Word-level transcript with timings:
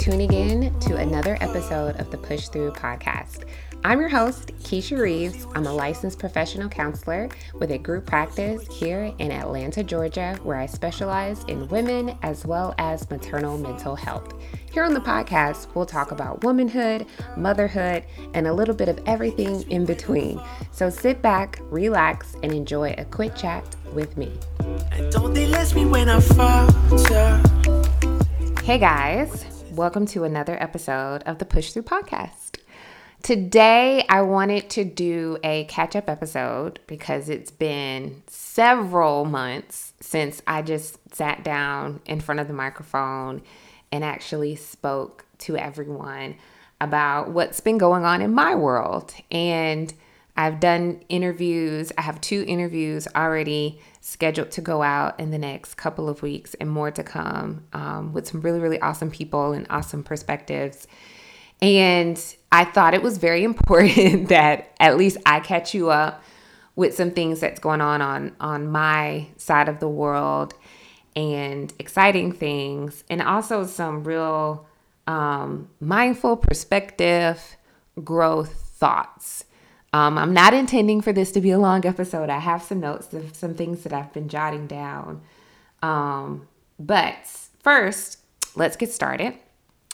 tuning 0.00 0.32
in 0.32 0.80
to 0.80 0.96
another 0.96 1.36
episode 1.42 1.94
of 2.00 2.10
the 2.10 2.16
Push 2.16 2.48
Through 2.48 2.70
podcast. 2.70 3.44
I'm 3.84 4.00
your 4.00 4.08
host, 4.08 4.48
Keisha 4.60 4.98
Reeves. 4.98 5.46
I'm 5.54 5.66
a 5.66 5.72
licensed 5.74 6.18
professional 6.18 6.70
counselor 6.70 7.28
with 7.56 7.70
a 7.70 7.76
group 7.76 8.06
practice 8.06 8.66
here 8.66 9.12
in 9.18 9.30
Atlanta, 9.30 9.84
Georgia, 9.84 10.38
where 10.42 10.56
I 10.56 10.64
specialize 10.64 11.44
in 11.44 11.68
women 11.68 12.16
as 12.22 12.46
well 12.46 12.74
as 12.78 13.10
maternal 13.10 13.58
mental 13.58 13.94
health. 13.94 14.32
Here 14.72 14.84
on 14.84 14.94
the 14.94 15.00
podcast, 15.00 15.74
we'll 15.74 15.84
talk 15.84 16.12
about 16.12 16.44
womanhood, 16.44 17.04
motherhood, 17.36 18.02
and 18.32 18.46
a 18.46 18.54
little 18.54 18.74
bit 18.74 18.88
of 18.88 18.98
everything 19.04 19.70
in 19.70 19.84
between. 19.84 20.40
So 20.70 20.88
sit 20.88 21.20
back, 21.20 21.58
relax, 21.64 22.36
and 22.42 22.54
enjoy 22.54 22.94
a 22.96 23.04
quick 23.04 23.34
chat 23.34 23.76
with 23.92 24.16
me. 24.16 24.32
Hey 28.64 28.78
guys, 28.78 29.59
welcome 29.72 30.04
to 30.04 30.24
another 30.24 30.60
episode 30.60 31.22
of 31.26 31.38
the 31.38 31.44
Push 31.44 31.72
Through 31.72 31.84
Podcast. 31.84 32.58
Today, 33.22 34.04
I 34.08 34.22
wanted 34.22 34.68
to 34.70 34.84
do 34.84 35.38
a 35.44 35.64
catch 35.66 35.94
up 35.94 36.08
episode 36.08 36.80
because 36.88 37.28
it's 37.28 37.52
been 37.52 38.22
several 38.26 39.24
months 39.26 39.92
since 40.00 40.42
I 40.44 40.62
just 40.62 40.98
sat 41.14 41.44
down 41.44 42.00
in 42.04 42.20
front 42.20 42.40
of 42.40 42.48
the 42.48 42.52
microphone 42.52 43.42
and 43.92 44.02
actually 44.02 44.56
spoke 44.56 45.24
to 45.38 45.56
everyone 45.56 46.34
about 46.80 47.30
what's 47.30 47.60
been 47.60 47.78
going 47.78 48.04
on 48.04 48.22
in 48.22 48.34
my 48.34 48.56
world. 48.56 49.14
And 49.30 49.92
I've 50.36 50.58
done 50.58 51.00
interviews, 51.08 51.92
I 51.96 52.02
have 52.02 52.20
two 52.20 52.44
interviews 52.48 53.06
already 53.14 53.80
scheduled 54.00 54.50
to 54.52 54.60
go 54.60 54.82
out 54.82 55.18
in 55.20 55.30
the 55.30 55.38
next 55.38 55.74
couple 55.74 56.08
of 56.08 56.22
weeks 56.22 56.54
and 56.54 56.70
more 56.70 56.90
to 56.90 57.02
come 57.02 57.64
um, 57.72 58.12
with 58.12 58.26
some 58.26 58.40
really, 58.40 58.58
really 58.58 58.80
awesome 58.80 59.10
people 59.10 59.52
and 59.52 59.66
awesome 59.68 60.02
perspectives. 60.02 60.86
And 61.60 62.22
I 62.50 62.64
thought 62.64 62.94
it 62.94 63.02
was 63.02 63.18
very 63.18 63.44
important 63.50 64.28
that 64.28 64.74
at 64.80 64.96
least 64.96 65.18
I 65.26 65.40
catch 65.40 65.74
you 65.74 65.90
up 65.90 66.22
with 66.76 66.94
some 66.94 67.10
things 67.10 67.40
that's 67.40 67.60
going 67.60 67.80
on 67.80 68.00
on 68.00 68.34
on 68.40 68.66
my 68.68 69.26
side 69.36 69.68
of 69.68 69.80
the 69.80 69.88
world 69.88 70.54
and 71.14 71.72
exciting 71.78 72.32
things 72.32 73.04
and 73.10 73.20
also 73.20 73.66
some 73.66 74.04
real 74.04 74.66
um, 75.06 75.68
mindful 75.80 76.36
perspective 76.36 77.56
growth 78.02 78.52
thoughts 78.52 79.44
um, 79.92 80.18
i'm 80.18 80.32
not 80.32 80.54
intending 80.54 81.00
for 81.00 81.12
this 81.12 81.32
to 81.32 81.40
be 81.40 81.50
a 81.50 81.58
long 81.58 81.84
episode. 81.84 82.30
I 82.30 82.38
have 82.38 82.62
some 82.62 82.80
notes 82.80 83.12
of 83.12 83.34
some 83.34 83.54
things 83.54 83.82
that 83.82 83.92
i've 83.92 84.12
been 84.12 84.28
jotting 84.28 84.66
down. 84.66 85.22
Um, 85.82 86.48
but 86.78 87.26
first 87.62 88.18
let's 88.54 88.76
get 88.76 88.92
started. 88.92 89.34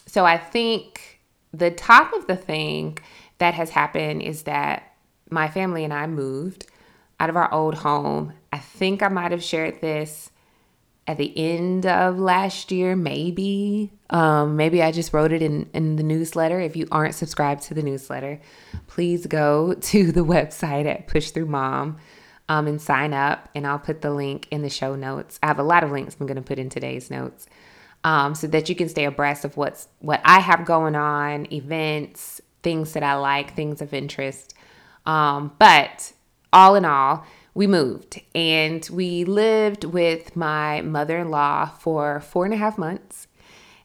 So 0.06 0.24
i 0.24 0.36
think 0.36 1.20
the 1.52 1.70
top 1.70 2.12
of 2.12 2.26
the 2.26 2.36
thing 2.36 2.98
that 3.38 3.54
has 3.54 3.70
happened 3.70 4.22
is 4.22 4.42
that 4.42 4.94
my 5.30 5.48
family 5.48 5.84
and 5.84 5.92
I 5.92 6.06
moved 6.06 6.66
out 7.18 7.30
of 7.30 7.36
our 7.36 7.52
old 7.52 7.76
home. 7.76 8.34
I 8.52 8.58
think 8.58 9.02
I 9.02 9.08
might 9.08 9.32
have 9.32 9.42
shared 9.42 9.80
this 9.80 10.30
at 11.06 11.18
the 11.18 11.32
end 11.36 11.86
of 11.86 12.18
last 12.18 12.72
year, 12.72 12.96
maybe. 12.96 13.92
Um, 14.10 14.56
maybe 14.56 14.82
I 14.82 14.92
just 14.92 15.12
wrote 15.12 15.32
it 15.32 15.42
in, 15.42 15.68
in 15.72 15.96
the 15.96 16.02
newsletter. 16.02 16.60
If 16.60 16.76
you 16.76 16.88
aren't 16.90 17.14
subscribed 17.14 17.62
to 17.64 17.74
the 17.74 17.82
newsletter, 17.82 18.40
please 18.86 19.26
go 19.26 19.74
to 19.80 20.12
the 20.12 20.24
website 20.24 20.86
at 20.86 21.06
Push 21.06 21.30
Through 21.30 21.46
Mom 21.46 21.98
um, 22.48 22.66
and 22.66 22.80
sign 22.80 23.12
up, 23.12 23.48
and 23.54 23.66
I'll 23.66 23.78
put 23.78 24.02
the 24.02 24.10
link 24.10 24.48
in 24.50 24.62
the 24.62 24.70
show 24.70 24.94
notes. 24.94 25.38
I 25.42 25.46
have 25.46 25.58
a 25.58 25.64
lot 25.64 25.84
of 25.84 25.90
links 25.90 26.16
I'm 26.18 26.26
going 26.26 26.36
to 26.36 26.42
put 26.42 26.58
in 26.58 26.68
today's 26.68 27.10
notes 27.10 27.46
um, 28.04 28.34
so 28.34 28.46
that 28.48 28.68
you 28.68 28.74
can 28.76 28.88
stay 28.88 29.04
abreast 29.04 29.44
of 29.44 29.56
what's 29.56 29.88
what 30.00 30.20
I 30.24 30.40
have 30.40 30.64
going 30.64 30.94
on, 30.94 31.52
events, 31.52 32.40
things 32.62 32.92
that 32.92 33.02
I 33.02 33.14
like, 33.14 33.54
things 33.54 33.80
of 33.80 33.92
interest. 33.94 34.54
Um, 35.04 35.52
but 35.58 36.12
all 36.52 36.74
in 36.74 36.84
all, 36.84 37.24
we 37.56 37.66
moved 37.66 38.20
and 38.34 38.86
we 38.92 39.24
lived 39.24 39.84
with 39.84 40.36
my 40.36 40.82
mother 40.82 41.16
in 41.16 41.30
law 41.30 41.64
for 41.64 42.20
four 42.20 42.44
and 42.44 42.52
a 42.52 42.56
half 42.58 42.76
months. 42.76 43.28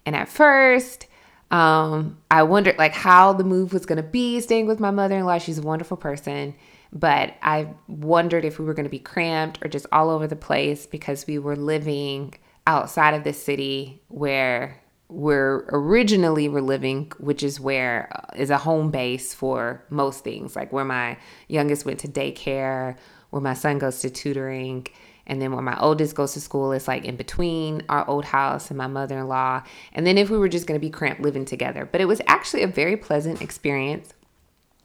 And 0.05 0.13
at 0.13 0.27
first, 0.27 1.07
um, 1.51 2.17
I 2.29 2.43
wondered 2.43 2.77
like 2.77 2.93
how 2.93 3.31
the 3.31 3.45
move 3.45 3.71
was 3.71 3.85
going 3.85 3.95
to 3.95 4.03
be 4.03 4.41
staying 4.41 4.67
with 4.67 4.81
my 4.81 4.91
mother 4.91 5.17
in 5.17 5.23
law. 5.23 5.37
She's 5.37 5.57
a 5.57 5.61
wonderful 5.61 5.95
person, 5.95 6.53
but 6.91 7.35
I 7.41 7.69
wondered 7.87 8.43
if 8.43 8.59
we 8.59 8.65
were 8.65 8.73
going 8.73 8.83
to 8.83 8.89
be 8.89 8.99
cramped 8.99 9.59
or 9.63 9.69
just 9.69 9.85
all 9.93 10.09
over 10.09 10.27
the 10.27 10.35
place 10.35 10.85
because 10.85 11.25
we 11.25 11.39
were 11.39 11.55
living 11.55 12.33
outside 12.67 13.13
of 13.13 13.23
the 13.23 13.31
city 13.31 14.01
where 14.09 14.81
we're 15.07 15.65
originally 15.69 16.49
were 16.49 16.61
living, 16.61 17.11
which 17.19 17.41
is 17.41 17.57
where 17.57 18.09
uh, 18.13 18.35
is 18.35 18.49
a 18.49 18.57
home 18.57 18.91
base 18.91 19.33
for 19.33 19.81
most 19.89 20.25
things, 20.25 20.57
like 20.57 20.73
where 20.73 20.85
my 20.85 21.17
youngest 21.47 21.85
went 21.85 21.99
to 21.99 22.07
daycare, 22.09 22.97
where 23.31 23.41
my 23.41 23.53
son 23.53 23.79
goes 23.79 23.99
to 24.01 24.09
tutoring, 24.09 24.87
and 25.25 25.41
then 25.41 25.51
where 25.51 25.61
my 25.61 25.79
oldest 25.79 26.15
goes 26.15 26.33
to 26.33 26.41
school 26.41 26.71
is 26.71 26.87
like 26.87 27.05
in 27.05 27.15
between 27.15 27.83
our 27.89 28.07
old 28.07 28.25
house 28.25 28.69
and 28.69 28.77
my 28.77 28.87
mother-in-law. 28.87 29.63
And 29.93 30.05
then 30.05 30.17
if 30.17 30.29
we 30.29 30.37
were 30.37 30.49
just 30.49 30.67
going 30.67 30.79
to 30.79 30.85
be 30.85 30.89
cramped 30.89 31.21
living 31.21 31.45
together, 31.45 31.87
but 31.91 32.01
it 32.01 32.05
was 32.05 32.21
actually 32.27 32.63
a 32.63 32.67
very 32.67 32.97
pleasant 32.97 33.41
experience, 33.41 34.13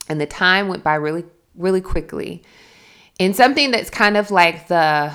and 0.09 0.21
the 0.21 0.27
time 0.27 0.69
went 0.69 0.83
by 0.83 0.95
really, 0.95 1.25
really 1.55 1.81
quickly. 1.81 2.43
And 3.21 3.37
something 3.37 3.71
that's 3.71 3.91
kind 3.91 4.17
of 4.17 4.31
like 4.31 4.69
the 4.69 5.13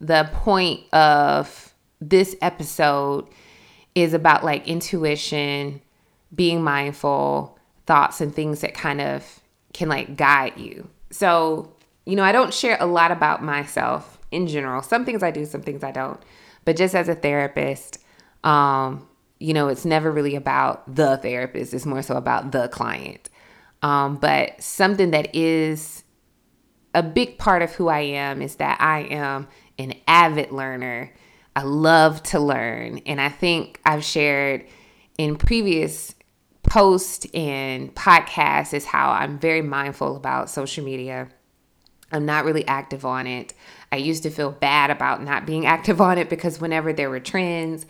the 0.00 0.28
point 0.32 0.80
of 0.92 1.72
this 2.00 2.34
episode 2.42 3.28
is 3.94 4.14
about 4.14 4.44
like 4.44 4.66
intuition, 4.66 5.80
being 6.34 6.62
mindful, 6.62 7.58
thoughts, 7.86 8.20
and 8.20 8.34
things 8.34 8.60
that 8.62 8.74
kind 8.74 9.00
of 9.00 9.40
can 9.72 9.88
like 9.88 10.16
guide 10.16 10.58
you. 10.58 10.88
So, 11.10 11.72
you 12.04 12.16
know, 12.16 12.24
I 12.24 12.32
don't 12.32 12.52
share 12.52 12.76
a 12.80 12.86
lot 12.86 13.10
about 13.10 13.42
myself 13.42 14.18
in 14.30 14.46
general. 14.46 14.82
Some 14.82 15.04
things 15.04 15.22
I 15.22 15.30
do, 15.30 15.44
some 15.44 15.62
things 15.62 15.84
I 15.84 15.92
don't. 15.92 16.20
But 16.64 16.76
just 16.76 16.94
as 16.94 17.08
a 17.08 17.14
therapist, 17.14 17.98
um, 18.44 19.06
you 19.38 19.54
know, 19.54 19.68
it's 19.68 19.84
never 19.84 20.10
really 20.10 20.36
about 20.36 20.94
the 20.94 21.16
therapist, 21.18 21.74
it's 21.74 21.86
more 21.86 22.02
so 22.02 22.16
about 22.16 22.52
the 22.52 22.68
client. 22.68 23.28
Um, 23.82 24.16
but 24.16 24.62
something 24.62 25.10
that 25.10 25.34
is 25.34 26.04
a 26.94 27.02
big 27.02 27.38
part 27.38 27.62
of 27.62 27.72
who 27.72 27.88
I 27.88 28.00
am 28.00 28.42
is 28.42 28.56
that 28.56 28.80
I 28.80 29.00
am 29.00 29.48
an 29.78 29.94
avid 30.06 30.52
learner 30.52 31.12
I 31.54 31.62
love 31.62 32.22
to 32.24 32.40
learn. 32.40 32.98
And 33.06 33.20
I 33.20 33.28
think 33.28 33.80
I've 33.84 34.04
shared 34.04 34.66
in 35.18 35.36
previous 35.36 36.14
posts 36.62 37.26
and 37.34 37.94
podcasts 37.94 38.72
is 38.72 38.84
how 38.84 39.10
I'm 39.10 39.38
very 39.38 39.62
mindful 39.62 40.16
about 40.16 40.48
social 40.48 40.84
media. 40.84 41.28
I'm 42.12 42.26
not 42.26 42.44
really 42.44 42.66
active 42.66 43.04
on 43.04 43.26
it. 43.26 43.54
I 43.90 43.96
used 43.96 44.22
to 44.24 44.30
feel 44.30 44.50
bad 44.50 44.90
about 44.90 45.22
not 45.22 45.46
being 45.46 45.66
active 45.76 46.00
on 46.00 46.18
it 46.18 46.28
because 46.28 46.60
whenever 46.60 46.92
there 46.92 47.10
were 47.10 47.20
trends 47.20 47.86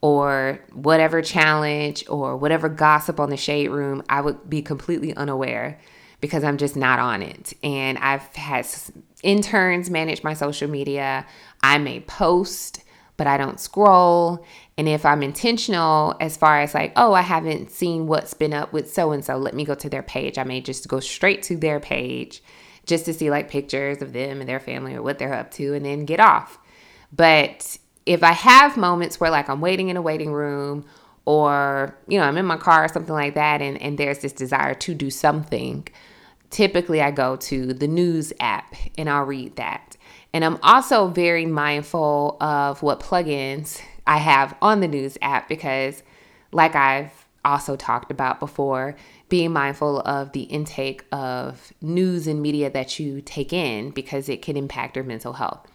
or 0.00 0.60
whatever 0.72 1.22
challenge 1.22 2.04
or 2.08 2.36
whatever 2.36 2.68
gossip 2.68 3.20
on 3.20 3.30
the 3.30 3.36
shade 3.36 3.68
room, 3.68 4.02
I 4.08 4.20
would 4.20 4.48
be 4.48 4.62
completely 4.62 5.14
unaware 5.14 5.78
because 6.20 6.44
I'm 6.44 6.56
just 6.56 6.76
not 6.76 6.98
on 6.98 7.22
it. 7.22 7.52
And 7.62 7.98
I've 7.98 8.34
had 8.36 8.66
interns 9.22 9.90
manage 9.90 10.22
my 10.22 10.34
social 10.34 10.68
media. 10.68 11.26
I 11.62 11.78
may 11.78 12.00
post 12.00 12.82
but 13.20 13.26
I 13.26 13.36
don't 13.36 13.60
scroll. 13.60 14.46
And 14.78 14.88
if 14.88 15.04
I'm 15.04 15.22
intentional 15.22 16.16
as 16.20 16.38
far 16.38 16.62
as 16.62 16.72
like, 16.72 16.94
oh, 16.96 17.12
I 17.12 17.20
haven't 17.20 17.70
seen 17.70 18.06
what's 18.06 18.32
been 18.32 18.54
up 18.54 18.72
with 18.72 18.90
so 18.90 19.12
and 19.12 19.22
so, 19.22 19.36
let 19.36 19.52
me 19.52 19.66
go 19.66 19.74
to 19.74 19.90
their 19.90 20.02
page. 20.02 20.38
I 20.38 20.44
may 20.44 20.62
just 20.62 20.88
go 20.88 21.00
straight 21.00 21.42
to 21.42 21.56
their 21.58 21.80
page 21.80 22.42
just 22.90 23.06
to 23.06 23.14
see 23.14 23.30
like 23.30 23.48
pictures 23.48 24.02
of 24.02 24.12
them 24.12 24.40
and 24.40 24.48
their 24.48 24.60
family 24.60 24.94
or 24.94 25.02
what 25.02 25.18
they're 25.18 25.32
up 25.32 25.50
to 25.52 25.72
and 25.72 25.86
then 25.86 26.04
get 26.04 26.20
off. 26.20 26.58
But 27.10 27.78
if 28.04 28.22
I 28.22 28.32
have 28.32 28.76
moments 28.76 29.18
where 29.18 29.30
like 29.30 29.48
I'm 29.48 29.62
waiting 29.62 29.88
in 29.88 29.96
a 29.96 30.02
waiting 30.02 30.32
room 30.32 30.84
or, 31.24 31.96
you 32.08 32.18
know, 32.18 32.24
I'm 32.24 32.36
in 32.36 32.44
my 32.44 32.56
car 32.56 32.84
or 32.84 32.88
something 32.88 33.14
like 33.14 33.34
that 33.34 33.62
and, 33.62 33.80
and 33.80 33.96
there's 33.96 34.18
this 34.18 34.32
desire 34.32 34.74
to 34.74 34.94
do 34.94 35.08
something, 35.08 35.88
typically 36.50 37.00
I 37.00 37.12
go 37.12 37.36
to 37.36 37.72
the 37.72 37.88
news 37.88 38.32
app 38.40 38.74
and 38.98 39.08
I'll 39.08 39.24
read 39.24 39.56
that. 39.56 39.96
And 40.32 40.44
I'm 40.44 40.58
also 40.62 41.08
very 41.08 41.46
mindful 41.46 42.36
of 42.40 42.82
what 42.82 43.00
plugins 43.00 43.80
I 44.06 44.18
have 44.18 44.56
on 44.60 44.80
the 44.80 44.88
news 44.88 45.16
app 45.22 45.48
because, 45.48 46.02
like 46.52 46.74
I've 46.74 47.12
also 47.44 47.76
talked 47.76 48.10
about 48.10 48.40
before, 48.40 48.96
being 49.30 49.52
mindful 49.52 50.00
of 50.00 50.32
the 50.32 50.42
intake 50.42 51.04
of 51.12 51.72
news 51.80 52.26
and 52.26 52.42
media 52.42 52.68
that 52.68 52.98
you 52.98 53.22
take 53.22 53.52
in 53.52 53.90
because 53.90 54.28
it 54.28 54.42
can 54.42 54.56
impact 54.56 54.96
your 54.96 55.04
mental 55.04 55.32
health. 55.32 55.66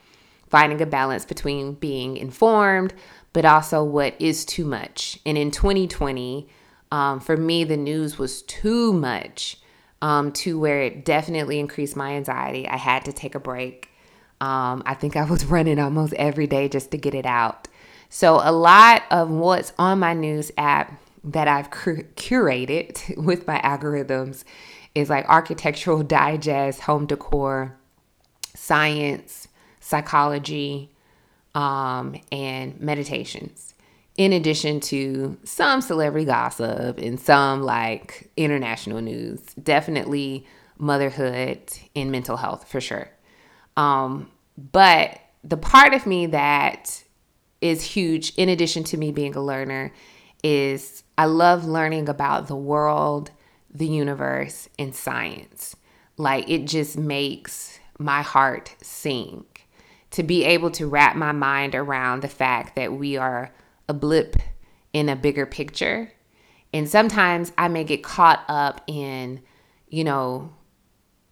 Finding 0.48 0.80
a 0.82 0.86
balance 0.86 1.26
between 1.26 1.74
being 1.74 2.18
informed, 2.18 2.94
but 3.34 3.46
also 3.46 3.84
what 3.84 4.14
is 4.20 4.46
too 4.46 4.66
much. 4.66 5.20
And 5.26 5.38
in 5.38 5.50
2020, 5.50 6.48
um, 6.92 7.20
for 7.20 7.36
me, 7.36 7.64
the 7.64 7.78
news 7.78 8.20
was 8.20 8.44
too 8.44 8.94
much 8.94 9.58
um, 10.02 10.32
to 10.34 10.60
where 10.60 10.82
it 10.82 11.04
definitely 11.04 11.60
increased 11.60 11.96
my 11.96 12.14
anxiety. 12.14 12.68
I 12.68 12.78
had 12.78 13.06
to 13.06 13.14
take 13.14 13.34
a 13.34 13.40
break. 13.40 13.90
Um, 14.42 14.84
I 14.86 14.94
think 14.94 15.16
I 15.16 15.24
was 15.26 15.46
running 15.46 15.80
almost 15.80 16.14
every 16.14 16.46
day 16.46 16.70
just 16.70 16.92
to 16.92 16.98
get 16.98 17.16
it 17.16 17.26
out. 17.26 17.68
So, 18.10 18.40
a 18.42 18.52
lot 18.52 19.04
of 19.10 19.30
what's 19.32 19.74
on 19.80 20.00
my 20.00 20.14
news 20.14 20.52
app 20.58 21.02
that 21.26 21.48
I've 21.48 21.72
cur- 21.72 22.08
curated 22.16 23.18
with 23.24 23.48
my 23.48 23.60
algorithms 23.60 24.44
is 24.94 25.10
like 25.10 25.28
architectural 25.28 26.04
digest, 26.04 26.82
home 26.82 27.06
decor, 27.06 27.78
science, 28.54 29.48
psychology, 29.80 30.92
um, 31.54 32.16
and 32.32 32.80
meditations. 32.80 33.74
In 34.18 34.32
addition 34.32 34.80
to 34.82 35.38
some 35.44 35.82
celebrity 35.82 36.26
gossip 36.26 37.00
and 37.00 37.20
some 37.20 37.64
like 37.64 38.30
international 38.38 39.02
news, 39.02 39.42
definitely 39.62 40.46
motherhood 40.78 41.60
and 41.96 42.12
mental 42.12 42.38
health 42.38 42.68
for 42.70 42.80
sure. 42.80 43.10
Um, 43.76 44.32
but 44.72 45.20
the 45.44 45.58
part 45.58 45.94
of 45.94 46.06
me 46.06 46.28
that 46.28 47.04
is 47.60 47.84
huge, 47.84 48.34
in 48.36 48.48
addition 48.48 48.84
to 48.86 48.98
me 48.98 49.12
being 49.12 49.36
a 49.36 49.42
learner, 49.44 49.94
is 50.44 51.04
I 51.18 51.26
love 51.26 51.66
learning 51.66 52.10
about 52.10 52.48
the 52.48 52.56
world, 52.56 53.32
the 53.74 53.88
universe, 53.88 54.70
and 54.78 54.94
science. 54.94 55.76
Like 56.18 56.50
it 56.50 56.66
just 56.66 56.98
makes 56.98 57.80
my 57.98 58.22
heart 58.22 58.76
sing 58.82 59.46
to 60.12 60.24
be 60.24 60.44
able 60.46 60.72
to 60.72 60.88
wrap 60.88 61.16
my 61.16 61.32
mind 61.32 61.76
around 61.76 62.22
the 62.22 62.28
fact 62.28 62.76
that 62.76 62.94
we 62.94 63.18
are 63.18 63.54
a 63.88 63.94
blip 63.94 64.36
in 64.94 65.10
a 65.10 65.16
bigger 65.16 65.46
picture. 65.46 66.12
And 66.74 66.90
sometimes 66.90 67.52
I 67.58 67.68
may 67.68 67.84
get 67.84 68.04
caught 68.04 68.44
up 68.48 68.82
in, 68.88 69.42
you 69.90 70.04
know, 70.04 70.54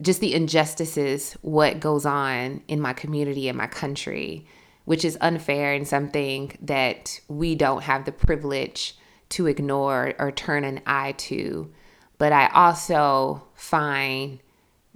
just 0.02 0.20
the 0.20 0.34
injustices, 0.34 1.34
what 1.42 1.80
goes 1.80 2.06
on 2.06 2.62
in 2.68 2.82
my 2.82 2.94
community 2.94 3.48
and 3.48 3.58
my 3.58 3.68
country, 3.68 4.46
which 4.86 5.06
is 5.06 5.18
unfair 5.22 5.74
and 5.74 5.88
something 5.88 6.58
that 6.62 7.20
we 7.28 7.56
don't 7.56 7.84
have 7.84 8.06
the 8.06 8.12
privilege 8.12 8.96
to 9.34 9.48
ignore 9.48 10.14
or 10.20 10.32
turn 10.32 10.64
an 10.64 10.82
eye 10.86 11.14
to. 11.14 11.72
But 12.18 12.32
I 12.32 12.48
also 12.48 13.48
find 13.56 14.40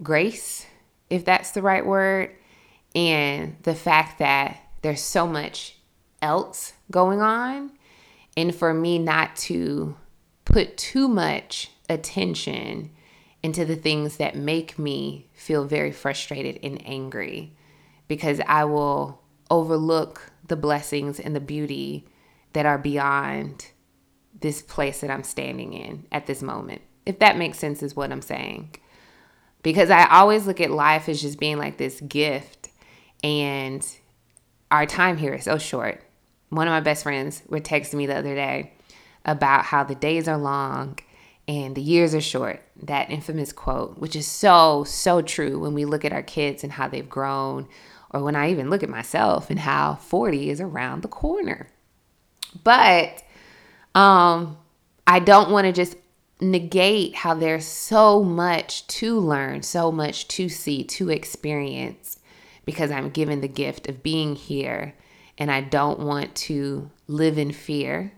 grace, 0.02 0.66
if 1.10 1.26
that's 1.26 1.52
the 1.52 1.62
right 1.62 1.86
word, 1.86 2.36
and 2.96 3.58
the 3.64 3.76
fact 3.76 4.20
that 4.20 4.62
there's 4.82 5.02
so 5.02 5.28
much 5.28 5.78
else 6.22 6.74
going 6.92 7.22
on. 7.22 7.72
And 8.36 8.54
for 8.54 8.74
me 8.74 9.00
not 9.00 9.36
to 9.38 9.96
put 10.46 10.78
too 10.78 11.08
much 11.08 11.72
attention 11.90 12.92
into 13.42 13.66
the 13.66 13.76
things 13.76 14.18
that 14.18 14.36
make 14.36 14.78
me 14.78 15.28
feel 15.34 15.66
very 15.66 15.92
frustrated 15.92 16.60
and 16.64 16.82
angry 16.86 17.56
because 18.08 18.40
I 18.48 18.66
will 18.66 19.22
overlook 19.50 20.32
the 20.48 20.56
blessings 20.56 21.20
and 21.20 21.36
the 21.36 21.40
beauty 21.40 22.06
that 22.54 22.66
are 22.66 22.78
beyond 22.78 23.68
this 24.40 24.62
place 24.62 25.02
that 25.02 25.10
I'm 25.10 25.24
standing 25.24 25.74
in 25.74 26.06
at 26.12 26.28
this 26.28 26.42
moment. 26.42 26.82
If 27.06 27.20
that 27.20 27.38
makes 27.38 27.58
sense, 27.58 27.82
is 27.82 27.96
what 27.96 28.12
I'm 28.12 28.22
saying. 28.22 28.76
Because 29.64 29.90
I 29.90 30.08
always 30.10 30.46
look 30.46 30.62
at 30.62 30.72
life 30.72 31.10
as 31.10 31.22
just 31.22 31.40
being 31.40 31.58
like 31.58 31.78
this 31.78 32.00
gift, 32.02 32.70
and 33.24 33.86
our 34.70 34.86
time 34.86 35.18
here 35.18 35.34
is 35.34 35.46
so 35.46 35.58
short. 35.58 36.04
One 36.50 36.68
of 36.68 36.72
my 36.72 36.80
best 36.80 37.04
friends 37.04 37.42
were 37.50 37.60
texting 37.60 37.96
me 37.96 38.06
the 38.06 38.16
other 38.16 38.36
day 38.36 38.74
about 39.26 39.66
how 39.66 39.84
the 39.84 39.96
days 39.96 40.28
are 40.28 40.38
long 40.38 41.00
and 41.48 41.76
the 41.76 41.82
years 41.82 42.14
are 42.14 42.22
short. 42.22 42.62
That 42.84 43.10
infamous 43.10 43.52
quote, 43.52 43.98
which 43.98 44.16
is 44.16 44.28
so, 44.28 44.84
so 44.84 45.22
true 45.22 45.60
when 45.60 45.74
we 45.74 45.86
look 45.86 46.06
at 46.06 46.14
our 46.14 46.24
kids 46.24 46.64
and 46.64 46.74
how 46.74 46.88
they've 46.88 47.08
grown, 47.08 47.68
or 48.12 48.22
when 48.22 48.36
I 48.36 48.52
even 48.52 48.70
look 48.70 48.84
at 48.84 48.90
myself 48.90 49.50
and 49.50 49.60
how 49.60 49.96
40 49.96 50.50
is 50.50 50.62
around 50.62 51.02
the 51.02 51.08
corner. 51.08 51.70
But 52.64 53.24
um, 53.98 54.58
I 55.08 55.20
don't 55.20 55.50
want 55.50 55.66
to 55.66 55.74
just 55.74 55.96
negate 56.40 57.16
how 57.16 57.34
there's 57.34 57.66
so 57.66 58.24
much 58.24 58.86
to 58.88 59.20
learn, 59.20 59.64
so 59.64 59.92
much 59.92 60.28
to 60.28 60.50
see, 60.50 60.84
to 60.84 61.10
experience, 61.10 62.20
because 62.64 62.92
I'm 62.92 63.10
given 63.10 63.42
the 63.42 63.48
gift 63.48 63.90
of 63.90 64.04
being 64.04 64.36
here. 64.36 64.94
And 65.40 65.52
I 65.52 65.62
don't 65.62 66.00
want 66.00 66.36
to 66.36 66.92
live 67.08 67.40
in 67.40 67.52
fear, 67.52 68.14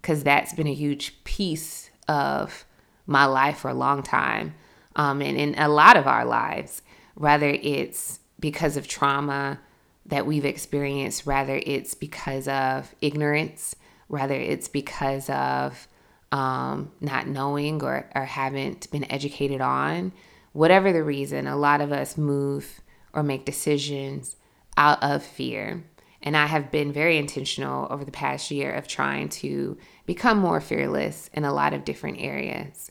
because 0.00 0.22
that's 0.22 0.52
been 0.52 0.68
a 0.68 0.74
huge 0.74 1.24
piece 1.24 1.90
of 2.06 2.64
my 3.06 3.24
life 3.24 3.58
for 3.58 3.70
a 3.70 3.74
long 3.74 4.02
time 4.02 4.54
um, 4.96 5.20
and 5.20 5.36
in 5.36 5.54
a 5.58 5.68
lot 5.68 5.96
of 5.96 6.06
our 6.06 6.24
lives, 6.24 6.82
whether 7.14 7.48
it's 7.48 8.20
because 8.38 8.76
of 8.76 8.86
trauma 8.86 9.58
that 10.06 10.26
we've 10.26 10.44
experienced, 10.44 11.26
whether 11.26 11.60
it's 11.64 11.94
because 11.94 12.46
of 12.46 12.94
ignorance, 13.00 13.74
whether 14.08 14.34
it's 14.34 14.68
because 14.68 15.28
of 15.30 15.88
um, 16.32 16.90
not 17.00 17.28
knowing 17.28 17.82
or, 17.82 18.10
or 18.14 18.24
haven't 18.24 18.90
been 18.90 19.10
educated 19.10 19.60
on, 19.60 20.12
whatever 20.52 20.92
the 20.92 21.04
reason, 21.04 21.46
a 21.46 21.56
lot 21.56 21.80
of 21.80 21.92
us 21.92 22.18
move 22.18 22.80
or 23.12 23.22
make 23.22 23.44
decisions 23.44 24.36
out 24.76 25.02
of 25.02 25.22
fear. 25.22 25.84
And 26.22 26.36
I 26.36 26.46
have 26.46 26.70
been 26.70 26.92
very 26.92 27.18
intentional 27.18 27.86
over 27.90 28.04
the 28.04 28.10
past 28.10 28.50
year 28.50 28.72
of 28.72 28.88
trying 28.88 29.28
to 29.30 29.76
become 30.06 30.38
more 30.38 30.60
fearless 30.60 31.30
in 31.34 31.44
a 31.44 31.52
lot 31.52 31.74
of 31.74 31.84
different 31.84 32.20
areas. 32.20 32.90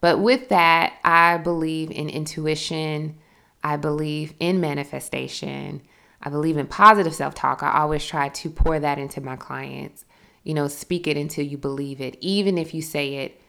But 0.00 0.20
with 0.20 0.50
that, 0.50 0.94
I 1.02 1.38
believe 1.38 1.90
in 1.90 2.08
intuition. 2.08 3.16
I 3.64 3.76
believe 3.76 4.34
in 4.38 4.60
manifestation. 4.60 5.82
I 6.22 6.28
believe 6.28 6.56
in 6.56 6.66
positive 6.66 7.14
self 7.14 7.34
talk. 7.34 7.62
I 7.62 7.80
always 7.80 8.04
try 8.04 8.28
to 8.28 8.50
pour 8.50 8.78
that 8.78 8.98
into 8.98 9.20
my 9.20 9.36
clients. 9.36 10.04
You 10.46 10.54
know, 10.54 10.68
speak 10.68 11.08
it 11.08 11.16
until 11.16 11.44
you 11.44 11.58
believe 11.58 12.00
it. 12.00 12.16
Even 12.20 12.56
if 12.56 12.72
you 12.72 12.80
say 12.80 13.16
it, 13.16 13.40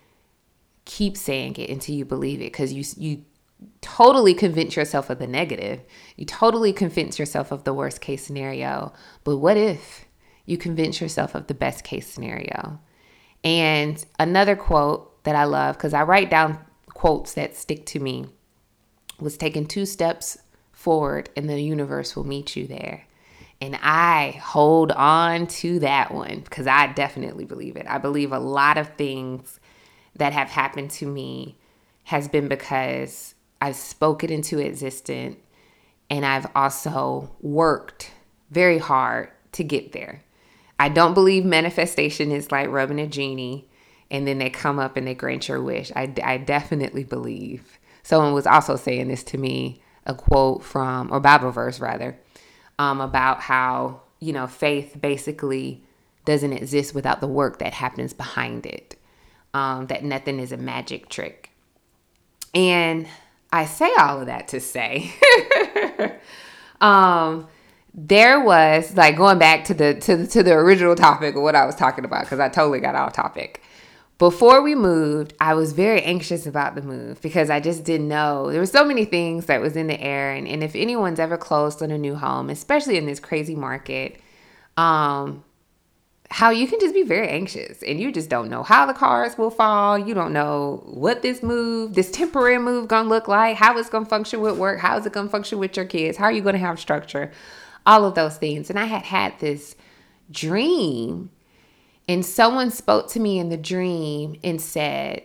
keep 0.85 1.15
saying 1.15 1.57
it 1.57 1.69
until 1.69 1.93
you 1.93 2.05
believe 2.05 2.41
it 2.41 2.51
because 2.51 2.73
you, 2.73 2.83
you 2.97 3.23
totally 3.81 4.33
convince 4.33 4.75
yourself 4.75 5.11
of 5.11 5.19
the 5.19 5.27
negative. 5.27 5.81
You 6.15 6.25
totally 6.25 6.73
convince 6.73 7.19
yourself 7.19 7.51
of 7.51 7.65
the 7.65 7.73
worst 7.73 8.01
case 8.01 8.25
scenario. 8.25 8.93
But 9.23 9.37
what 9.37 9.57
if 9.57 10.05
you 10.47 10.57
convince 10.57 10.99
yourself 10.99 11.35
of 11.35 11.45
the 11.45 11.53
best 11.53 11.83
case 11.83 12.07
scenario? 12.07 12.79
And 13.43 14.03
another 14.17 14.55
quote 14.55 15.23
that 15.23 15.35
I 15.35 15.43
love 15.43 15.77
because 15.77 15.93
I 15.93 16.01
write 16.01 16.31
down 16.31 16.57
quotes 16.87 17.35
that 17.35 17.55
stick 17.55 17.85
to 17.87 17.99
me 17.99 18.25
was 19.19 19.37
taking 19.37 19.67
two 19.67 19.85
steps 19.85 20.39
forward 20.71 21.29
and 21.37 21.47
the 21.47 21.61
universe 21.61 22.15
will 22.15 22.25
meet 22.25 22.55
you 22.55 22.65
there. 22.65 23.06
And 23.59 23.77
I 23.81 24.39
hold 24.43 24.91
on 24.91 25.47
to 25.47 25.79
that 25.79 26.13
one 26.13 26.41
because 26.41 26.67
I 26.67 26.87
definitely 26.87 27.45
believe 27.45 27.75
it. 27.75 27.87
I 27.89 27.97
believe 27.97 28.31
a 28.31 28.39
lot 28.39 28.77
of 28.77 28.89
things 28.95 29.59
that 30.15 30.33
have 30.33 30.49
happened 30.49 30.91
to 30.91 31.07
me 31.07 31.57
has 32.03 32.27
been 32.27 32.47
because 32.47 33.35
I've 33.61 33.75
spoken 33.75 34.31
into 34.31 34.59
existence 34.59 35.37
and 36.09 36.25
I've 36.25 36.47
also 36.55 37.35
worked 37.41 38.11
very 38.49 38.77
hard 38.77 39.29
to 39.53 39.63
get 39.63 39.91
there. 39.91 40.23
I 40.79 40.89
don't 40.89 41.13
believe 41.13 41.43
manifestation 41.43 42.31
is 42.31 42.51
like 42.51 42.69
rubbing 42.69 42.99
a 42.99 43.07
genie 43.07 43.67
and 44.09 44.27
then 44.27 44.37
they 44.37 44.49
come 44.49 44.79
up 44.79 44.95
and 44.95 45.07
they 45.07 45.15
grant 45.15 45.47
your 45.47 45.61
wish. 45.61 45.91
I, 45.95 46.13
I 46.23 46.37
definitely 46.37 47.03
believe. 47.03 47.79
Someone 48.03 48.33
was 48.33 48.47
also 48.47 48.75
saying 48.75 49.09
this 49.09 49.23
to 49.25 49.37
me, 49.37 49.81
a 50.05 50.13
quote 50.13 50.63
from, 50.63 51.11
or 51.11 51.19
Bible 51.19 51.51
verse 51.51 51.79
rather, 51.79 52.17
um, 52.79 53.01
about 53.01 53.41
how, 53.41 54.01
you 54.19 54.33
know, 54.33 54.47
faith 54.47 54.97
basically 54.99 55.83
doesn't 56.25 56.53
exist 56.53 56.93
without 56.93 57.21
the 57.21 57.27
work 57.27 57.59
that 57.59 57.73
happens 57.73 58.13
behind 58.13 58.65
it, 58.65 58.95
um, 59.53 59.87
that 59.87 60.03
nothing 60.03 60.39
is 60.39 60.51
a 60.51 60.57
magic 60.57 61.09
trick. 61.09 61.51
And 62.53 63.07
I 63.51 63.65
say 63.65 63.91
all 63.97 64.19
of 64.19 64.27
that 64.27 64.49
to 64.49 64.59
say, 64.59 65.11
um, 66.81 67.47
there 67.93 68.39
was 68.39 68.95
like 68.95 69.17
going 69.17 69.39
back 69.39 69.65
to 69.65 69.73
the 69.73 69.95
to 69.95 70.17
the, 70.17 70.27
to 70.27 70.43
the 70.43 70.53
original 70.53 70.95
topic 70.95 71.35
of 71.35 71.41
what 71.41 71.55
I 71.55 71.65
was 71.65 71.75
talking 71.75 72.05
about 72.05 72.25
because 72.25 72.39
I 72.39 72.49
totally 72.49 72.79
got 72.79 72.95
off 72.95 73.13
topic 73.13 73.63
before 74.17 74.63
we 74.63 74.73
moved, 74.73 75.33
I 75.39 75.53
was 75.53 75.73
very 75.73 76.01
anxious 76.01 76.47
about 76.47 76.73
the 76.73 76.81
move 76.81 77.21
because 77.21 77.49
I 77.51 77.59
just 77.59 77.83
didn't 77.83 78.07
know. 78.07 78.51
There 78.51 78.59
were 78.59 78.65
so 78.65 78.83
many 78.83 79.05
things 79.05 79.45
that 79.45 79.61
was 79.61 79.75
in 79.75 79.87
the 79.87 79.99
air. 80.01 80.31
And, 80.31 80.47
and 80.47 80.63
if 80.63 80.75
anyone's 80.75 81.19
ever 81.19 81.37
closed 81.37 81.83
on 81.83 81.91
a 81.91 81.97
new 81.97 82.15
home, 82.15 82.49
especially 82.49 82.97
in 82.97 83.05
this 83.05 83.19
crazy 83.19 83.55
market, 83.55 84.19
um, 84.75 85.43
how 86.29 86.49
you 86.49 86.67
can 86.67 86.79
just 86.79 86.95
be 86.95 87.03
very 87.03 87.27
anxious 87.29 87.81
and 87.83 87.99
you 87.99 88.11
just 88.11 88.29
don't 88.29 88.49
know 88.49 88.63
how 88.63 88.85
the 88.85 88.93
cars 88.93 89.37
will 89.37 89.51
fall. 89.51 89.97
You 89.99 90.15
don't 90.15 90.33
know 90.33 90.83
what 90.85 91.21
this 91.21 91.43
move, 91.43 91.93
this 91.93 92.11
temporary 92.11 92.57
move 92.57 92.87
gonna 92.87 93.07
look 93.07 93.27
like, 93.27 93.55
how 93.55 93.77
it's 93.77 93.89
gonna 93.89 94.05
function 94.05 94.41
with 94.41 94.57
work, 94.57 94.79
how 94.79 94.97
is 94.97 95.05
it 95.05 95.13
gonna 95.13 95.29
function 95.29 95.59
with 95.59 95.77
your 95.77 95.85
kids, 95.85 96.17
how 96.17 96.25
are 96.25 96.31
you 96.31 96.41
gonna 96.41 96.57
have 96.57 96.79
structure, 96.79 97.31
all 97.85 98.03
of 98.03 98.15
those 98.15 98.37
things. 98.37 98.69
And 98.69 98.79
I 98.79 98.85
had 98.85 99.03
had 99.03 99.39
this 99.39 99.75
dream 100.31 101.29
and 102.07 102.25
someone 102.25 102.71
spoke 102.71 103.09
to 103.11 103.19
me 103.19 103.39
in 103.39 103.49
the 103.49 103.57
dream 103.57 104.39
and 104.43 104.61
said, 104.61 105.23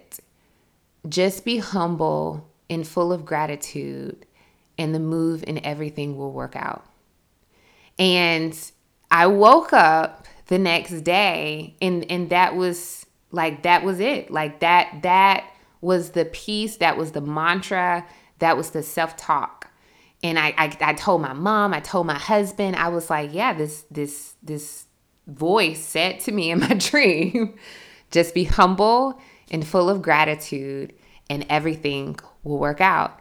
just 1.09 1.45
be 1.45 1.59
humble 1.59 2.51
and 2.69 2.87
full 2.87 3.12
of 3.12 3.25
gratitude, 3.25 4.27
and 4.79 4.95
the 4.95 5.01
move 5.01 5.45
and 5.47 5.59
everything 5.65 6.17
will 6.17 6.33
work 6.33 6.57
out. 6.57 6.85
And 7.99 8.57
I 9.11 9.27
woke 9.27 9.73
up 9.73 10.27
the 10.47 10.59
next 10.59 11.03
day, 11.03 11.77
and, 11.81 12.11
and 12.11 12.31
that 12.31 12.57
was 12.57 13.07
Like 13.35 13.62
that 13.62 13.83
was 13.83 13.99
it. 13.99 14.31
Like 14.31 14.61
that 14.61 15.03
that 15.03 15.45
was 15.81 16.11
the 16.11 16.27
piece, 16.27 16.77
that 16.77 16.97
was 16.97 17.12
the 17.12 17.21
mantra, 17.21 18.05
that 18.39 18.57
was 18.57 18.71
the 18.71 18.83
self-talk. 18.83 19.71
And 20.23 20.39
I, 20.39 20.55
I 20.59 20.77
I 20.81 20.95
told 20.95 21.23
my 21.23 21.33
mom, 21.33 21.73
I 21.73 21.81
told 21.81 22.07
my 22.07 22.19
husband, 22.19 22.77
I 22.77 22.89
was 22.89 23.09
like, 23.09 23.33
yeah, 23.33 23.55
this 23.55 23.85
this 23.91 24.35
this 24.43 24.85
voice 25.26 25.81
said 25.81 26.21
to 26.21 26.33
me 26.33 26.50
in 26.50 26.61
my 26.61 26.75
dream, 26.79 27.55
just 28.11 28.35
be 28.35 28.45
humble 28.45 29.21
and 29.50 29.67
full 29.67 29.88
of 29.88 30.02
gratitude 30.02 30.93
and 31.31 31.47
everything 31.49 32.19
will 32.43 32.59
work 32.59 32.81
out. 32.81 33.21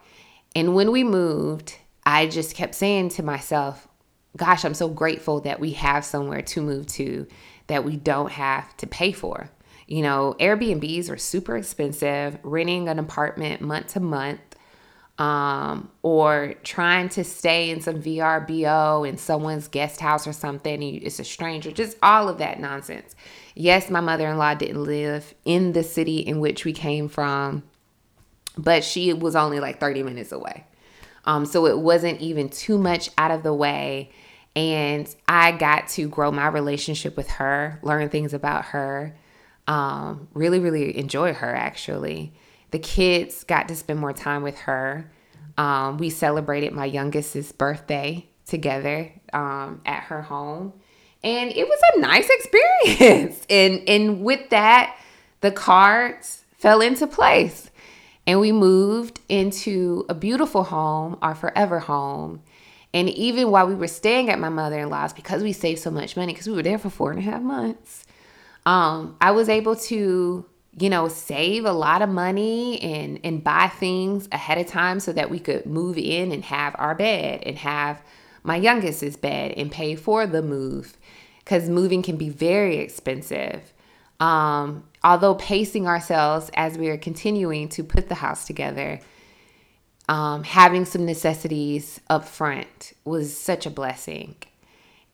And 0.56 0.76
when 0.76 0.92
we 0.92 1.04
moved, 1.04 1.78
I 2.06 2.28
just 2.28 2.56
kept 2.56 2.76
saying 2.76 3.10
to 3.10 3.24
myself, 3.24 3.88
gosh, 4.36 4.66
I'm 4.66 4.74
so 4.74 4.90
grateful 4.90 5.42
that 5.42 5.60
we 5.60 5.72
have 5.74 6.04
somewhere 6.04 6.42
to 6.42 6.62
move 6.62 6.88
to 6.88 7.28
that 7.68 7.84
we 7.84 7.96
don't 7.96 8.32
have 8.32 8.76
to 8.78 8.88
pay 8.88 9.12
for. 9.12 9.50
You 9.88 10.02
know, 10.02 10.36
Airbnbs 10.40 11.10
are 11.10 11.18
super 11.18 11.58
expensive, 11.58 12.38
renting 12.44 12.88
an 12.88 13.00
apartment 13.00 13.62
month 13.62 13.88
to 13.94 14.00
month, 14.00 14.40
um, 15.22 15.92
or 16.02 16.56
trying 16.64 17.08
to 17.08 17.24
stay 17.24 17.70
in 17.70 17.80
some 17.80 18.02
VRBO 18.02 19.08
in 19.08 19.20
someone's 19.20 19.68
guest 19.68 20.00
house 20.00 20.26
or 20.26 20.34
something, 20.34 20.82
it's 20.82 21.20
a 21.20 21.24
stranger, 21.24 21.72
just 21.72 21.96
all 22.02 22.28
of 22.28 22.40
that 22.40 22.60
nonsense. 22.60 23.16
Yes, 23.54 23.92
my 23.92 24.00
mother 24.00 24.28
in 24.28 24.40
law 24.40 24.56
didn't 24.56 24.84
live 24.84 25.36
in 25.46 25.74
the 25.74 25.84
city 25.84 26.18
in 26.18 26.40
which 26.40 26.66
we 26.66 26.74
came 26.74 27.08
from, 27.08 27.62
but 28.58 28.84
she 28.84 29.14
was 29.14 29.36
only 29.36 29.60
like 29.60 29.80
30 29.80 30.02
minutes 30.02 30.32
away. 30.32 30.66
Um, 31.26 31.46
so 31.46 31.68
it 31.68 31.78
wasn't 31.78 32.20
even 32.20 32.50
too 32.50 32.80
much 32.80 33.12
out 33.16 33.30
of 33.30 33.44
the 33.44 33.54
way. 33.54 34.10
And 34.56 35.08
I 35.28 35.52
got 35.52 35.88
to 35.90 36.10
grow 36.10 36.32
my 36.32 36.48
relationship 36.48 37.16
with 37.16 37.30
her, 37.30 37.78
learn 37.84 38.10
things 38.10 38.34
about 38.34 38.66
her, 38.66 39.16
um, 39.68 40.30
really, 40.34 40.58
really 40.58 40.98
enjoy 40.98 41.32
her 41.32 41.56
actually. 41.56 42.34
The 42.72 42.80
kids 42.80 43.44
got 43.44 43.68
to 43.68 43.76
spend 43.76 44.00
more 44.00 44.14
time 44.14 44.44
with 44.44 44.58
her. 44.60 45.12
Um, 45.58 45.98
we 45.98 46.10
celebrated 46.10 46.74
my 46.74 46.86
youngest's 46.86 47.52
birthday 47.52 48.28
together 48.46 49.12
um, 49.34 49.82
at 49.86 50.04
her 50.04 50.22
home. 50.22 50.74
And 51.24 51.52
it 51.52 51.68
was 51.68 51.80
a 51.94 52.00
nice 52.00 52.30
experience. 52.30 53.46
and 53.50 53.88
and 53.88 54.24
with 54.24 54.50
that, 54.50 54.98
the 55.42 55.52
cards 55.52 56.44
fell 56.58 56.82
into 56.82 57.08
place. 57.08 57.70
And 58.26 58.40
we 58.40 58.52
moved 58.52 59.20
into 59.28 60.06
a 60.08 60.14
beautiful 60.14 60.64
home, 60.64 61.18
our 61.22 61.36
forever 61.36 61.80
home. 61.80 62.42
And 62.94 63.10
even 63.10 63.50
while 63.52 63.68
we 63.68 63.76
were 63.76 63.88
staying 63.88 64.30
at 64.30 64.40
my 64.40 64.50
mother 64.50 64.80
in 64.80 64.90
law's, 64.90 65.14
because 65.14 65.44
we 65.44 65.54
saved 65.54 65.80
so 65.80 65.90
much 65.90 66.16
money, 66.16 66.34
because 66.34 66.48
we 66.48 66.54
were 66.54 66.64
there 66.64 66.78
for 66.78 66.90
four 66.90 67.12
and 67.12 67.20
a 67.20 67.24
half 67.24 67.42
months, 67.42 68.06
um, 68.66 69.16
I 69.22 69.32
was 69.32 69.50
able 69.50 69.76
to, 69.76 70.46
you 70.82 70.90
know, 70.90 71.08
save 71.08 71.66
a 71.66 71.72
lot 71.72 72.02
of 72.02 72.10
money 72.10 72.82
and 72.82 73.20
and 73.24 73.44
buy 73.44 73.68
things 73.68 74.28
ahead 74.32 74.58
of 74.58 74.68
time 74.68 75.00
so 75.00 75.14
that 75.14 75.30
we 75.30 75.40
could 75.40 75.66
move 75.66 75.98
in 75.98 76.32
and 76.32 76.44
have 76.46 76.76
our 76.80 76.96
bed 76.96 77.44
and 77.46 77.58
have 77.58 78.02
my 78.44 78.56
youngest's 78.56 79.16
bed 79.16 79.54
and 79.56 79.72
pay 79.72 79.96
for 79.96 80.26
the 80.26 80.42
move, 80.42 80.98
because 81.40 81.70
moving 81.70 82.02
can 82.02 82.18
be 82.18 82.30
very 82.30 82.78
expensive. 82.78 83.74
Um, 84.20 84.84
although 85.04 85.36
pacing 85.36 85.88
ourselves 85.88 86.50
as 86.54 86.78
we 86.78 86.90
are 86.90 86.98
continuing 86.98 87.70
to 87.70 87.84
put 87.84 88.10
the 88.10 88.16
house 88.16 88.46
together, 88.46 89.00
um, 90.10 90.44
having 90.44 90.86
some 90.86 91.06
necessities 91.06 92.02
up 92.10 92.26
front 92.26 92.94
was 93.06 93.38
such 93.38 93.66
a 93.66 93.72
blessing. 93.72 94.36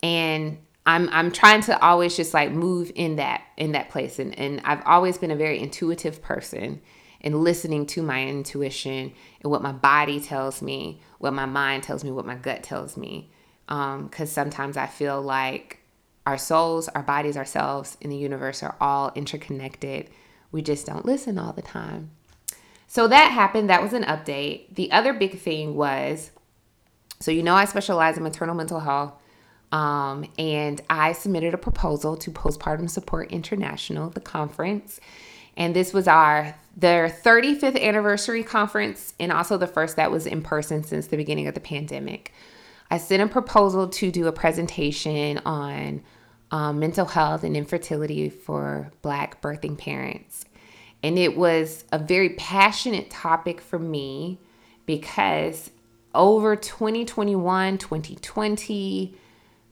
And 0.03 0.57
I'm 0.87 1.09
I'm 1.11 1.31
trying 1.31 1.61
to 1.63 1.79
always 1.85 2.15
just 2.15 2.33
like 2.33 2.51
move 2.51 2.91
in 2.95 3.17
that 3.17 3.43
in 3.57 3.73
that 3.73 3.89
place. 3.89 4.17
And 4.17 4.37
and 4.39 4.61
I've 4.63 4.81
always 4.85 5.17
been 5.17 5.31
a 5.31 5.35
very 5.35 5.59
intuitive 5.59 6.21
person 6.21 6.81
and 7.21 7.43
listening 7.43 7.85
to 7.87 8.01
my 8.01 8.25
intuition 8.25 9.11
and 9.41 9.51
what 9.51 9.61
my 9.61 9.73
body 9.73 10.19
tells 10.21 10.61
me, 10.61 11.01
what 11.19 11.33
my 11.33 11.45
mind 11.45 11.83
tells 11.83 12.03
me, 12.03 12.11
what 12.11 12.25
my 12.25 12.35
gut 12.35 12.63
tells 12.63 12.95
me. 12.95 13.29
Because 13.67 13.99
um, 14.21 14.27
sometimes 14.27 14.77
I 14.77 14.87
feel 14.87 15.21
like 15.21 15.79
our 16.25 16.37
souls, 16.37 16.87
our 16.89 17.03
bodies, 17.03 17.35
ourselves 17.35 17.97
in 17.99 18.09
the 18.09 18.17
universe 18.17 18.63
are 18.63 18.77
all 18.79 19.11
interconnected. 19.13 20.09
We 20.51 20.61
just 20.61 20.85
don't 20.85 21.05
listen 21.05 21.37
all 21.37 21.51
the 21.51 21.61
time. 21.61 22.11
So 22.87 23.09
that 23.09 23.31
happened. 23.31 23.69
That 23.69 23.81
was 23.81 23.91
an 23.91 24.03
update. 24.03 24.73
The 24.75 24.91
other 24.91 25.11
big 25.11 25.37
thing 25.37 25.75
was 25.75 26.31
so, 27.19 27.31
you 27.31 27.43
know, 27.43 27.55
I 27.55 27.65
specialize 27.65 28.15
in 28.15 28.23
maternal 28.23 28.55
mental 28.55 28.79
health. 28.79 29.13
Um, 29.71 30.25
and 30.37 30.81
I 30.89 31.11
submitted 31.11 31.53
a 31.53 31.57
proposal 31.57 32.15
to 32.17 32.31
Postpartum 32.31 32.89
Support 32.89 33.31
International, 33.31 34.09
the 34.09 34.21
conference. 34.21 34.99
And 35.57 35.75
this 35.75 35.93
was 35.93 36.07
our 36.07 36.55
their 36.75 37.09
35th 37.09 37.81
anniversary 37.81 38.43
conference 38.43 39.15
and 39.19 39.31
also 39.31 39.57
the 39.57 39.65
first 39.65 39.95
that 39.95 40.11
was 40.11 40.27
in 40.27 40.43
person 40.43 40.83
since 40.83 41.07
the 41.07 41.17
beginning 41.17 41.47
of 41.47 41.55
the 41.55 41.59
pandemic. 41.59 42.31
I 42.91 42.99
sent 42.99 43.23
a 43.23 43.27
proposal 43.27 43.87
to 43.89 44.11
do 44.11 44.27
a 44.27 44.31
presentation 44.31 45.39
on 45.39 46.03
um, 46.51 46.79
mental 46.79 47.05
health 47.05 47.43
and 47.43 47.57
infertility 47.57 48.29
for 48.29 48.91
Black 49.01 49.41
birthing 49.41 49.77
parents. 49.77 50.45
And 51.03 51.17
it 51.17 51.35
was 51.35 51.83
a 51.91 51.99
very 51.99 52.29
passionate 52.29 53.09
topic 53.09 53.59
for 53.59 53.79
me 53.79 54.39
because 54.85 55.71
over 56.13 56.55
2021, 56.55 57.77
2020, 57.77 59.15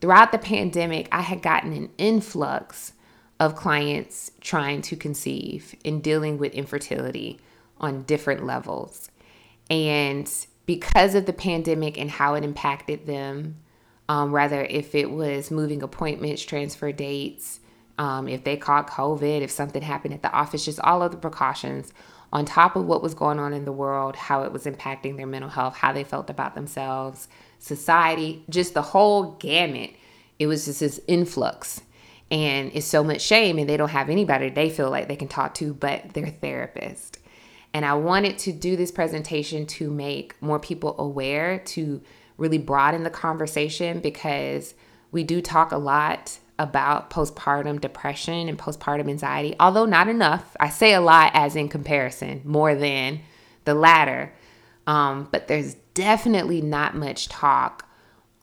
throughout 0.01 0.31
the 0.31 0.37
pandemic, 0.37 1.07
I 1.11 1.21
had 1.21 1.41
gotten 1.41 1.73
an 1.73 1.89
influx 1.97 2.93
of 3.39 3.55
clients 3.55 4.31
trying 4.41 4.81
to 4.83 4.95
conceive 4.95 5.75
and 5.83 6.01
dealing 6.01 6.37
with 6.37 6.53
infertility 6.53 7.39
on 7.79 8.03
different 8.03 8.45
levels. 8.45 9.09
And 9.69 10.31
because 10.65 11.15
of 11.15 11.25
the 11.25 11.33
pandemic 11.33 11.97
and 11.97 12.09
how 12.09 12.35
it 12.35 12.43
impacted 12.43 13.05
them, 13.05 13.57
um, 14.07 14.31
rather 14.31 14.63
if 14.63 14.95
it 14.95 15.11
was 15.11 15.51
moving 15.51 15.81
appointments, 15.81 16.43
transfer 16.43 16.91
dates, 16.91 17.59
um, 17.97 18.27
if 18.27 18.43
they 18.43 18.57
caught 18.57 18.89
COVID, 18.89 19.41
if 19.41 19.51
something 19.51 19.81
happened 19.81 20.13
at 20.13 20.21
the 20.21 20.31
office, 20.31 20.65
just 20.65 20.79
all 20.81 21.01
of 21.01 21.11
the 21.11 21.17
precautions 21.17 21.93
on 22.31 22.45
top 22.45 22.75
of 22.75 22.85
what 22.85 23.01
was 23.01 23.13
going 23.13 23.39
on 23.39 23.53
in 23.53 23.65
the 23.65 23.71
world, 23.71 24.15
how 24.15 24.43
it 24.43 24.51
was 24.51 24.65
impacting 24.65 25.15
their 25.17 25.27
mental 25.27 25.49
health, 25.49 25.75
how 25.75 25.93
they 25.93 26.03
felt 26.03 26.29
about 26.29 26.55
themselves, 26.55 27.27
society, 27.65 28.43
just 28.49 28.75
the 28.75 28.81
whole 28.81 29.31
gamut. 29.33 29.91
It 30.37 30.45
was 30.45 30.65
just 30.65 30.81
this 30.81 30.99
influx. 31.07 31.81
And 32.29 32.71
it's 32.73 32.85
so 32.85 33.03
much 33.03 33.21
shame, 33.21 33.57
and 33.57 33.67
they 33.67 33.77
don't 33.77 33.89
have 33.89 34.09
anybody 34.09 34.49
they 34.49 34.69
feel 34.69 34.91
like 34.91 35.07
they 35.07 35.15
can 35.15 35.27
talk 35.27 35.55
to 35.55 35.73
but 35.73 36.13
their 36.13 36.27
therapist. 36.27 37.19
And 37.73 37.85
I 37.85 37.93
wanted 37.95 38.37
to 38.39 38.51
do 38.51 38.75
this 38.75 38.91
presentation 38.91 39.65
to 39.67 39.89
make 39.89 40.39
more 40.41 40.59
people 40.59 40.95
aware, 40.99 41.59
to 41.59 42.01
really 42.37 42.57
broaden 42.57 43.03
the 43.03 43.09
conversation 43.09 43.99
because 43.99 44.75
we 45.11 45.23
do 45.23 45.41
talk 45.41 45.71
a 45.71 45.77
lot 45.77 46.37
about 46.59 47.09
postpartum 47.09 47.81
depression 47.81 48.47
and 48.47 48.57
postpartum 48.59 49.09
anxiety, 49.09 49.55
although 49.59 49.85
not 49.85 50.07
enough. 50.07 50.55
I 50.59 50.69
say 50.69 50.93
a 50.93 51.01
lot 51.01 51.31
as 51.33 51.55
in 51.55 51.67
comparison, 51.67 52.41
more 52.45 52.75
than 52.75 53.21
the 53.65 53.73
latter. 53.73 54.33
Um, 54.87 55.27
but 55.31 55.47
there's 55.47 55.75
definitely 55.93 56.61
not 56.61 56.95
much 56.95 57.27
talk 57.29 57.87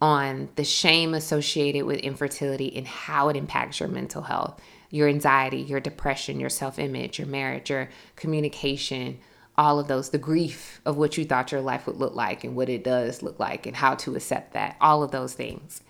on 0.01 0.49
the 0.57 0.65
shame 0.65 1.15
associated 1.15 1.85
with 1.85 2.01
infertility 2.01 2.75
and 2.77 2.87
how 2.87 3.29
it 3.29 3.37
impacts 3.37 3.79
your 3.79 3.89
mental 3.89 4.23
health, 4.23 4.61
your 4.91 5.09
anxiety, 5.09 5.59
your 5.59 5.79
depression, 5.79 6.41
your 6.41 6.51
self 6.51 6.79
image, 6.79 7.19
your 7.19 7.29
marriage, 7.29 7.71
your 7.71 7.89
communication, 8.17 9.21
all 9.57 9.79
of 9.79 9.87
those, 9.87 10.11
the 10.11 10.19
grief 10.19 10.81
of 10.85 10.97
what 10.97 11.17
you 11.17 11.25
thought 11.25 11.53
your 11.53 11.61
life 11.61 11.87
would 11.87 11.97
look 11.97 12.15
like 12.15 12.43
and 12.43 12.57
what 12.57 12.69
it 12.69 12.83
does 12.83 13.23
look 13.23 13.39
like 13.39 13.67
and 13.67 13.77
how 13.77 13.95
to 13.95 14.17
accept 14.17 14.55
that, 14.55 14.77
all 14.81 15.03
of 15.03 15.13
those 15.13 15.35
things. 15.35 15.83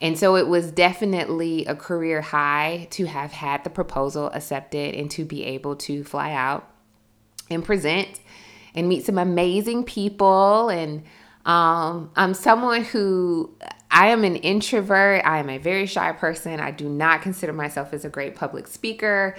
And 0.00 0.16
so 0.16 0.36
it 0.36 0.46
was 0.46 0.70
definitely 0.70 1.64
a 1.66 1.74
career 1.74 2.20
high 2.20 2.86
to 2.90 3.06
have 3.06 3.32
had 3.32 3.64
the 3.64 3.70
proposal 3.70 4.30
accepted 4.30 4.94
and 4.94 5.10
to 5.12 5.24
be 5.24 5.44
able 5.44 5.74
to 5.76 6.04
fly 6.04 6.32
out 6.32 6.70
and 7.50 7.64
present 7.64 8.20
and 8.78 8.88
meet 8.88 9.04
some 9.04 9.18
amazing 9.18 9.84
people. 9.84 10.68
And 10.68 11.02
um, 11.44 12.10
I'm 12.16 12.32
someone 12.32 12.84
who 12.84 13.50
I 13.90 14.08
am 14.08 14.24
an 14.24 14.36
introvert. 14.36 15.24
I 15.24 15.38
am 15.38 15.50
a 15.50 15.58
very 15.58 15.86
shy 15.86 16.12
person. 16.12 16.60
I 16.60 16.70
do 16.70 16.88
not 16.88 17.22
consider 17.22 17.52
myself 17.52 17.92
as 17.92 18.04
a 18.04 18.08
great 18.08 18.36
public 18.36 18.66
speaker. 18.66 19.36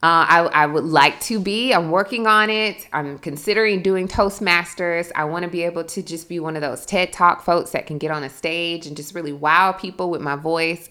Uh, 0.00 0.24
I, 0.28 0.38
I 0.52 0.66
would 0.66 0.84
like 0.84 1.18
to 1.22 1.40
be. 1.40 1.72
I'm 1.72 1.90
working 1.90 2.28
on 2.28 2.50
it. 2.50 2.86
I'm 2.92 3.18
considering 3.18 3.82
doing 3.82 4.06
Toastmasters. 4.06 5.10
I 5.16 5.24
want 5.24 5.42
to 5.42 5.50
be 5.50 5.64
able 5.64 5.82
to 5.82 6.02
just 6.04 6.28
be 6.28 6.38
one 6.38 6.54
of 6.54 6.62
those 6.62 6.86
TED 6.86 7.12
Talk 7.12 7.42
folks 7.42 7.72
that 7.72 7.88
can 7.88 7.98
get 7.98 8.12
on 8.12 8.22
a 8.22 8.30
stage 8.30 8.86
and 8.86 8.96
just 8.96 9.12
really 9.12 9.32
wow 9.32 9.72
people 9.72 10.08
with 10.08 10.20
my 10.20 10.36
voice. 10.36 10.88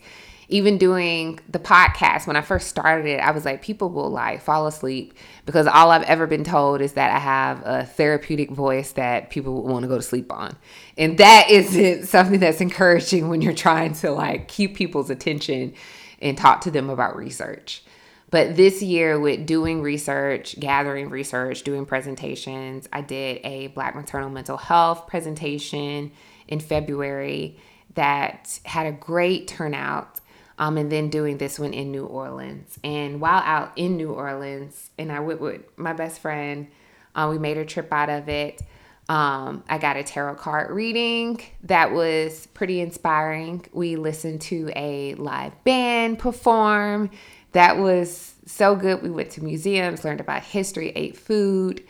Even 0.50 0.78
doing 0.78 1.40
the 1.50 1.60
podcast, 1.60 2.26
when 2.26 2.38
I 2.38 2.42
first 2.42 2.68
started 2.68 3.06
it, 3.06 3.20
I 3.20 3.32
was 3.32 3.44
like, 3.44 3.62
people 3.62 3.90
will 3.90 4.10
like 4.10 4.42
fall 4.42 4.66
asleep 4.66 5.14
because 5.46 5.68
all 5.68 5.92
I've 5.92 6.04
ever 6.04 6.26
been 6.26 6.46
told 6.46 6.80
is 6.80 6.94
that 6.94 7.14
I 7.14 7.20
have 7.20 7.62
a 7.66 7.86
therapeutic 7.86 8.52
voice 8.52 8.94
that 8.94 9.30
people 9.30 9.64
want 9.64 9.84
to 9.84 9.90
go 9.90 9.98
to 9.98 10.02
sleep 10.02 10.32
on. 10.32 10.56
And 10.98 11.18
that 11.18 11.48
isn't 11.50 12.06
something 12.06 12.40
that's 12.40 12.62
encouraging 12.62 13.28
when 13.28 13.42
you're 13.42 13.54
trying 13.54 13.94
to 13.96 14.12
like 14.12 14.48
keep 14.48 14.76
people's 14.76 15.10
attention 15.10 15.74
and 16.22 16.38
talk 16.38 16.62
to 16.62 16.72
them 16.72 16.90
about 16.90 17.18
research. 17.18 17.84
But 18.30 18.58
this 18.58 18.82
year, 18.82 19.20
with 19.20 19.46
doing 19.46 19.82
research, 19.82 20.60
gathering 20.60 21.10
research, 21.10 21.64
doing 21.64 21.86
presentations, 21.86 22.88
I 22.92 23.02
did 23.02 23.40
a 23.46 23.68
Black 23.68 23.96
maternal 23.96 24.30
mental 24.30 24.58
health 24.58 25.08
presentation 25.08 26.12
in 26.48 26.60
February 26.60 27.58
that 27.96 28.60
had 28.66 28.88
a 28.88 28.92
great 28.92 29.48
turnout. 29.48 30.20
Um, 30.60 30.78
and 30.78 30.92
then 30.92 31.10
doing 31.10 31.38
this 31.38 31.60
one 31.60 31.74
in 31.74 31.92
New 31.92 32.06
Orleans. 32.06 32.80
And 32.84 33.22
while 33.22 33.44
out 33.46 33.74
in 33.76 33.96
New 33.96 34.12
Orleans, 34.12 34.90
and 34.98 35.12
I 35.12 35.20
went 35.20 35.40
with 35.40 35.62
my 35.78 35.94
best 35.94 36.20
friend, 36.20 36.68
uh, 37.14 37.28
we 37.30 37.38
made 37.38 37.58
a 37.58 37.66
trip 37.66 37.94
out 37.94 38.10
of 38.10 38.28
it. 38.28 38.62
Um, 39.10 39.64
I 39.70 39.78
got 39.78 39.98
a 39.98 40.04
tarot 40.04 40.36
card 40.36 40.72
reading 40.72 41.42
that 41.64 41.92
was 41.92 42.48
pretty 42.48 42.82
inspiring. 42.82 43.66
We 43.72 43.96
listened 43.96 44.42
to 44.42 44.70
a 44.76 45.14
live 45.16 45.64
band 45.64 46.20
perform 46.20 47.12
that 47.54 47.78
was 47.78 48.36
so 48.46 48.76
good. 48.76 49.02
We 49.02 49.10
went 49.10 49.32
to 49.32 49.44
museums, 49.44 50.04
learned 50.04 50.20
about 50.20 50.44
history, 50.44 50.92
ate 50.96 51.18
food, 51.18 51.84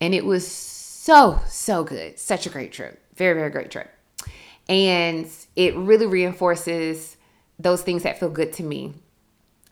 and 0.00 0.14
it 0.14 0.24
was 0.24 0.46
so, 0.46 1.40
so 1.46 1.84
good. 1.84 2.18
Such 2.18 2.46
a 2.46 2.50
great 2.50 2.72
trip. 2.72 3.00
Very, 3.14 3.34
very 3.34 3.50
great 3.50 3.70
trip. 3.70 3.90
And 4.68 5.28
it 5.54 5.76
really 5.76 6.06
reinforces 6.06 7.16
those 7.58 7.82
things 7.82 8.02
that 8.02 8.18
feel 8.18 8.30
good 8.30 8.52
to 8.54 8.62
me. 8.62 8.94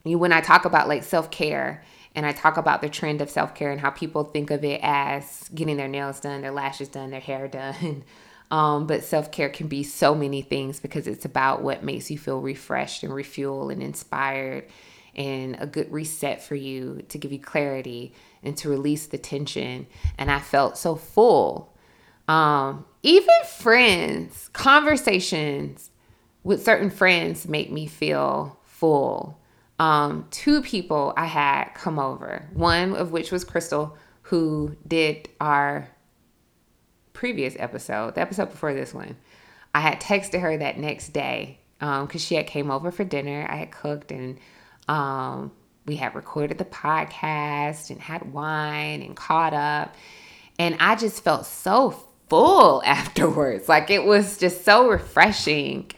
You, 0.05 0.19
when 0.19 0.33
I 0.33 0.41
talk 0.41 0.65
about 0.65 0.89
like 0.89 1.05
self 1.05 1.31
care, 1.31 1.85
and 2.15 2.27
I 2.27 2.33
talk 2.33 2.57
about 2.57 2.83
the 2.83 2.89
trend 2.89 3.21
of 3.21 3.31
self 3.31 3.55
care 3.55 3.71
and 3.71 3.81
how 3.81 3.91
people 3.91 4.25
think 4.25 4.51
of 4.51 4.65
it 4.65 4.81
as 4.83 5.49
getting 5.55 5.77
their 5.77 5.89
nails 5.89 6.21
done, 6.21 6.43
their 6.43 6.51
lashes 6.53 6.89
done, 6.89 7.11
their 7.11 7.21
hair 7.21 7.49
done. 7.49 8.05
Um, 8.51 8.87
but 8.87 9.03
self 9.03 9.33
care 9.33 9.49
can 9.49 9.67
be 9.67 9.83
so 9.83 10.15
many 10.15 10.43
things 10.43 10.79
because 10.79 11.07
it's 11.07 11.25
about 11.25 11.63
what 11.63 11.83
makes 11.83 12.11
you 12.11 12.19
feel 12.19 12.39
refreshed 12.39 13.03
and 13.03 13.11
refueled 13.11 13.73
and 13.73 13.83
inspired 13.83 14.67
and 15.15 15.57
a 15.59 15.67
good 15.67 15.91
reset 15.91 16.43
for 16.43 16.55
you 16.55 17.03
to 17.09 17.17
give 17.17 17.33
you 17.33 17.39
clarity 17.39 18.13
and 18.43 18.55
to 18.59 18.69
release 18.69 19.07
the 19.07 19.17
tension. 19.17 19.87
And 20.19 20.31
I 20.31 20.39
felt 20.39 20.77
so 20.77 20.97
full. 20.97 21.75
Um, 22.29 22.85
even 23.03 23.35
friends, 23.47 24.51
conversations 24.53 25.91
with 26.45 26.65
certain 26.65 26.91
friends 26.91 27.47
make 27.47 27.71
me 27.71 27.87
feel 27.87 28.59
full 28.65 29.43
um, 29.83 30.29
two 30.31 30.63
people 30.63 31.13
I 31.17 31.27
had 31.27 31.71
come 31.75 31.99
over, 31.99 32.49
one 32.53 32.95
of 32.95 33.11
which 33.11 33.33
was 33.33 33.43
Crystal, 33.43 33.97
who 34.23 34.77
did 34.87 35.29
our 35.41 35.89
previous 37.13 37.57
episode, 37.59 38.15
the 38.15 38.21
episode 38.21 38.51
before 38.51 38.75
this 38.75 38.95
one. 38.95 39.17
I 39.75 39.81
had 39.81 40.01
texted 40.01 40.41
her 40.41 40.57
that 40.57 40.79
next 40.79 41.09
day 41.09 41.59
because 41.81 42.09
um, 42.15 42.19
she 42.19 42.37
had 42.37 42.47
came 42.47 42.71
over 42.71 42.93
for 42.93 43.03
dinner. 43.03 43.45
I 43.51 43.57
had 43.57 43.73
cooked 43.73 44.13
and 44.13 44.39
um, 44.87 45.51
we 45.85 45.97
had 45.97 46.15
recorded 46.15 46.59
the 46.59 46.65
podcast 46.65 47.91
and 47.91 48.01
had 48.01 48.33
wine 48.33 49.03
and 49.03 49.17
caught 49.17 49.53
up. 49.53 49.97
And 50.61 50.77
I 50.79 50.95
just 50.95 51.25
felt 51.25 51.45
so 51.45 51.91
full 52.29 52.83
afterwards. 52.87 53.69
Like 53.69 53.91
it 53.91 54.05
was 54.05 54.39
just 54.39 54.65
so 54.65 54.89
refreshing. 54.89 55.91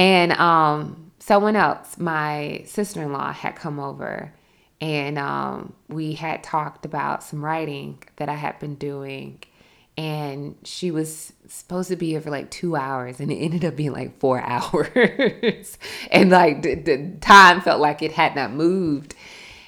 And 0.00 0.32
um, 0.32 1.12
someone 1.18 1.56
else, 1.56 1.98
my 1.98 2.62
sister 2.64 3.02
in 3.02 3.12
law, 3.12 3.34
had 3.34 3.54
come 3.54 3.78
over 3.78 4.32
and 4.80 5.18
um, 5.18 5.74
we 5.88 6.14
had 6.14 6.42
talked 6.42 6.86
about 6.86 7.22
some 7.22 7.44
writing 7.44 8.02
that 8.16 8.30
I 8.30 8.34
had 8.34 8.58
been 8.58 8.76
doing. 8.76 9.42
And 9.98 10.56
she 10.64 10.90
was 10.90 11.34
supposed 11.48 11.90
to 11.90 11.96
be 11.96 12.12
here 12.12 12.22
for 12.22 12.30
like 12.30 12.50
two 12.50 12.76
hours, 12.76 13.20
and 13.20 13.30
it 13.30 13.34
ended 13.34 13.62
up 13.62 13.76
being 13.76 13.92
like 13.92 14.18
four 14.18 14.40
hours. 14.44 15.76
and 16.10 16.30
like 16.30 16.62
the, 16.62 16.76
the, 16.76 17.16
time 17.20 17.60
felt 17.60 17.78
like 17.78 18.00
it 18.00 18.12
had 18.12 18.34
not 18.34 18.52
moved. 18.52 19.14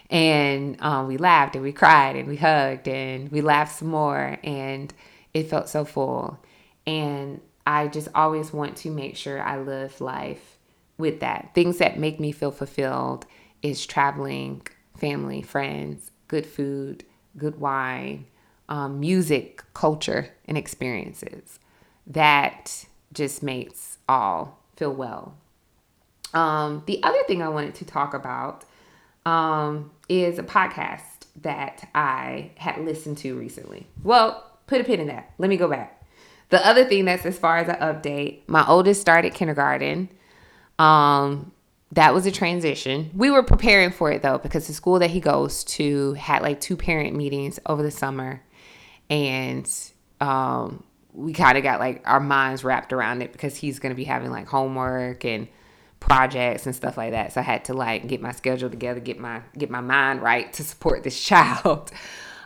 And 0.09 0.81
um, 0.81 1.09
we 1.09 1.19
laughed 1.19 1.57
and 1.57 1.63
we 1.63 1.73
cried 1.73 2.17
and 2.17 2.27
we 2.27 2.37
hugged 2.37 2.89
and 2.89 3.31
we 3.31 3.43
laughed 3.43 3.77
some 3.79 3.89
more. 3.89 4.39
And 4.43 4.95
it 5.35 5.51
felt 5.51 5.69
so 5.69 5.85
full. 5.85 6.39
And 6.87 7.43
I 7.67 7.89
just 7.89 8.09
always 8.15 8.53
want 8.53 8.77
to 8.79 8.91
make 8.91 9.17
sure 9.17 9.43
I 9.43 9.59
live 9.59 10.01
life 10.01 10.59
with 10.99 11.21
that. 11.21 11.51
Things 11.55 11.79
that 11.79 11.99
make 11.99 12.19
me 12.21 12.33
feel 12.33 12.51
fulfilled 12.51 13.27
is 13.63 13.87
traveling, 13.87 14.67
family, 14.97 15.43
friends, 15.43 16.11
good 16.29 16.47
food, 16.47 17.05
good 17.37 17.61
wine, 17.61 18.27
um, 18.69 19.01
music, 19.01 19.63
culture, 19.75 20.31
and 20.47 20.57
experiences. 20.57 21.59
That 22.07 22.87
just 23.13 23.43
makes 23.43 23.99
all 24.09 24.59
feel 24.77 24.93
well. 24.93 25.37
Um, 26.35 26.83
the 26.87 27.03
other 27.03 27.23
thing 27.27 27.43
I 27.43 27.49
wanted 27.49 27.75
to 27.77 27.85
talk 27.85 28.15
about 28.15 28.65
um, 29.27 29.91
is 30.09 30.39
a 30.39 30.43
podcast 30.43 31.27
that 31.43 31.89
I 31.95 32.51
had 32.57 32.79
listened 32.79 33.19
to 33.19 33.39
recently. 33.39 33.87
Well, 34.03 34.51
put 34.67 34.81
a 34.81 34.85
pin 34.85 35.01
in 35.01 35.07
that. 35.09 35.33
Let 35.39 35.49
me 35.49 35.57
go 35.57 35.69
back. 35.69 36.02
The 36.53 36.67
other 36.67 36.85
thing 36.85 37.07
that's 37.07 37.25
as 37.25 37.39
far 37.39 37.57
as 37.57 37.69
an 37.69 37.77
update, 37.77 38.41
my 38.47 38.63
oldest 38.69 39.01
started 39.01 39.33
kindergarten. 39.33 40.11
Um, 40.79 41.51
that 41.93 42.13
was 42.13 42.27
a 42.27 42.31
transition. 42.31 43.11
We 43.15 43.31
were 43.31 43.43
preparing 43.43 43.91
for 43.91 44.13
it 44.13 44.21
though, 44.21 44.37
because 44.37 44.67
the 44.67 44.75
school 44.75 44.99
that 44.99 45.09
he 45.09 45.19
goes 45.19 45.65
to 45.65 46.13
had 46.13 46.43
like 46.43 46.61
two 46.61 46.77
parent 46.77 47.17
meetings 47.17 47.59
over 47.65 47.83
the 47.83 47.91
summer. 47.91 48.43
And 49.09 49.67
um, 50.21 50.85
we 51.15 51.33
kind 51.33 51.57
of 51.57 51.65
got 51.65 51.81
like 51.81 52.03
our 52.05 52.21
minds 52.21 52.65
wrapped 52.65 52.93
around 52.93 53.23
it 53.23 53.33
because 53.33 53.57
he's 53.57 53.79
going 53.79 53.93
to 53.93 53.97
be 53.97 54.05
having 54.05 54.31
like 54.31 54.47
homework 54.47 55.25
and 55.25 55.49
projects 56.01 56.67
and 56.67 56.77
stuff 56.77 56.99
like 56.99 57.13
that. 57.13 57.33
So 57.33 57.41
I 57.41 57.45
had 57.45 57.65
to 57.65 57.73
like 57.73 58.07
get 58.07 58.21
my 58.21 58.33
schedule 58.33 58.69
together, 58.69 59.01
get 59.01 59.19
my 59.19 59.41
get 59.57 59.71
my 59.71 59.81
mind 59.81 60.21
right 60.21 60.53
to 60.53 60.65
support 60.65 61.03
this 61.03 61.19
child. 61.25 61.93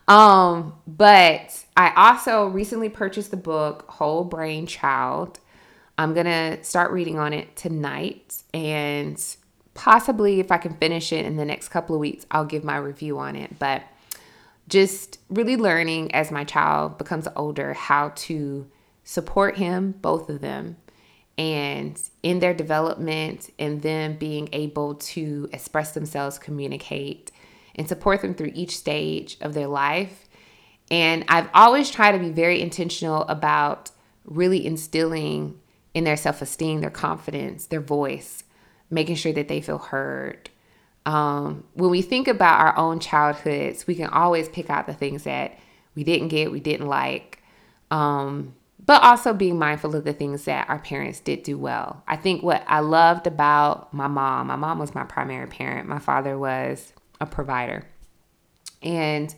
Um, 0.09 0.75
but 0.87 1.64
I 1.77 1.92
also 1.97 2.47
recently 2.47 2.88
purchased 2.88 3.31
the 3.31 3.37
book 3.37 3.85
Whole 3.88 4.25
Brain 4.25 4.66
Child 4.66 5.40
I'm 5.99 6.12
going 6.12 6.27
to 6.27 6.62
start 6.62 6.90
reading 6.92 7.19
on 7.19 7.33
it 7.33 7.57
tonight 7.57 8.42
and 8.53 9.23
possibly 9.75 10.40
if 10.40 10.53
I 10.53 10.59
can 10.59 10.75
finish 10.75 11.12
it 11.12 11.25
in 11.25 11.37
the 11.37 11.45
next 11.45 11.69
couple 11.69 11.95
of 11.95 12.01
weeks, 12.01 12.27
I'll 12.31 12.45
give 12.45 12.64
my 12.64 12.77
review 12.77 13.19
on 13.19 13.37
it. 13.37 13.59
But 13.59 13.83
just 14.69 15.21
really 15.31 15.57
learning 15.57 16.14
as 16.14 16.31
my 16.31 16.45
child 16.45 16.99
becomes 16.99 17.29
older 17.37 17.73
how 17.73 18.11
to 18.16 18.69
support 19.05 19.57
him, 19.57 19.92
both 20.03 20.29
of 20.29 20.40
them, 20.40 20.77
and 21.38 22.01
in 22.23 22.40
their 22.40 22.55
development 22.55 23.51
and 23.59 23.81
them 23.83 24.16
being 24.16 24.49
able 24.53 24.97
to 24.97 25.49
express 25.53 25.92
themselves, 25.92 26.38
communicate, 26.38 27.31
and 27.77 27.89
support 27.89 28.23
them 28.23 28.35
through 28.35 28.53
each 28.55 28.77
stage 28.77 29.37
of 29.41 29.55
their 29.55 29.69
life. 29.69 30.27
And 30.91 31.25
I've 31.29 31.49
always 31.55 31.91
tried 31.91 32.12
to 32.12 32.19
be 32.19 32.31
very 32.31 32.61
intentional 32.61 33.23
about 33.23 33.91
really 34.25 34.67
instilling 34.67 35.61
in 35.95 36.05
their 36.05 36.17
self 36.17 36.43
esteem, 36.43 36.81
their 36.81 36.91
confidence, 36.91 37.67
their 37.67 37.81
voice, 37.81 38.45
making 38.91 39.17
sure 39.17 39.33
that 39.33 39.49
they 39.49 39.61
feel 39.61 39.79
heard. 39.79 40.51
Um, 41.05 41.65
when 41.75 41.91
we 41.91 42.03
think 42.03 42.27
about 42.27 42.61
our 42.61 42.77
own 42.77 42.99
childhoods, 42.99 43.87
we 43.87 43.95
can 43.95 44.09
always 44.09 44.49
pick 44.49 44.69
out 44.71 44.87
the 44.87 44.93
things 44.93 45.23
that 45.23 45.59
we 45.95 46.05
didn't 46.05 46.29
get, 46.29 46.51
we 46.51 46.61
didn't 46.61 46.89
like, 46.89 47.41
um, 47.91 48.55
but 48.85 49.03
also 49.03 49.33
being 49.33 49.59
mindful 49.59 49.95
of 49.95 50.05
the 50.05 50.12
things 50.12 50.45
that 50.45 50.69
our 50.69 50.81
parents 50.81 51.21
did 51.21 51.43
do 51.43 51.57
well. 51.57 52.03
I 52.07 52.17
think 52.17 52.43
what 52.43 52.65
I 52.67 52.81
loved 52.81 53.27
about 53.27 53.95
my 53.95 54.09
mom, 54.09 54.49
my 54.49 54.57
mom 54.57 54.79
was 54.79 54.95
my 54.95 55.05
primary 55.05 55.47
parent, 55.47 55.89
my 55.89 56.01
father 56.01 56.37
was 56.39 56.93
a 57.21 57.27
provider. 57.27 57.85
And 58.83 59.35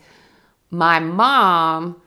my 0.71 1.01
mom 1.01 2.01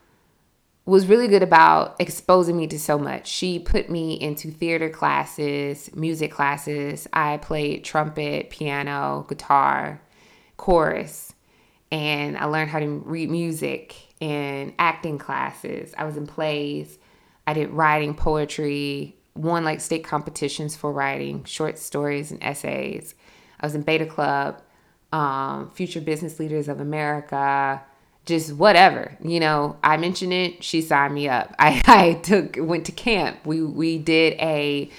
was 0.85 1.07
really 1.07 1.27
good 1.27 1.43
about 1.43 1.95
exposing 1.99 2.57
me 2.57 2.67
to 2.67 2.79
so 2.79 2.97
much. 2.97 3.27
She 3.27 3.59
put 3.59 3.89
me 3.89 4.19
into 4.19 4.51
theater 4.51 4.89
classes, 4.89 5.93
music 5.95 6.31
classes. 6.31 7.07
I 7.13 7.37
played 7.37 7.83
trumpet, 7.83 8.49
piano, 8.49 9.25
guitar, 9.29 10.01
chorus, 10.57 11.33
and 11.91 12.37
I 12.37 12.45
learned 12.45 12.71
how 12.71 12.79
to 12.79 13.03
read 13.05 13.29
music 13.29 13.95
and 14.21 14.73
acting 14.79 15.17
classes. 15.17 15.93
I 15.97 16.03
was 16.03 16.17
in 16.17 16.27
plays. 16.27 16.97
I 17.45 17.53
did 17.53 17.69
writing, 17.71 18.15
poetry, 18.15 19.15
won 19.35 19.63
like 19.63 19.81
state 19.81 20.03
competitions 20.03 20.75
for 20.75 20.91
writing 20.91 21.43
short 21.43 21.77
stories 21.77 22.31
and 22.31 22.41
essays. 22.43 23.15
I 23.59 23.65
was 23.65 23.75
in 23.75 23.81
Beta 23.81 24.05
Club, 24.05 24.61
um, 25.11 25.69
Future 25.71 26.01
Business 26.01 26.39
Leaders 26.39 26.67
of 26.67 26.79
America 26.79 27.81
just 28.25 28.53
whatever 28.53 29.17
you 29.23 29.39
know 29.39 29.75
i 29.83 29.97
mentioned 29.97 30.31
it 30.31 30.63
she 30.63 30.81
signed 30.81 31.13
me 31.13 31.27
up. 31.27 31.55
I, 31.59 31.81
I 31.87 32.13
took 32.13 32.55
went 32.59 32.85
to 32.85 32.91
camp. 32.91 33.45
We 33.45 33.63
we 33.63 33.97
did 33.97 34.33
a 34.33 34.89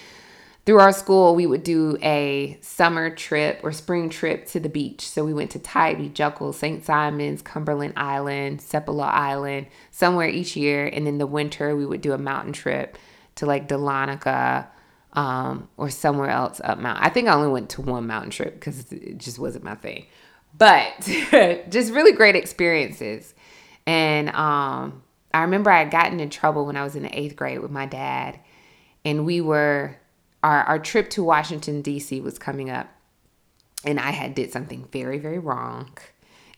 through 0.64 0.78
our 0.78 0.92
school 0.92 1.34
we 1.34 1.46
would 1.46 1.64
do 1.64 1.96
a 2.02 2.56
summer 2.60 3.10
trip 3.10 3.60
or 3.62 3.72
spring 3.72 4.08
trip 4.08 4.46
to 4.46 4.60
the 4.60 4.68
beach. 4.68 5.08
So 5.08 5.24
we 5.24 5.34
went 5.34 5.50
to 5.52 5.58
tybee 5.58 6.08
jekyll 6.08 6.52
st 6.52 6.84
simons 6.84 7.42
cumberland 7.42 7.94
island 7.96 8.60
Sepulveda 8.60 9.12
island 9.12 9.66
somewhere 9.90 10.28
each 10.28 10.56
year. 10.56 10.86
And 10.86 11.06
in 11.06 11.18
the 11.18 11.26
winter 11.26 11.76
we 11.76 11.86
would 11.86 12.00
do 12.00 12.12
a 12.12 12.18
mountain 12.18 12.52
trip 12.52 12.98
to 13.36 13.46
like 13.46 13.68
Dahlonega 13.68 14.66
um, 15.14 15.68
or 15.76 15.90
somewhere 15.90 16.30
else 16.30 16.60
up 16.64 16.78
mountain 16.78 17.04
i 17.04 17.08
think 17.08 17.28
i 17.28 17.34
only 17.34 17.50
went 17.50 17.68
to 17.68 17.82
one 17.82 18.06
mountain 18.06 18.30
trip 18.30 18.54
because 18.54 18.90
it 18.92 19.18
just 19.18 19.38
wasn't 19.38 19.62
my 19.62 19.74
thing 19.74 20.06
but 20.56 21.00
just 21.70 21.92
really 21.92 22.12
great 22.12 22.36
experiences. 22.36 23.34
And 23.86 24.28
um, 24.30 25.02
I 25.32 25.42
remember 25.42 25.70
I 25.70 25.80
had 25.80 25.90
gotten 25.90 26.20
in 26.20 26.30
trouble 26.30 26.66
when 26.66 26.76
I 26.76 26.84
was 26.84 26.96
in 26.96 27.02
the 27.02 27.18
eighth 27.18 27.36
grade 27.36 27.60
with 27.60 27.70
my 27.70 27.86
dad, 27.86 28.38
and 29.04 29.24
we 29.26 29.40
were 29.40 29.96
our 30.42 30.62
our 30.64 30.78
trip 30.78 31.10
to 31.10 31.24
Washington 31.24 31.82
D.C. 31.82 32.20
was 32.20 32.38
coming 32.38 32.70
up, 32.70 32.88
and 33.84 33.98
I 33.98 34.10
had 34.10 34.34
did 34.34 34.52
something 34.52 34.88
very 34.92 35.18
very 35.18 35.38
wrong. 35.38 35.96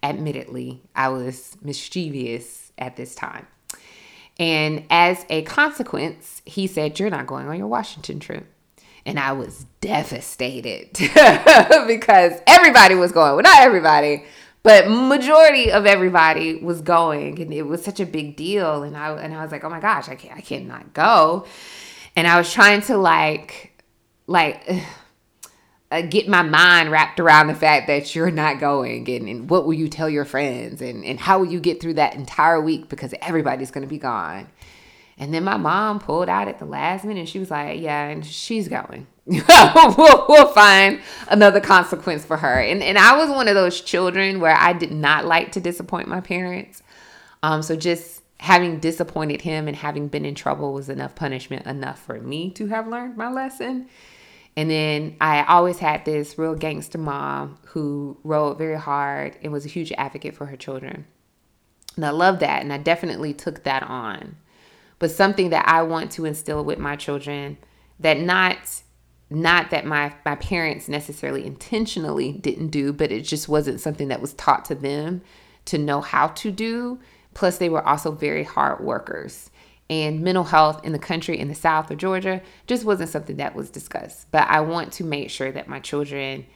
Admittedly, 0.03 0.83
I 0.95 1.09
was 1.09 1.57
mischievous 1.63 2.73
at 2.77 2.97
this 2.97 3.15
time. 3.15 3.47
And 4.39 4.85
as 4.91 5.25
a 5.31 5.43
consequence, 5.43 6.43
he 6.45 6.67
said, 6.67 6.99
You're 6.99 7.11
not 7.11 7.27
going 7.27 7.47
on 7.47 7.57
your 7.57 7.69
Washington 7.69 8.19
trip. 8.19 8.47
And 9.07 9.21
I 9.21 9.33
was 9.33 9.67
devastated 9.81 10.91
because 11.87 12.33
everybody 12.47 12.95
was 12.95 13.13
going. 13.13 13.35
Well, 13.35 13.43
not 13.43 13.61
everybody, 13.61 14.25
but 14.63 14.89
majority 14.89 15.71
of 15.71 15.85
everybody 15.85 16.57
was 16.57 16.81
going. 16.81 17.41
And 17.41 17.53
it 17.53 17.63
was 17.63 17.85
such 17.85 18.01
a 18.01 18.07
big 18.07 18.35
deal. 18.35 18.83
And 18.83 18.97
I 18.97 19.13
and 19.13 19.35
I 19.35 19.43
was 19.43 19.53
like, 19.53 19.63
oh 19.63 19.69
my 19.69 19.81
gosh, 19.81 20.09
I 20.09 20.15
can't 20.15 20.37
I 20.37 20.41
cannot 20.41 20.95
go. 20.95 21.47
And 22.17 22.27
I 22.27 22.39
was 22.39 22.53
trying 22.53 22.81
to 22.83 22.97
like 22.97 23.83
like 24.27 24.67
uh, 25.95 26.03
get 26.03 26.29
my 26.29 26.43
mind 26.43 26.91
wrapped 26.91 27.21
around 27.21 27.47
the 27.47 27.55
fact 27.55 27.87
that 27.87 28.15
you're 28.15 28.31
not 28.31 28.59
going 28.59 29.09
and, 29.09 29.29
and 29.29 29.49
what 29.49 29.65
will 29.65 29.75
you 29.75 29.89
tell 29.89 30.11
your 30.11 30.25
friends 30.25 30.83
and, 30.83 31.05
and 31.05 31.21
how 31.21 31.39
will 31.39 31.47
you 31.47 31.61
get 31.61 31.81
through 31.81 31.95
that 31.95 32.15
entire 32.15 32.61
week 32.61 32.89
because 32.89 33.15
everybody's 33.23 33.71
going 33.71 33.87
to 33.87 33.89
be 33.89 33.99
gone? 33.99 34.49
And 35.17 35.33
then 35.33 35.45
my 35.45 35.57
mom 35.57 36.01
pulled 36.01 36.29
out 36.29 36.49
at 36.49 36.59
the 36.59 36.65
last 36.65 37.05
minute 37.05 37.29
she 37.29 37.39
was 37.39 37.51
like 37.51 37.81
yeah 37.81 38.09
and 38.09 38.27
she's 38.27 38.69
going. 38.69 39.07
We'll, 39.27 40.27
we'll 40.29 40.53
find 40.53 41.01
another 41.29 41.61
consequence 41.61 42.25
for 42.25 42.37
her. 42.37 42.61
And, 42.61 42.83
and 42.83 42.99
i 42.99 43.17
was 43.17 43.31
one 43.31 43.49
of 43.49 43.55
those 43.55 43.81
children 43.81 44.41
where 44.41 44.57
i 44.57 44.73
did 44.73 44.91
not 44.91 45.25
like 45.25 45.53
to 45.53 45.61
disappoint 45.61 46.09
my 46.09 46.21
parents. 46.21 46.83
Um, 47.43 47.63
so 47.63 47.77
just 47.77 48.23
having 48.39 48.81
disappointed 48.81 49.43
him 49.43 49.69
and 49.69 49.77
having 49.77 50.09
been 50.09 50.25
in 50.25 50.35
trouble 50.35 50.73
was 50.73 50.89
enough 50.89 51.15
punishment 51.15 51.67
enough 51.67 52.05
for 52.05 52.21
me 52.21 52.51
to 52.51 52.67
have 52.67 52.89
learned 52.89 53.17
my 53.17 53.31
lesson 53.31 53.89
and 54.57 54.71
then 54.71 55.17
I 55.21 55.45
always 55.45 55.79
had 55.79 56.05
this 56.05 56.39
real 56.39 56.55
gangster 56.55 56.99
mom 56.99 57.59
who 57.67 58.19
rode 58.23 58.59
very 58.59 58.79
hard 58.79 59.37
and 59.43 59.53
was 59.53 59.65
a 59.65 59.69
huge 59.69 59.93
advocate 59.93 60.37
for 60.37 60.47
her 60.47 60.57
children. 60.57 61.07
And 61.97 62.07
I 62.07 62.11
love 62.11 62.39
that. 62.41 62.63
And 62.63 62.73
I 62.73 62.79
definitely 62.79 63.35
took 63.35 63.65
that 63.65 63.83
on. 63.83 64.37
But 64.99 65.11
something 65.11 65.51
that 65.51 65.69
I 65.69 65.83
want 65.83 66.13
to 66.13 66.25
instill 66.25 66.65
with 66.65 66.79
my 66.79 66.97
children 66.97 67.59
that 67.99 68.19
not 68.19 68.83
not 69.31 69.71
that 69.71 69.87
my 69.87 70.15
my 70.25 70.37
parents 70.37 70.89
necessarily 70.89 71.45
intentionally 71.45 72.33
didn't 72.33 72.69
do, 72.69 72.93
but 72.93 73.11
it 73.11 73.23
just 73.23 73.49
wasn't 73.49 73.81
something 73.81 74.09
that 74.09 74.21
was 74.21 74.35
taught 74.35 74.65
to 74.67 74.75
them 74.75 75.23
to 75.65 75.79
know 75.79 76.01
how 76.01 76.29
to 76.29 76.53
do. 76.53 77.01
Plus 77.33 77.59
they 77.59 77.69
were 77.69 77.87
also 77.87 78.13
very 78.13 78.45
hard 78.45 78.81
workers 78.85 79.51
and 79.91 80.21
mental 80.21 80.45
health 80.45 80.85
in 80.85 80.93
the 80.93 80.99
country 80.99 81.39
in 81.39 81.49
the 81.49 81.55
South 81.55 81.91
or 81.91 81.95
Georgia 81.95 82.41
just 82.67 82.85
wasn't 82.85 83.11
something 83.11 83.37
that 83.37 83.55
was 83.55 83.71
discussed. 83.71 84.31
But 84.31 84.49
I 84.49 84.61
want 84.61 84.93
to 84.95 85.05
make 85.05 85.31
sure 85.31 85.53
that 85.53 85.69
my 85.69 85.81
children 85.81 86.47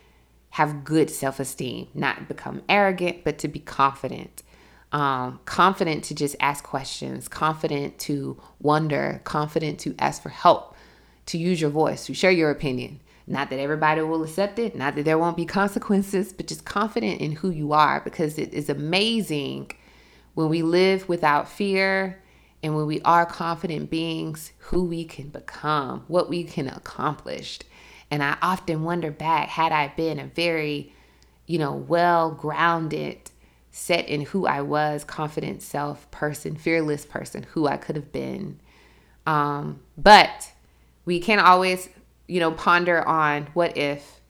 have 0.50 0.84
good 0.84 1.10
self 1.10 1.38
esteem, 1.40 1.88
not 1.94 2.28
become 2.28 2.62
arrogant, 2.68 3.24
but 3.24 3.38
to 3.38 3.48
be 3.48 3.60
confident. 3.60 4.42
Um, 4.90 5.40
confident 5.44 6.04
to 6.04 6.14
just 6.14 6.34
ask 6.40 6.64
questions, 6.64 7.28
confident 7.28 7.98
to 8.00 8.40
wonder, 8.58 9.20
confident 9.24 9.78
to 9.80 9.94
ask 9.98 10.22
for 10.22 10.30
help, 10.30 10.74
to 11.26 11.36
use 11.36 11.60
your 11.60 11.68
voice, 11.68 12.06
to 12.06 12.14
share 12.14 12.30
your 12.30 12.50
opinion. 12.50 13.00
Not 13.26 13.50
that 13.50 13.58
everybody 13.58 14.00
will 14.00 14.24
accept 14.24 14.58
it, 14.58 14.74
not 14.74 14.94
that 14.94 15.04
there 15.04 15.18
won't 15.18 15.36
be 15.36 15.44
consequences, 15.44 16.32
but 16.32 16.46
just 16.46 16.64
confident 16.64 17.20
in 17.20 17.32
who 17.32 17.50
you 17.50 17.74
are 17.74 18.00
because 18.00 18.38
it 18.38 18.54
is 18.54 18.70
amazing 18.70 19.70
when 20.32 20.48
we 20.48 20.62
live 20.62 21.06
without 21.10 21.50
fear 21.50 22.22
and 22.62 22.74
when 22.74 22.86
we 22.86 23.00
are 23.02 23.24
confident 23.24 23.90
beings, 23.90 24.52
who 24.58 24.84
we 24.84 25.04
can 25.04 25.28
become, 25.28 26.04
what 26.08 26.28
we 26.28 26.44
can 26.44 26.68
accomplish. 26.68 27.60
And 28.10 28.22
I 28.22 28.36
often 28.42 28.82
wonder 28.82 29.10
back, 29.10 29.48
had 29.48 29.70
I 29.70 29.88
been 29.96 30.18
a 30.18 30.26
very, 30.26 30.92
you 31.46 31.58
know, 31.58 31.72
well 31.72 32.30
grounded, 32.30 33.30
set 33.70 34.08
in 34.08 34.22
who 34.22 34.46
I 34.46 34.62
was, 34.62 35.04
confident 35.04 35.62
self 35.62 36.10
person, 36.10 36.56
fearless 36.56 37.06
person, 37.06 37.44
who 37.52 37.68
I 37.68 37.76
could 37.76 37.96
have 37.96 38.10
been. 38.10 38.58
Um, 39.26 39.80
but 39.96 40.52
we 41.04 41.20
can't 41.20 41.40
always, 41.40 41.88
you 42.26 42.40
know, 42.40 42.50
ponder 42.50 43.06
on 43.06 43.48
what 43.54 43.76
if, 43.76 44.20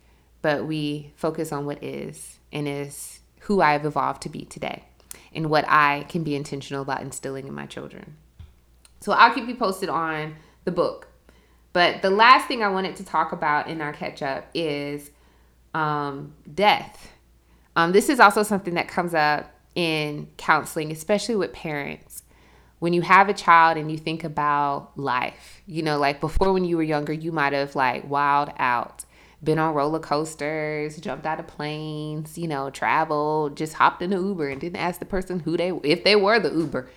but 0.43 0.67
we 0.67 1.13
focus 1.17 1.51
on 1.51 1.65
what 1.65 1.83
is 1.83 2.39
and 2.53 2.69
is 2.69 3.21
who 3.41 3.63
I've 3.63 3.87
evolved 3.87 4.23
to 4.23 4.29
be 4.29 4.45
today 4.45 4.85
and 5.35 5.51
what 5.51 5.65
I 5.69 6.07
can 6.09 6.25
be 6.25 6.35
intentional 6.35 6.83
about 6.83 7.03
instilling 7.03 7.47
in 7.47 7.55
my 7.55 7.67
children. 7.67 8.17
So 9.01 9.13
I'll 9.13 9.33
keep 9.33 9.49
you 9.49 9.55
posted 9.55 9.89
on 9.89 10.37
the 10.65 10.71
book. 10.71 11.09
But 11.73 12.03
the 12.03 12.11
last 12.11 12.49
thing 12.49 12.63
I 12.63 12.69
wanted 12.69 12.97
to 12.97 13.05
talk 13.05 13.33
about 13.33 13.69
in 13.69 13.81
our 13.81 13.93
catch 13.93 14.23
up 14.23 14.47
is 14.55 15.11
um, 15.75 16.35
death. 16.53 17.13
Um, 17.77 17.93
this 17.93 18.09
is 18.09 18.19
also 18.21 18.43
something 18.43 18.75
that 18.75 18.89
comes 18.89 19.15
up 19.15 19.55
in 19.75 20.29
counseling, 20.37 20.91
especially 20.91 21.37
with 21.37 21.53
parents. 21.53 22.25
When 22.81 22.93
you 22.93 23.03
have 23.03 23.29
a 23.29 23.35
child 23.35 23.77
and 23.77 23.91
you 23.91 23.99
think 23.99 24.25
about 24.25 24.99
life, 24.99 25.63
you 25.67 25.83
know, 25.83 25.99
like 25.99 26.21
before 26.21 26.53
when 26.53 26.65
you 26.65 26.77
were 26.77 26.83
younger, 26.83 27.13
you 27.13 27.33
might 27.33 27.53
have 27.53 27.77
like 27.77 28.09
wild 28.09 28.51
out 28.59 29.05
been 29.43 29.59
on 29.59 29.75
roller 29.75 30.01
coasters, 30.01 30.97
jumped 30.99 31.27
out 31.27 31.39
of 31.39 31.47
planes, 31.47 32.37
you 32.37 32.49
know, 32.49 32.71
traveled, 32.71 33.57
just 33.57 33.75
hopped 33.75 34.03
in 34.03 34.13
an 34.13 34.25
Uber 34.25 34.49
and 34.49 34.61
didn't 34.61 34.81
ask 34.81 34.99
the 34.99 35.07
person 35.07 35.41
who 35.41 35.57
they 35.57 35.71
if 35.85 36.05
they 36.05 36.17
were 36.17 36.39
the 36.41 36.53
Uber. 36.53 36.91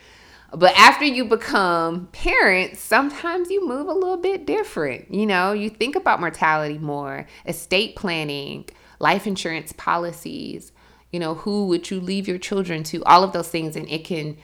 But 0.54 0.76
after 0.76 1.06
you 1.06 1.24
become 1.26 2.08
parents, 2.08 2.82
sometimes 2.82 3.50
you 3.50 3.66
move 3.66 3.88
a 3.88 3.94
little 3.94 4.18
bit 4.18 4.46
different. 4.46 5.14
You 5.14 5.26
know, 5.26 5.54
you 5.54 5.70
think 5.70 5.96
about 5.96 6.20
mortality 6.20 6.78
more, 6.78 7.26
estate 7.46 7.96
planning, 7.96 8.66
life 9.00 9.26
insurance 9.28 9.72
policies, 9.72 10.74
you 11.12 11.20
know, 11.20 11.36
who 11.36 11.68
would 11.68 11.90
you 11.90 12.02
leave 12.02 12.28
your 12.28 12.38
children 12.38 12.84
to, 12.84 13.04
all 13.04 13.24
of 13.24 13.34
those 13.34 13.48
things 13.48 13.76
and 13.76 13.88
it 13.90 14.04
can 14.04 14.38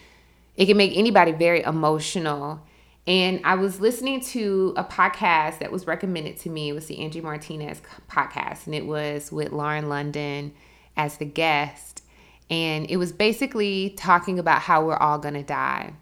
it 0.55 0.65
can 0.65 0.77
make 0.77 0.97
anybody 0.97 1.31
very 1.31 1.61
emotional 1.61 2.61
and 3.07 3.39
I 3.45 3.55
was 3.55 3.79
listening 3.79 4.19
to 4.21 4.73
a 4.75 4.83
podcast 4.83 5.59
that 5.59 5.71
was 5.71 5.87
recommended 5.87 6.37
to 6.39 6.49
me. 6.49 6.69
It 6.69 6.73
was 6.73 6.87
the 6.87 6.99
Angie 6.99 7.21
Martinez 7.21 7.81
podcast, 8.09 8.65
and 8.65 8.75
it 8.75 8.85
was 8.85 9.31
with 9.31 9.53
Lauren 9.53 9.87
London 9.87 10.53
as 10.97 11.17
the 11.17 11.25
guest. 11.25 12.03
And 12.49 12.89
it 12.89 12.97
was 12.97 13.13
basically 13.13 13.91
talking 13.97 14.39
about 14.39 14.61
how 14.61 14.85
we're 14.85 14.97
all 14.97 15.19
to 15.19 15.43
die. 15.43 15.93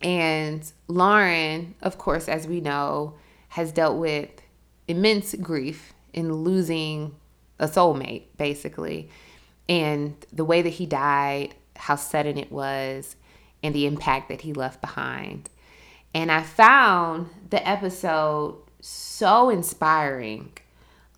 And 0.00 0.70
Lauren, 0.86 1.74
of 1.82 1.98
course, 1.98 2.28
as 2.28 2.46
we 2.46 2.60
know, 2.60 3.14
has 3.48 3.72
dealt 3.72 3.98
with 3.98 4.30
immense 4.86 5.34
grief 5.34 5.92
in 6.14 6.32
losing 6.32 7.14
a 7.58 7.66
soulmate, 7.66 8.24
basically. 8.36 9.10
And 9.68 10.14
the 10.32 10.44
way 10.44 10.62
that 10.62 10.70
he 10.70 10.86
died, 10.86 11.54
how 11.76 11.96
sudden 11.96 12.38
it 12.38 12.50
was, 12.50 13.16
and 13.62 13.74
the 13.74 13.86
impact 13.86 14.28
that 14.30 14.42
he 14.42 14.54
left 14.54 14.80
behind. 14.80 15.50
And 16.14 16.32
I 16.32 16.42
found 16.42 17.28
the 17.50 17.66
episode 17.66 18.56
so 18.80 19.50
inspiring 19.50 20.52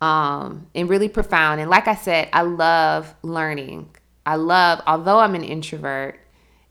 um, 0.01 0.67
and 0.73 0.89
really 0.89 1.09
profound. 1.09 1.61
And 1.61 1.69
like 1.69 1.87
I 1.87 1.95
said, 1.95 2.29
I 2.33 2.41
love 2.41 3.13
learning. 3.21 3.89
I 4.25 4.35
love, 4.35 4.81
although 4.87 5.19
I'm 5.19 5.35
an 5.35 5.43
introvert 5.43 6.19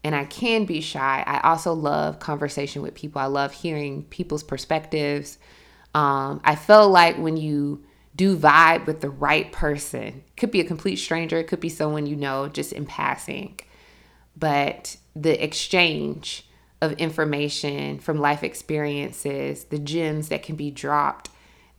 and 0.03 0.15
I 0.15 0.25
can 0.25 0.65
be 0.65 0.81
shy, 0.81 1.23
I 1.27 1.41
also 1.49 1.73
love 1.73 2.19
conversation 2.19 2.83
with 2.83 2.95
people. 2.95 3.21
I 3.21 3.27
love 3.27 3.53
hearing 3.53 4.05
people's 4.05 4.43
perspectives. 4.43 5.39
Um, 5.95 6.41
I 6.45 6.55
feel 6.55 6.89
like 6.89 7.19
when 7.19 7.37
you 7.37 7.85
do 8.17 8.37
vibe 8.37 8.87
with 8.87 9.01
the 9.01 9.11
right 9.11 9.51
person, 9.53 10.03
it 10.27 10.37
could 10.37 10.51
be 10.51 10.61
a 10.61 10.65
complete 10.65 10.97
stranger, 10.97 11.39
it 11.39 11.47
could 11.47 11.61
be 11.61 11.69
someone 11.69 12.07
you 12.07 12.17
know 12.17 12.49
just 12.49 12.73
in 12.73 12.87
passing, 12.87 13.59
but 14.37 14.97
the 15.15 15.43
exchange 15.43 16.47
of 16.81 16.93
information 16.93 17.99
from 17.99 18.19
life 18.19 18.43
experiences, 18.43 19.65
the 19.65 19.79
gems 19.79 20.29
that 20.29 20.43
can 20.43 20.57
be 20.57 20.71
dropped, 20.71 21.31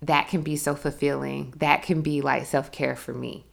that 0.01 0.27
can 0.27 0.41
be 0.41 0.55
so 0.55 0.75
fulfilling. 0.75 1.53
That 1.57 1.83
can 1.83 2.01
be 2.01 2.21
like 2.21 2.45
self 2.45 2.71
care 2.71 2.95
for 2.95 3.13
me. 3.13 3.45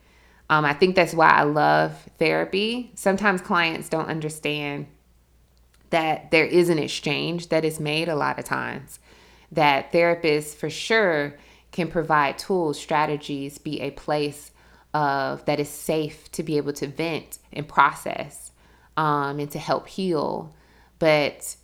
Um, 0.51 0.65
I 0.65 0.73
think 0.73 0.97
that's 0.97 1.15
why 1.15 1.29
I 1.29 1.43
love 1.43 2.09
therapy. 2.19 2.91
Sometimes 2.95 3.41
clients 3.41 3.89
don't 3.89 4.09
understand 4.09 4.87
that 5.91 6.31
there 6.31 6.45
is 6.45 6.69
an 6.69 6.79
exchange 6.79 7.49
that 7.49 7.65
is 7.65 7.81
made 7.81 8.09
a 8.09 8.17
lot 8.17 8.39
of 8.39 8.45
times, 8.45 8.99
that 9.53 9.93
therapists 9.93 10.55
for 10.55 10.71
sure 10.71 11.37
can 11.71 11.89
provide 11.89 12.39
tools, 12.39 12.79
strategies, 12.79 13.59
be 13.59 13.81
a 13.81 13.91
place 13.91 14.53
of 14.95 15.45
that 15.45 15.61
is 15.61 15.69
safe 15.69 16.31
to 16.33 16.43
be 16.43 16.57
able 16.57 16.73
to 16.73 16.87
vent 16.87 17.39
and 17.53 17.69
process 17.69 18.53
um, 18.97 19.39
and 19.39 19.51
to 19.51 19.59
help 19.59 19.87
heal 19.87 20.55
but 20.99 21.57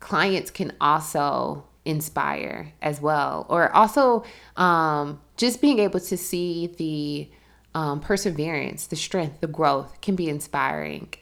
clients 0.00 0.50
can 0.50 0.72
also 0.80 1.64
inspire 1.84 2.72
as 2.82 3.00
well 3.00 3.46
or 3.48 3.74
also 3.74 4.22
um, 4.56 5.20
just 5.36 5.60
being 5.60 5.78
able 5.78 6.00
to 6.00 6.16
see 6.16 6.66
the 6.76 7.30
um, 7.74 8.00
perseverance, 8.00 8.86
the 8.86 8.96
strength, 8.96 9.40
the 9.40 9.46
growth 9.46 10.00
can 10.00 10.16
be 10.16 10.28
inspiring. 10.28 11.12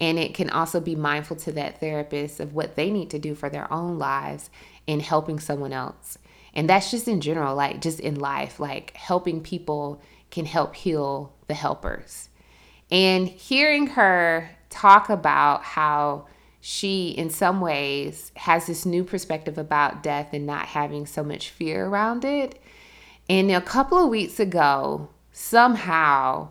And 0.00 0.18
it 0.18 0.34
can 0.34 0.50
also 0.50 0.80
be 0.80 0.94
mindful 0.94 1.36
to 1.36 1.52
that 1.52 1.80
therapist 1.80 2.40
of 2.40 2.54
what 2.54 2.76
they 2.76 2.90
need 2.90 3.10
to 3.10 3.18
do 3.18 3.34
for 3.34 3.48
their 3.48 3.72
own 3.72 3.98
lives 3.98 4.50
in 4.86 5.00
helping 5.00 5.38
someone 5.40 5.72
else. 5.72 6.18
And 6.54 6.68
that's 6.68 6.90
just 6.90 7.08
in 7.08 7.20
general, 7.20 7.54
like 7.54 7.80
just 7.80 8.00
in 8.00 8.14
life, 8.14 8.60
like 8.60 8.96
helping 8.96 9.42
people 9.42 10.00
can 10.30 10.46
help 10.46 10.74
heal 10.74 11.34
the 11.48 11.54
helpers. 11.54 12.28
And 12.90 13.28
hearing 13.28 13.88
her 13.88 14.50
talk 14.70 15.08
about 15.08 15.62
how 15.62 16.26
she, 16.68 17.10
in 17.10 17.30
some 17.30 17.60
ways, 17.60 18.32
has 18.34 18.66
this 18.66 18.84
new 18.84 19.04
perspective 19.04 19.56
about 19.56 20.02
death 20.02 20.30
and 20.32 20.44
not 20.44 20.66
having 20.66 21.06
so 21.06 21.22
much 21.22 21.50
fear 21.50 21.86
around 21.86 22.24
it. 22.24 22.60
And 23.28 23.52
a 23.52 23.60
couple 23.60 24.02
of 24.02 24.10
weeks 24.10 24.40
ago, 24.40 25.08
somehow 25.30 26.48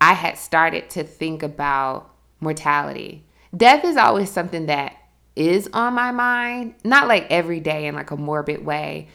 I 0.00 0.14
had 0.14 0.38
started 0.38 0.88
to 0.88 1.04
think 1.04 1.42
about 1.42 2.10
mortality. 2.40 3.26
Death 3.54 3.84
is 3.84 3.98
always 3.98 4.30
something 4.30 4.64
that 4.66 4.96
is 5.36 5.68
on 5.74 5.92
my 5.92 6.12
mind, 6.12 6.74
not 6.82 7.06
like 7.06 7.26
every 7.28 7.60
day 7.60 7.88
in 7.88 7.94
like 7.94 8.10
a 8.10 8.16
morbid 8.16 8.64
way, 8.64 9.08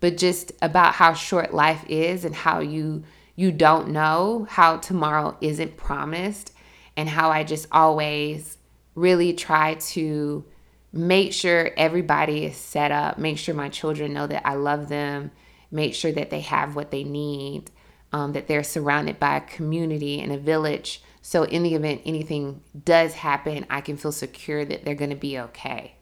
but 0.00 0.16
just 0.16 0.50
about 0.60 0.94
how 0.94 1.14
short 1.14 1.54
life 1.54 1.84
is 1.88 2.24
and 2.24 2.34
how 2.34 2.58
you 2.58 3.04
you 3.36 3.52
don't 3.52 3.90
know 3.90 4.48
how 4.50 4.78
tomorrow 4.78 5.36
isn't 5.40 5.76
promised 5.76 6.52
and 6.96 7.08
how 7.08 7.30
I 7.30 7.44
just 7.44 7.68
always 7.70 8.58
really 8.94 9.32
try 9.32 9.74
to 9.74 10.44
make 10.92 11.32
sure 11.32 11.70
everybody 11.76 12.44
is 12.44 12.56
set 12.56 12.90
up, 12.90 13.18
make 13.18 13.38
sure 13.38 13.54
my 13.54 13.68
children 13.68 14.12
know 14.12 14.26
that 14.26 14.46
I 14.46 14.54
love 14.54 14.88
them, 14.88 15.30
make 15.70 15.94
sure 15.94 16.12
that 16.12 16.30
they 16.30 16.40
have 16.40 16.74
what 16.74 16.90
they 16.90 17.04
need, 17.04 17.70
um, 18.12 18.32
that 18.32 18.48
they're 18.48 18.64
surrounded 18.64 19.20
by 19.20 19.36
a 19.36 19.40
community 19.40 20.20
and 20.20 20.32
a 20.32 20.38
village. 20.38 21.02
So, 21.22 21.44
in 21.44 21.62
the 21.62 21.74
event 21.74 22.02
anything 22.04 22.62
does 22.84 23.14
happen, 23.14 23.66
I 23.70 23.82
can 23.82 23.96
feel 23.96 24.12
secure 24.12 24.64
that 24.64 24.84
they're 24.84 24.94
going 24.94 25.10
to 25.10 25.16
be 25.16 25.38
okay. 25.38 25.94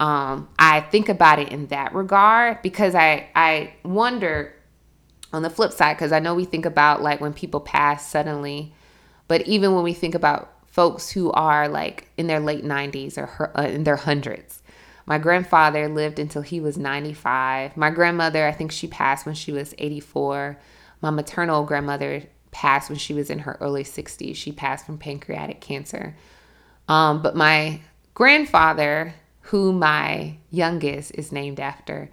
Um, 0.00 0.48
I 0.58 0.80
think 0.80 1.08
about 1.08 1.38
it 1.38 1.48
in 1.50 1.68
that 1.68 1.94
regard 1.94 2.62
because 2.62 2.94
I, 2.94 3.28
I 3.34 3.74
wonder 3.82 4.54
on 5.32 5.42
the 5.42 5.50
flip 5.50 5.72
side, 5.72 5.94
because 5.94 6.12
I 6.12 6.18
know 6.18 6.34
we 6.34 6.44
think 6.44 6.66
about 6.66 7.02
like 7.02 7.20
when 7.20 7.32
people 7.32 7.60
pass 7.60 8.08
suddenly, 8.08 8.74
but 9.26 9.46
even 9.46 9.74
when 9.74 9.84
we 9.84 9.92
think 9.92 10.14
about 10.14 10.52
folks 10.70 11.10
who 11.10 11.30
are 11.32 11.68
like 11.68 12.08
in 12.16 12.26
their 12.26 12.40
late 12.40 12.64
90s 12.64 13.18
or 13.18 13.26
her, 13.26 13.58
uh, 13.58 13.62
in 13.62 13.84
their 13.84 13.96
hundreds. 13.96 14.62
My 15.06 15.18
grandfather 15.18 15.88
lived 15.88 16.18
until 16.18 16.42
he 16.42 16.60
was 16.60 16.76
95. 16.76 17.76
My 17.76 17.90
grandmother, 17.90 18.46
I 18.46 18.52
think 18.52 18.70
she 18.70 18.86
passed 18.86 19.24
when 19.24 19.34
she 19.34 19.52
was 19.52 19.74
84. 19.78 20.58
My 21.00 21.10
maternal 21.10 21.64
grandmother 21.64 22.24
passed 22.50 22.90
when 22.90 22.98
she 22.98 23.14
was 23.14 23.30
in 23.30 23.40
her 23.40 23.56
early 23.60 23.84
60s. 23.84 24.36
She 24.36 24.52
passed 24.52 24.84
from 24.84 24.98
pancreatic 24.98 25.60
cancer. 25.60 26.14
Um, 26.88 27.22
but 27.22 27.36
my 27.36 27.80
grandfather, 28.14 29.14
who 29.40 29.72
my 29.72 30.36
youngest 30.50 31.12
is 31.14 31.32
named 31.32 31.58
after, 31.58 32.10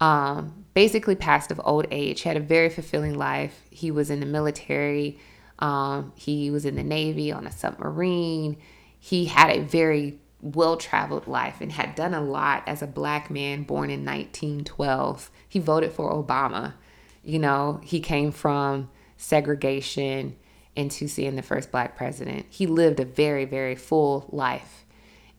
um, 0.00 0.64
basically 0.74 1.14
passed 1.14 1.52
of 1.52 1.60
old 1.64 1.86
age. 1.92 2.22
He 2.22 2.28
had 2.28 2.36
a 2.36 2.40
very 2.40 2.70
fulfilling 2.70 3.16
life. 3.16 3.62
He 3.70 3.92
was 3.92 4.10
in 4.10 4.18
the 4.18 4.26
military. 4.26 5.18
Um, 5.62 6.12
he 6.16 6.50
was 6.50 6.66
in 6.66 6.74
the 6.74 6.82
Navy 6.82 7.30
on 7.30 7.46
a 7.46 7.52
submarine. 7.52 8.56
He 8.98 9.26
had 9.26 9.48
a 9.48 9.60
very 9.60 10.18
well 10.40 10.76
traveled 10.76 11.28
life 11.28 11.60
and 11.60 11.70
had 11.70 11.94
done 11.94 12.14
a 12.14 12.20
lot 12.20 12.64
as 12.66 12.82
a 12.82 12.86
black 12.88 13.30
man 13.30 13.62
born 13.62 13.88
in 13.88 14.04
1912. 14.04 15.30
He 15.48 15.60
voted 15.60 15.92
for 15.92 16.12
Obama. 16.12 16.74
You 17.22 17.38
know, 17.38 17.80
he 17.84 18.00
came 18.00 18.32
from 18.32 18.90
segregation 19.16 20.34
into 20.74 21.06
seeing 21.06 21.36
the 21.36 21.42
first 21.42 21.70
black 21.70 21.96
president. 21.96 22.46
He 22.50 22.66
lived 22.66 22.98
a 22.98 23.04
very, 23.04 23.44
very 23.44 23.76
full 23.76 24.26
life. 24.32 24.84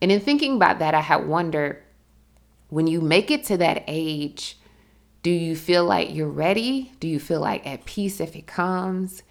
And 0.00 0.10
in 0.10 0.20
thinking 0.20 0.56
about 0.56 0.78
that, 0.78 0.94
I 0.94 1.00
had 1.00 1.28
wondered 1.28 1.82
when 2.70 2.86
you 2.86 3.02
make 3.02 3.30
it 3.30 3.44
to 3.44 3.58
that 3.58 3.84
age, 3.86 4.56
do 5.22 5.30
you 5.30 5.54
feel 5.54 5.84
like 5.84 6.14
you're 6.14 6.28
ready? 6.28 6.92
Do 6.98 7.08
you 7.08 7.20
feel 7.20 7.40
like 7.40 7.66
at 7.66 7.84
peace 7.84 8.20
if 8.20 8.34
it 8.34 8.46
comes? 8.46 9.22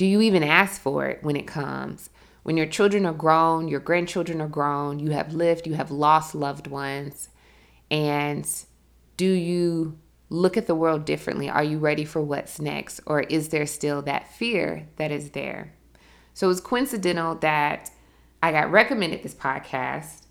Do 0.00 0.06
you 0.06 0.22
even 0.22 0.42
ask 0.42 0.80
for 0.80 1.04
it 1.08 1.22
when 1.22 1.36
it 1.36 1.46
comes? 1.46 2.08
When 2.42 2.56
your 2.56 2.64
children 2.64 3.04
are 3.04 3.12
grown, 3.12 3.68
your 3.68 3.80
grandchildren 3.80 4.40
are 4.40 4.48
grown, 4.48 4.98
you 4.98 5.10
have 5.10 5.34
lived, 5.34 5.66
you 5.66 5.74
have 5.74 5.90
lost 5.90 6.34
loved 6.34 6.68
ones, 6.68 7.28
and 7.90 8.48
do 9.18 9.30
you 9.30 9.98
look 10.30 10.56
at 10.56 10.66
the 10.66 10.74
world 10.74 11.04
differently? 11.04 11.50
Are 11.50 11.62
you 11.62 11.76
ready 11.76 12.06
for 12.06 12.22
what's 12.22 12.58
next? 12.58 13.00
Or 13.04 13.20
is 13.20 13.50
there 13.50 13.66
still 13.66 14.00
that 14.00 14.32
fear 14.32 14.88
that 14.96 15.12
is 15.12 15.32
there? 15.32 15.74
So 16.32 16.46
it 16.46 16.48
was 16.48 16.62
coincidental 16.62 17.34
that 17.34 17.90
I 18.42 18.52
got 18.52 18.70
recommended 18.70 19.22
this 19.22 19.34
podcast 19.34 20.22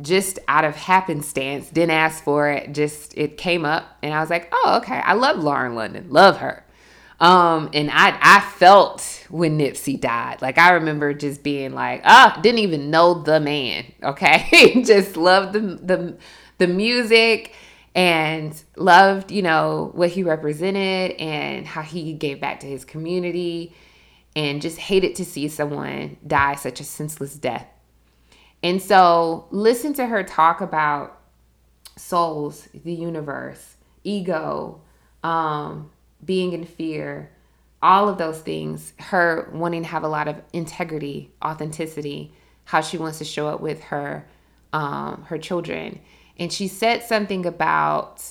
just 0.00 0.38
out 0.48 0.64
of 0.64 0.76
happenstance, 0.76 1.68
didn't 1.68 1.90
ask 1.90 2.24
for 2.24 2.48
it, 2.48 2.72
just 2.72 3.12
it 3.18 3.36
came 3.36 3.66
up 3.66 3.98
and 4.02 4.14
I 4.14 4.20
was 4.20 4.30
like, 4.30 4.48
oh, 4.50 4.78
okay. 4.82 4.96
I 5.04 5.12
love 5.12 5.44
Lauren 5.44 5.74
London, 5.74 6.06
love 6.08 6.38
her. 6.38 6.63
Um, 7.20 7.70
and 7.72 7.90
I 7.90 8.18
I 8.20 8.40
felt 8.40 9.26
when 9.30 9.58
Nipsey 9.58 10.00
died. 10.00 10.42
Like 10.42 10.58
I 10.58 10.72
remember 10.72 11.14
just 11.14 11.42
being 11.42 11.72
like, 11.72 12.02
ah, 12.04 12.34
oh, 12.36 12.42
didn't 12.42 12.60
even 12.60 12.90
know 12.90 13.22
the 13.22 13.40
man. 13.40 13.84
Okay, 14.02 14.82
just 14.84 15.16
loved 15.16 15.52
the 15.52 15.60
the 15.60 16.16
the 16.58 16.66
music 16.66 17.54
and 17.94 18.60
loved 18.76 19.30
you 19.30 19.42
know 19.42 19.92
what 19.94 20.10
he 20.10 20.22
represented 20.24 21.12
and 21.12 21.66
how 21.66 21.82
he 21.82 22.12
gave 22.12 22.40
back 22.40 22.60
to 22.60 22.66
his 22.66 22.84
community 22.84 23.72
and 24.36 24.60
just 24.60 24.78
hated 24.78 25.14
to 25.14 25.24
see 25.24 25.48
someone 25.48 26.16
die 26.26 26.56
such 26.56 26.80
a 26.80 26.84
senseless 26.84 27.34
death. 27.34 27.66
And 28.62 28.82
so 28.82 29.46
listen 29.50 29.92
to 29.94 30.06
her 30.06 30.24
talk 30.24 30.60
about 30.60 31.20
souls, 31.96 32.68
the 32.72 32.92
universe, 32.92 33.76
ego, 34.02 34.80
um, 35.22 35.90
being 36.24 36.52
in 36.52 36.64
fear, 36.64 37.30
all 37.82 38.08
of 38.08 38.18
those 38.18 38.40
things, 38.40 38.94
her 38.98 39.50
wanting 39.52 39.82
to 39.82 39.88
have 39.88 40.04
a 40.04 40.08
lot 40.08 40.26
of 40.28 40.40
integrity, 40.52 41.32
authenticity, 41.44 42.32
how 42.64 42.80
she 42.80 42.96
wants 42.96 43.18
to 43.18 43.24
show 43.24 43.46
up 43.48 43.60
with 43.60 43.82
her 43.84 44.26
um, 44.72 45.24
her 45.28 45.38
children. 45.38 46.00
And 46.38 46.52
she 46.52 46.66
said 46.66 47.04
something 47.04 47.46
about, 47.46 48.24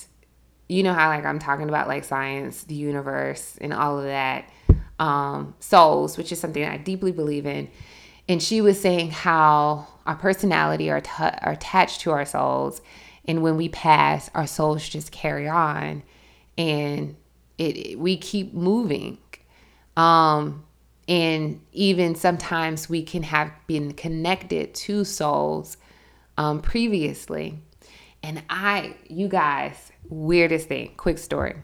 you 0.68 0.82
know 0.82 0.92
how 0.92 1.08
like 1.08 1.24
I'm 1.24 1.38
talking 1.38 1.68
about 1.68 1.88
like 1.88 2.04
science, 2.04 2.64
the 2.64 2.74
universe, 2.74 3.56
and 3.60 3.72
all 3.72 3.98
of 3.98 4.04
that, 4.04 4.50
um, 4.98 5.54
souls, 5.58 6.18
which 6.18 6.30
is 6.30 6.38
something 6.38 6.64
I 6.64 6.76
deeply 6.76 7.12
believe 7.12 7.46
in. 7.46 7.70
And 8.28 8.42
she 8.42 8.60
was 8.60 8.80
saying 8.80 9.10
how 9.10 9.86
our 10.06 10.16
personality 10.16 10.90
are, 10.90 11.00
t- 11.00 11.10
are 11.18 11.52
attached 11.52 12.02
to 12.02 12.10
our 12.10 12.26
souls, 12.26 12.82
and 13.26 13.42
when 13.42 13.56
we 13.56 13.70
pass, 13.70 14.28
our 14.34 14.46
souls 14.46 14.86
just 14.86 15.10
carry 15.10 15.48
on, 15.48 16.02
and 16.58 17.16
it, 17.58 17.76
it 17.76 17.98
we 17.98 18.16
keep 18.16 18.54
moving. 18.54 19.18
Um 19.96 20.64
and 21.06 21.60
even 21.72 22.14
sometimes 22.14 22.88
we 22.88 23.02
can 23.02 23.22
have 23.24 23.52
been 23.66 23.92
connected 23.92 24.74
to 24.74 25.04
souls 25.04 25.76
um 26.36 26.60
previously. 26.60 27.58
And 28.22 28.42
i 28.48 28.96
you 29.08 29.28
guys 29.28 29.92
weirdest 30.08 30.68
thing 30.68 30.94
quick 30.96 31.18
story. 31.18 31.56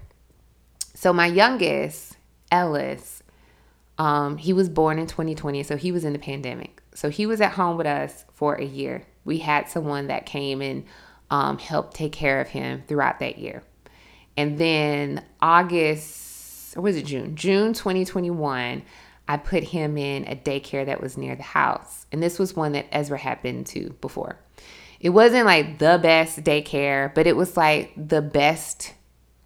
So 0.95 1.13
my 1.13 1.27
youngest 1.27 2.17
ellis 2.53 3.23
um 3.99 4.37
he 4.37 4.53
was 4.53 4.69
born 4.69 4.99
in 4.99 5.07
2020 5.07 5.63
so 5.63 5.77
he 5.77 5.93
was 5.93 6.05
in 6.05 6.13
the 6.13 6.19
pandemic. 6.19 6.83
So 6.95 7.09
he 7.09 7.27
was 7.27 7.41
at 7.41 7.53
home 7.53 7.77
with 7.77 7.87
us 7.87 8.25
for 8.33 8.55
a 8.57 8.65
year. 8.65 9.07
We 9.25 9.39
had 9.39 9.69
someone 9.69 10.09
that 10.09 10.27
came 10.27 10.61
and 10.61 10.85
um, 11.31 11.59
helped 11.59 11.95
take 11.95 12.13
care 12.13 12.41
of 12.41 12.49
him 12.49 12.83
throughout 12.89 13.21
that 13.21 13.39
year 13.39 13.63
and 14.41 14.57
then 14.57 15.23
August, 15.43 16.75
or 16.75 16.81
was 16.81 16.97
it 16.97 17.05
June? 17.05 17.37
June 17.37 17.75
2021, 17.75 18.83
I 19.29 19.37
put 19.37 19.63
him 19.63 19.99
in 19.99 20.27
a 20.27 20.35
daycare 20.35 20.87
that 20.87 21.03
was 21.03 21.19
near 21.19 21.37
the 21.37 21.43
house. 21.43 22.07
And 22.11 22.23
this 22.23 22.39
was 22.39 22.57
one 22.57 22.73
that 22.73 22.87
Ezra 22.91 23.19
had 23.19 23.43
been 23.43 23.65
to 23.65 23.91
before. 24.01 24.39
It 24.99 25.11
wasn't 25.11 25.45
like 25.45 25.79
the 25.79 26.01
best 26.03 26.43
daycare, 26.43 27.15
but 27.15 27.27
it 27.27 27.37
was 27.37 27.55
like 27.55 27.93
the 27.97 28.23
best 28.23 28.95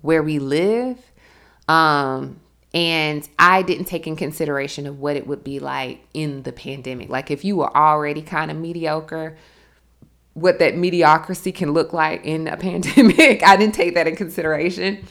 where 0.00 0.22
we 0.22 0.38
live. 0.38 0.98
Um, 1.66 2.38
and 2.72 3.28
I 3.36 3.62
didn't 3.62 3.86
take 3.86 4.06
in 4.06 4.14
consideration 4.14 4.86
of 4.86 5.00
what 5.00 5.16
it 5.16 5.26
would 5.26 5.42
be 5.42 5.58
like 5.58 6.06
in 6.14 6.44
the 6.44 6.52
pandemic. 6.52 7.08
Like 7.08 7.32
if 7.32 7.44
you 7.44 7.56
were 7.56 7.76
already 7.76 8.22
kind 8.22 8.52
of 8.52 8.56
mediocre, 8.56 9.36
what 10.34 10.58
that 10.58 10.76
mediocrity 10.76 11.52
can 11.52 11.72
look 11.72 11.92
like 11.92 12.24
in 12.24 12.48
a 12.48 12.56
pandemic. 12.58 13.42
I 13.42 13.56
didn't 13.56 13.74
take 13.74 13.94
that 13.94 14.06
in 14.06 14.16
consideration. 14.16 15.04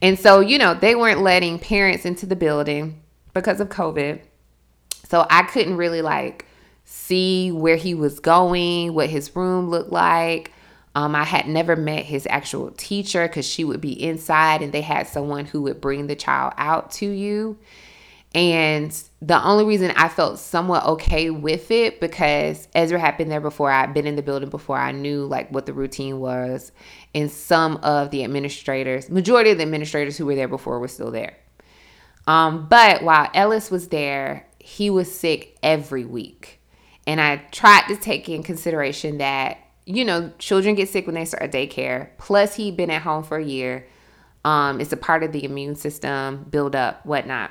And 0.00 0.18
so, 0.18 0.40
you 0.40 0.58
know, 0.58 0.74
they 0.74 0.94
weren't 0.94 1.22
letting 1.22 1.58
parents 1.58 2.04
into 2.04 2.26
the 2.26 2.36
building 2.36 3.02
because 3.34 3.60
of 3.60 3.68
COVID. 3.68 4.20
So 5.08 5.26
I 5.28 5.42
couldn't 5.42 5.76
really 5.76 6.02
like 6.02 6.46
see 6.84 7.50
where 7.50 7.76
he 7.76 7.94
was 7.94 8.20
going, 8.20 8.94
what 8.94 9.10
his 9.10 9.34
room 9.34 9.70
looked 9.70 9.90
like. 9.90 10.52
Um, 10.94 11.14
I 11.14 11.24
had 11.24 11.46
never 11.46 11.76
met 11.76 12.04
his 12.04 12.26
actual 12.30 12.70
teacher 12.72 13.26
because 13.28 13.46
she 13.46 13.64
would 13.64 13.80
be 13.80 14.02
inside 14.02 14.62
and 14.62 14.72
they 14.72 14.80
had 14.80 15.06
someone 15.06 15.44
who 15.44 15.62
would 15.62 15.80
bring 15.80 16.06
the 16.06 16.16
child 16.16 16.54
out 16.56 16.90
to 16.92 17.06
you. 17.06 17.58
And 18.34 18.92
the 19.22 19.42
only 19.42 19.64
reason 19.64 19.90
I 19.92 20.08
felt 20.08 20.38
somewhat 20.38 20.84
okay 20.84 21.30
with 21.30 21.70
it 21.70 21.98
because 21.98 22.68
Ezra 22.74 22.98
had 22.98 23.16
been 23.16 23.28
there 23.28 23.40
before. 23.40 23.70
I'd 23.70 23.94
been 23.94 24.06
in 24.06 24.16
the 24.16 24.22
building 24.22 24.50
before. 24.50 24.78
I 24.78 24.92
knew 24.92 25.24
like 25.24 25.50
what 25.50 25.66
the 25.66 25.72
routine 25.72 26.20
was. 26.20 26.72
And 27.14 27.30
some 27.30 27.78
of 27.78 28.10
the 28.10 28.24
administrators, 28.24 29.08
majority 29.08 29.50
of 29.50 29.56
the 29.56 29.64
administrators 29.64 30.16
who 30.16 30.26
were 30.26 30.34
there 30.34 30.48
before 30.48 30.78
were 30.78 30.88
still 30.88 31.10
there. 31.10 31.36
Um, 32.26 32.66
but 32.68 33.02
while 33.02 33.30
Ellis 33.32 33.70
was 33.70 33.88
there, 33.88 34.46
he 34.58 34.90
was 34.90 35.12
sick 35.12 35.56
every 35.62 36.04
week. 36.04 36.60
And 37.06 37.22
I 37.22 37.36
tried 37.50 37.88
to 37.88 37.96
take 37.96 38.28
in 38.28 38.42
consideration 38.42 39.16
that, 39.18 39.56
you 39.86 40.04
know, 40.04 40.30
children 40.38 40.74
get 40.74 40.90
sick 40.90 41.06
when 41.06 41.14
they 41.14 41.24
start 41.24 41.42
a 41.42 41.48
daycare. 41.48 42.10
Plus, 42.18 42.54
he'd 42.56 42.76
been 42.76 42.90
at 42.90 43.00
home 43.00 43.24
for 43.24 43.38
a 43.38 43.44
year. 43.44 43.86
Um, 44.44 44.78
it's 44.78 44.92
a 44.92 44.96
part 44.98 45.22
of 45.22 45.32
the 45.32 45.44
immune 45.44 45.74
system, 45.74 46.46
build 46.50 46.76
up, 46.76 47.04
whatnot. 47.06 47.50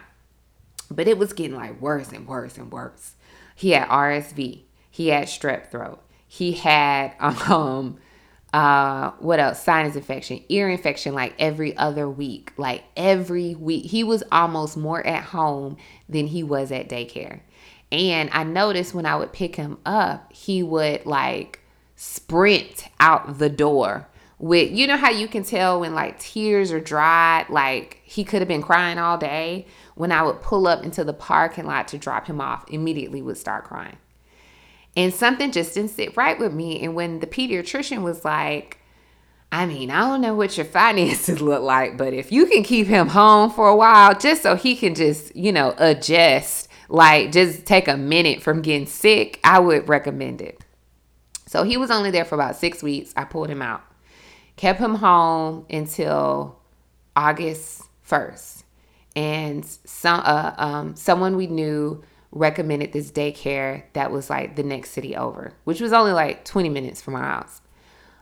But 0.89 1.07
it 1.07 1.17
was 1.17 1.33
getting 1.33 1.55
like 1.55 1.81
worse 1.81 2.11
and 2.11 2.27
worse 2.27 2.57
and 2.57 2.71
worse. 2.71 3.15
He 3.55 3.71
had 3.71 3.87
RSV. 3.87 4.61
He 4.89 5.07
had 5.09 5.27
strep 5.27 5.69
throat. 5.69 6.01
He 6.27 6.53
had 6.53 7.13
um 7.19 7.97
uh 8.53 9.11
what 9.19 9.39
else? 9.39 9.61
Sinus 9.61 9.95
infection, 9.95 10.43
ear 10.49 10.69
infection 10.69 11.13
like 11.13 11.33
every 11.39 11.75
other 11.77 12.09
week. 12.09 12.53
Like 12.57 12.83
every 12.95 13.55
week. 13.55 13.85
He 13.85 14.03
was 14.03 14.23
almost 14.31 14.77
more 14.77 15.05
at 15.05 15.23
home 15.23 15.77
than 16.07 16.27
he 16.27 16.43
was 16.43 16.71
at 16.71 16.89
daycare. 16.89 17.41
And 17.91 18.29
I 18.33 18.43
noticed 18.43 18.93
when 18.93 19.05
I 19.05 19.15
would 19.15 19.31
pick 19.31 19.55
him 19.55 19.77
up, 19.85 20.31
he 20.33 20.61
would 20.61 21.05
like 21.05 21.61
sprint 21.95 22.85
out 22.99 23.39
the 23.39 23.49
door 23.49 24.07
with 24.39 24.71
you 24.71 24.85
know 24.85 24.97
how 24.97 25.09
you 25.09 25.27
can 25.27 25.43
tell 25.43 25.79
when 25.79 25.95
like 25.95 26.19
tears 26.19 26.71
are 26.71 26.79
dried 26.79 27.49
like 27.49 27.99
he 28.03 28.23
could 28.23 28.39
have 28.39 28.47
been 28.47 28.61
crying 28.61 28.99
all 28.99 29.17
day 29.17 29.65
when 29.97 30.11
i 30.11 30.21
would 30.21 30.41
pull 30.41 30.67
up 30.67 30.83
into 30.83 31.03
the 31.03 31.13
parking 31.13 31.65
lot 31.65 31.87
to 31.87 31.97
drop 31.97 32.27
him 32.27 32.39
off 32.39 32.65
immediately 32.69 33.21
would 33.21 33.37
start 33.37 33.63
crying. 33.63 33.97
And 34.95 35.13
something 35.13 35.51
just 35.51 35.75
didn't 35.75 35.91
sit 35.91 36.17
right 36.17 36.39
with 36.39 36.51
me. 36.53 36.81
And 36.83 36.95
when 36.95 37.19
the 37.19 37.27
pediatrician 37.27 38.01
was 38.03 38.23
like 38.25 38.79
i 39.51 39.65
mean 39.65 39.89
i 39.89 39.99
don't 40.01 40.21
know 40.21 40.35
what 40.35 40.57
your 40.57 40.65
finances 40.79 41.39
look 41.39 41.61
like 41.61 41.97
but 41.97 42.13
if 42.13 42.31
you 42.33 42.45
can 42.47 42.63
keep 42.63 42.85
him 42.85 43.07
home 43.07 43.49
for 43.49 43.69
a 43.69 43.75
while 43.75 44.13
just 44.17 44.43
so 44.43 44.55
he 44.55 44.75
can 44.75 44.93
just 44.93 45.33
you 45.37 45.53
know 45.53 45.73
adjust 45.77 46.67
like 46.89 47.31
just 47.31 47.65
take 47.65 47.87
a 47.87 47.95
minute 47.95 48.41
from 48.41 48.61
getting 48.61 48.85
sick 48.85 49.39
i 49.43 49.57
would 49.57 49.87
recommend 49.87 50.41
it. 50.41 50.61
So 51.47 51.63
he 51.63 51.77
was 51.77 51.89
only 51.89 52.11
there 52.11 52.25
for 52.25 52.35
about 52.35 52.57
six 52.57 52.83
weeks. 52.83 53.13
I 53.15 53.23
pulled 53.23 53.49
him 53.49 53.61
out. 53.61 53.81
Kept 54.57 54.79
him 54.79 54.95
home 54.95 55.65
until 55.69 56.59
August 57.15 57.83
1st. 58.07 58.56
And 59.17 59.65
some 59.65 60.21
uh, 60.23 60.53
um, 60.59 60.95
someone 60.95 61.37
we 61.37 61.47
knew 61.47 62.03
recommended 62.31 62.93
this 62.93 63.11
daycare 63.11 63.81
that 63.93 64.11
was 64.11 64.29
like 64.29 64.55
the 64.55 64.61
next 64.61 64.91
city 64.91 65.15
over, 65.15 65.53
which 65.63 65.81
was 65.81 65.91
only 65.91 66.11
like 66.11 66.45
20 66.45 66.69
minutes 66.69 67.01
from 67.01 67.15
our 67.15 67.23
house. 67.23 67.61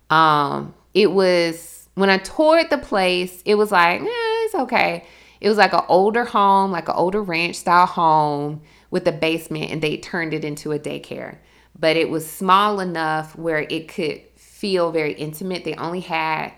Um, 0.10 0.73
it 0.93 1.12
was 1.12 1.89
when 1.95 2.10
I 2.10 2.17
toured 2.19 2.69
the 2.69 2.77
place, 2.77 3.41
it 3.45 3.55
was 3.55 3.73
like, 3.73 3.99
eh, 3.99 4.05
it's 4.08 4.55
okay. 4.55 5.03
It 5.41 5.49
was 5.49 5.58
like 5.58 5.73
an 5.73 5.84
older 5.89 6.23
home, 6.23 6.71
like 6.71 6.88
an 6.88 6.95
older 6.95 7.21
ranch 7.21 7.58
style 7.58 7.88
home 7.88 8.62
with 8.89 9.05
a 9.05 9.12
basement, 9.12 9.71
and 9.71 9.81
they 9.81 9.97
turned 9.97 10.34
it 10.34 10.45
into 10.45 10.71
a 10.71 10.79
daycare. 10.79 11.39
But 11.77 11.97
it 11.97 12.10
was 12.10 12.25
small 12.25 12.79
enough 12.79 13.38
where 13.38 13.67
it 13.69 13.89
could 13.89 14.21
feel 14.38 14.93
very 14.93 15.12
intimate. 15.12 15.65
They 15.65 15.75
only 15.75 15.99
had 15.99 16.53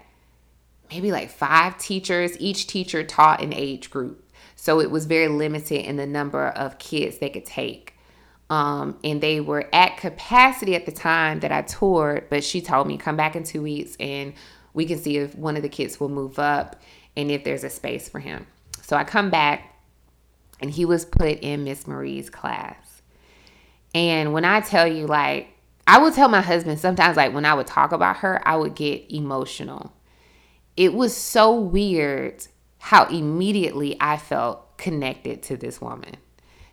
maybe 0.91 1.11
like 1.11 1.31
five 1.31 1.79
teachers. 1.79 2.39
Each 2.39 2.67
teacher 2.67 3.03
taught 3.03 3.41
an 3.41 3.51
age 3.51 3.89
group. 3.89 4.23
So 4.59 4.81
it 4.81 4.91
was 4.91 5.05
very 5.05 5.27
limited 5.27 5.87
in 5.87 5.95
the 5.95 6.07
number 6.07 6.47
of 6.49 6.79
kids 6.79 7.19
they 7.19 7.29
could 7.29 7.45
take. 7.45 7.93
Um, 8.49 8.97
and 9.03 9.21
they 9.21 9.39
were 9.39 9.69
at 9.71 9.97
capacity 9.97 10.75
at 10.75 10.85
the 10.85 10.91
time 10.91 11.41
that 11.41 11.51
I 11.51 11.61
toured, 11.61 12.29
but 12.29 12.43
she 12.43 12.61
told 12.61 12.87
me 12.87 12.97
come 12.97 13.15
back 13.15 13.35
in 13.35 13.43
two 13.43 13.61
weeks 13.61 13.95
and 13.99 14.33
we 14.73 14.85
can 14.85 14.97
see 14.97 15.17
if 15.17 15.35
one 15.35 15.57
of 15.57 15.61
the 15.61 15.69
kids 15.69 15.99
will 15.99 16.09
move 16.09 16.39
up 16.39 16.81
and 17.15 17.29
if 17.29 17.43
there's 17.43 17.63
a 17.63 17.69
space 17.69 18.09
for 18.09 18.19
him. 18.19 18.47
So 18.81 18.97
I 18.97 19.03
come 19.03 19.29
back 19.29 19.75
and 20.59 20.71
he 20.71 20.85
was 20.85 21.05
put 21.05 21.39
in 21.39 21.63
Miss 21.63 21.87
Marie's 21.87 22.29
class. 22.29 23.01
And 23.93 24.33
when 24.33 24.43
I 24.43 24.61
tell 24.61 24.87
you, 24.87 25.05
like, 25.07 25.49
I 25.85 25.99
would 25.99 26.13
tell 26.13 26.29
my 26.29 26.41
husband 26.41 26.79
sometimes, 26.79 27.15
like 27.15 27.33
when 27.33 27.45
I 27.45 27.53
would 27.53 27.67
talk 27.67 27.91
about 27.91 28.17
her, 28.17 28.45
I 28.45 28.55
would 28.55 28.75
get 28.75 29.11
emotional. 29.11 29.93
It 30.75 30.93
was 30.93 31.15
so 31.15 31.53
weird 31.53 32.45
how 32.79 33.05
immediately 33.05 33.97
I 33.99 34.17
felt 34.17 34.77
connected 34.77 35.43
to 35.43 35.57
this 35.57 35.81
woman. 35.81 36.15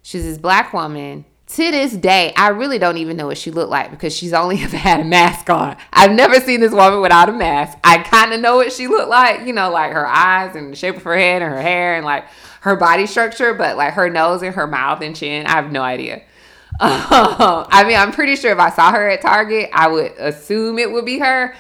She's 0.03 0.25
this 0.25 0.39
black 0.39 0.73
woman. 0.73 1.25
To 1.47 1.71
this 1.71 1.93
day, 1.93 2.33
I 2.37 2.49
really 2.49 2.79
don't 2.79 2.97
even 2.97 3.17
know 3.17 3.27
what 3.27 3.37
she 3.37 3.51
looked 3.51 3.71
like 3.71 3.91
because 3.91 4.17
she's 4.17 4.33
only 4.33 4.59
ever 4.63 4.77
had 4.77 5.01
a 5.01 5.05
mask 5.05 5.51
on. 5.51 5.77
I've 5.93 6.13
never 6.13 6.41
seen 6.41 6.61
this 6.61 6.73
woman 6.73 7.01
without 7.01 7.29
a 7.29 7.33
mask. 7.33 7.79
I 7.85 7.99
kind 7.99 8.33
of 8.33 8.41
know 8.41 8.57
what 8.57 8.73
she 8.73 8.87
looked 8.87 9.09
like, 9.09 9.47
you 9.47 9.53
know, 9.53 9.71
like 9.71 9.93
her 9.93 10.07
eyes 10.07 10.57
and 10.57 10.73
the 10.73 10.77
shape 10.77 10.97
of 10.97 11.03
her 11.03 11.17
head 11.17 11.43
and 11.43 11.53
her 11.53 11.61
hair 11.61 11.97
and 11.97 12.05
like 12.05 12.27
her 12.63 12.77
body 12.77 13.07
structure, 13.07 13.53
but 13.55 13.77
like 13.77 13.95
her 13.95 14.09
nose 14.09 14.43
and 14.43 14.55
her 14.55 14.67
mouth 14.67 15.03
and 15.03 15.15
chin, 15.15 15.47
I 15.47 15.53
have 15.53 15.71
no 15.71 15.83
idea. 15.83 16.23
I 16.81 17.85
mean, 17.87 17.97
I'm 17.97 18.11
pretty 18.11 18.37
sure 18.37 18.51
if 18.51 18.59
I 18.59 18.71
saw 18.71 18.91
her 18.93 19.09
at 19.09 19.21
Target, 19.21 19.71
I 19.73 19.89
would 19.89 20.13
assume 20.19 20.79
it 20.79 20.91
would 20.91 21.05
be 21.05 21.19
her, 21.19 21.55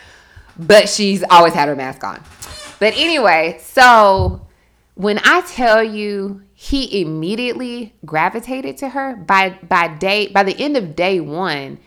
but 0.56 0.88
she's 0.88 1.22
always 1.30 1.54
had 1.54 1.68
her 1.68 1.76
mask 1.76 2.02
on. 2.02 2.22
But 2.84 2.98
anyway, 2.98 3.56
so 3.62 4.46
when 4.92 5.18
I 5.24 5.40
tell 5.40 5.82
you 5.82 6.42
he 6.52 7.00
immediately 7.00 7.94
gravitated 8.04 8.76
to 8.76 8.90
her 8.90 9.16
by 9.16 9.58
by 9.66 9.88
day 9.88 10.28
by 10.28 10.42
the 10.42 10.54
end 10.58 10.76
of 10.76 10.94
day 10.94 11.18
1, 11.18 11.78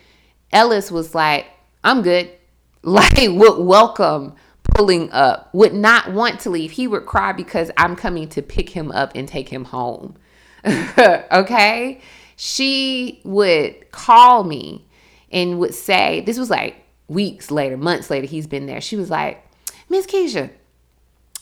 Ellis 0.52 0.90
was 0.90 1.14
like, 1.14 1.46
"I'm 1.84 2.02
good." 2.02 2.32
Like 2.82 3.16
would 3.20 3.64
welcome 3.64 4.34
pulling 4.74 5.12
up, 5.12 5.54
would 5.54 5.76
not 5.76 6.14
want 6.14 6.40
to 6.42 6.50
leave. 6.50 6.72
He 6.72 6.88
would 6.88 7.06
cry 7.06 7.32
because 7.32 7.70
I'm 7.78 7.96
coming 7.96 8.28
to 8.30 8.42
pick 8.42 8.70
him 8.70 8.92
up 8.92 9.12
and 9.14 9.28
take 9.28 9.50
him 9.50 9.66
home. 9.66 10.16
okay? 11.32 12.02
she 12.38 13.22
would 13.24 13.92
call 13.92 14.44
me 14.44 14.88
and 15.32 15.60
would 15.60 15.76
say, 15.76 16.22
this 16.22 16.40
was 16.40 16.50
like 16.50 16.76
weeks 17.08 17.52
later, 17.52 17.78
months 17.78 18.10
later, 18.10 18.26
he's 18.26 18.48
been 18.48 18.66
there. 18.66 18.82
She 18.82 18.96
was 18.96 19.10
like, 19.12 19.44
Miss 19.90 20.08
Keisha, 20.08 20.50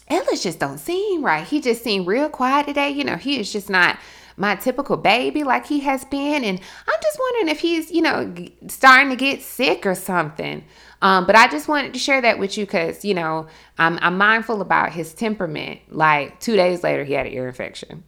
Ellis 0.07 0.43
just 0.43 0.59
don't 0.59 0.77
seem 0.77 1.23
right. 1.23 1.45
He 1.45 1.61
just 1.61 1.83
seemed 1.83 2.07
real 2.07 2.29
quiet 2.29 2.67
today. 2.67 2.89
You 2.89 3.03
know, 3.03 3.15
he 3.15 3.39
is 3.39 3.51
just 3.51 3.69
not 3.69 3.97
my 4.37 4.55
typical 4.55 4.97
baby 4.97 5.43
like 5.43 5.65
he 5.65 5.79
has 5.81 6.05
been. 6.05 6.43
And 6.43 6.59
I'm 6.59 6.99
just 7.01 7.19
wondering 7.19 7.49
if 7.49 7.59
he's, 7.59 7.91
you 7.91 8.01
know, 8.01 8.33
starting 8.67 9.09
to 9.09 9.15
get 9.15 9.41
sick 9.41 9.85
or 9.85 9.95
something. 9.95 10.63
Um, 11.01 11.25
but 11.25 11.35
I 11.35 11.47
just 11.47 11.67
wanted 11.67 11.93
to 11.93 11.99
share 11.99 12.21
that 12.21 12.39
with 12.39 12.57
you 12.57 12.65
because, 12.65 13.05
you 13.05 13.13
know, 13.13 13.47
I'm, 13.77 13.97
I'm 14.01 14.17
mindful 14.17 14.61
about 14.61 14.91
his 14.91 15.13
temperament. 15.13 15.79
Like 15.89 16.39
two 16.39 16.55
days 16.55 16.83
later, 16.83 17.03
he 17.03 17.13
had 17.13 17.25
an 17.25 17.33
ear 17.33 17.47
infection. 17.47 18.03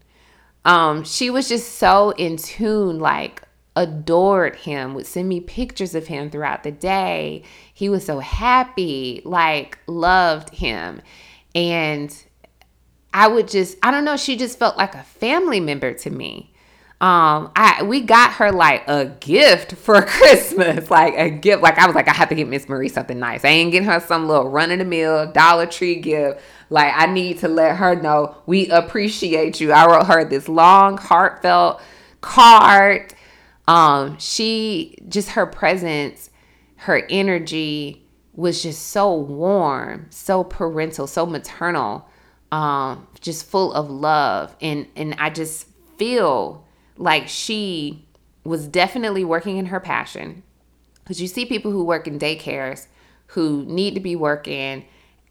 Um, 0.66 1.04
she 1.04 1.30
was 1.30 1.48
just 1.48 1.76
so 1.76 2.12
in 2.12 2.38
tune, 2.38 3.00
like 3.00 3.42
adored 3.76 4.56
him, 4.56 4.96
would 4.96 5.06
send 5.06 5.30
me 5.30 5.40
pictures 5.40 5.96
of 5.96 6.08
him 6.08 6.30
throughout 6.30 6.64
the 6.64 6.72
day. 6.72 7.44
He 7.74 7.90
was 7.90 8.06
so 8.06 8.20
happy, 8.20 9.22
like 9.24 9.78
loved 9.88 10.50
him. 10.50 11.02
And 11.58 12.15
I 13.12 13.28
would 13.28 13.48
just, 13.48 13.80
I 13.82 13.89
don't 13.89 14.06
know, 14.06 14.15
she 14.15 14.38
just 14.38 14.60
felt 14.60 14.78
like 14.78 14.93
a 14.93 15.02
family 15.02 15.60
member 15.60 15.91
to 15.91 16.10
me. 16.12 16.53
Um, 16.99 17.51
I 17.55 17.84
we 17.84 18.01
got 18.01 18.34
her 18.34 18.51
like 18.51 18.88
a 18.88 19.05
gift 19.05 19.72
for 19.76 20.01
Christmas, 20.03 20.91
like 20.91 21.16
a 21.18 21.32
gift. 21.32 21.64
Like 21.64 21.80
I 21.80 21.88
was 21.88 21.95
like, 21.95 22.08
I 22.08 22.14
have 22.14 22.30
to 22.30 22.36
get 22.36 22.47
Miss 22.47 22.70
Marie 22.70 22.89
something 22.89 23.18
nice. 23.18 23.43
I 23.43 23.49
ain't 23.49 23.72
getting 23.72 23.88
her 23.88 23.99
some 23.99 24.28
little 24.28 24.49
run 24.49 24.72
of 24.72 24.78
the 24.78 24.86
mill 24.86 25.32
Dollar 25.32 25.66
Tree 25.66 25.95
gift. 25.95 26.41
Like, 26.70 26.93
I 26.95 27.08
need 27.08 27.39
to 27.39 27.47
let 27.47 27.78
her 27.78 27.95
know 27.95 28.36
we 28.45 28.68
appreciate 28.70 29.60
you. 29.60 29.72
I 29.72 29.86
wrote 29.88 30.05
her 30.05 30.24
this 30.26 30.47
long, 30.47 30.97
heartfelt 30.97 31.82
card. 32.22 33.16
Um, 33.68 34.18
she 34.20 34.97
just 35.08 35.30
her 35.30 35.47
presence, 35.47 36.30
her 36.78 37.03
energy 37.10 38.07
was 38.38 38.62
just 38.62 38.88
so 38.88 39.14
warm, 39.14 40.06
so 40.12 40.44
parental, 40.44 41.08
so 41.08 41.26
maternal, 41.26 42.08
um, 42.52 43.08
just 43.20 43.46
full 43.48 43.74
of 43.74 43.90
love. 43.90 44.56
And 44.62 44.88
and 44.96 45.16
I 45.18 45.32
just 45.32 45.68
feel 45.98 46.64
like 46.96 47.28
she 47.28 48.08
was 48.46 48.68
definitely 48.68 49.26
working 49.26 49.58
in 49.58 49.66
her 49.66 49.82
passion. 49.82 50.44
Because 51.04 51.22
you 51.22 51.28
see 51.28 51.46
people 51.46 51.72
who 51.72 51.84
work 51.84 52.08
in 52.08 52.20
daycares 52.20 52.88
who 53.28 53.66
need 53.66 53.96
to 53.96 54.00
be 54.00 54.16
working 54.16 54.86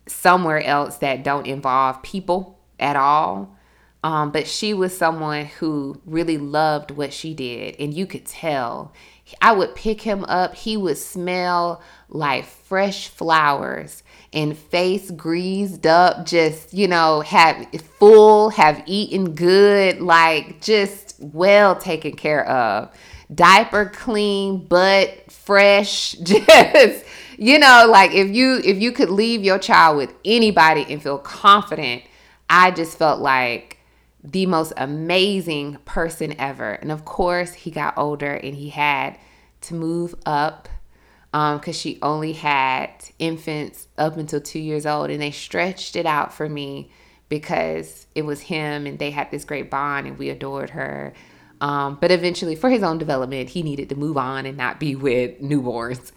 somewhere 0.07 0.63
else 0.63 0.99
that 0.99 1.25
don't 1.25 1.47
involve 1.47 2.03
people 2.03 2.59
at 2.79 2.97
all. 2.97 3.57
Um, 4.03 4.31
but 4.31 4.47
she 4.47 4.75
was 4.75 4.97
someone 4.97 5.47
who 5.47 6.01
really 6.05 6.39
loved 6.39 6.91
what 6.91 7.13
she 7.13 7.35
did, 7.35 7.77
and 7.79 7.93
you 7.93 8.07
could 8.07 8.25
tell 8.25 8.93
I 9.41 9.53
would 9.53 9.75
pick 9.75 10.01
him 10.01 10.25
up. 10.25 10.55
He 10.55 10.77
would 10.77 10.99
smell 10.99 11.83
like 12.09 12.45
fresh 12.45 13.09
flowers 13.09 14.03
and 14.33 14.57
face 14.57 15.11
greased 15.11 15.87
up, 15.87 16.27
just, 16.27 16.73
you 16.73 16.89
know, 16.89 17.21
have 17.23 17.67
full, 17.99 18.51
have 18.51 18.83
eaten 18.87 19.35
good, 19.35 20.01
like 20.01 20.61
just 20.61 21.17
well 21.19 21.77
taken 21.77 22.13
care 22.15 22.47
of. 22.49 22.95
Diaper 23.35 23.87
clean, 23.87 24.65
butt 24.67 25.33
fresh, 25.33 26.13
just 26.23 27.05
you 27.39 27.59
know, 27.59 27.87
like 27.91 28.13
if 28.13 28.29
you 28.29 28.61
if 28.65 28.79
you 28.79 28.93
could 28.93 29.11
leave 29.11 29.45
your 29.45 29.59
child 29.59 29.97
with 29.97 30.15
anybody 30.25 30.87
and 30.89 31.03
feel 31.03 31.19
confident, 31.19 32.03
I 32.49 32.71
just 32.71 32.97
felt 32.97 33.21
like 33.21 33.76
the 34.27 34.47
most 34.47 34.73
amazing 34.77 35.79
person 35.85 36.35
ever. 36.39 36.73
And 36.73 36.91
of 36.91 37.05
course, 37.05 37.55
he 37.55 37.71
got 37.71 37.97
older 37.97 38.35
and 38.35 38.55
he 38.55 38.71
had 38.71 39.19
to 39.63 39.75
move 39.75 40.15
up 40.27 40.69
because 41.31 41.69
um, 41.69 41.73
she 41.73 41.99
only 42.03 42.33
had 42.33 42.91
infants 43.19 43.89
up 43.99 44.17
until 44.17 44.41
two 44.41 44.59
years 44.59 44.87
old, 44.87 45.11
and 45.11 45.21
they 45.21 45.31
stretched 45.31 45.95
it 45.95 46.07
out 46.07 46.33
for 46.33 46.49
me 46.49 46.91
because 47.29 48.07
it 48.15 48.25
was 48.25 48.41
him 48.41 48.87
and 48.87 48.99
they 48.99 49.11
had 49.11 49.31
this 49.31 49.45
great 49.45 49.71
bond 49.71 50.07
and 50.07 50.19
we 50.19 50.31
adored 50.31 50.71
her. 50.71 51.13
Um, 51.61 51.99
but 52.01 52.11
eventually, 52.11 52.55
for 52.55 52.71
his 52.71 52.83
own 52.83 52.99
development, 52.99 53.51
he 53.51 53.63
needed 53.63 53.89
to 53.91 53.97
move 53.97 54.17
on 54.17 54.47
and 54.47 54.57
not 54.57 54.81
be 54.81 54.95
with 54.95 55.41
newborns. 55.41 56.13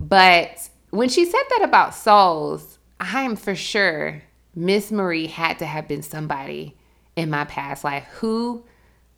But 0.00 0.68
when 0.90 1.08
she 1.08 1.24
said 1.24 1.42
that 1.50 1.62
about 1.62 1.94
souls, 1.94 2.78
I 3.00 3.22
am 3.22 3.36
for 3.36 3.54
sure 3.54 4.22
Miss 4.54 4.90
Marie 4.90 5.26
had 5.26 5.58
to 5.58 5.66
have 5.66 5.88
been 5.88 6.02
somebody 6.02 6.76
in 7.16 7.30
my 7.30 7.44
past 7.44 7.84
life 7.84 8.04
who 8.14 8.64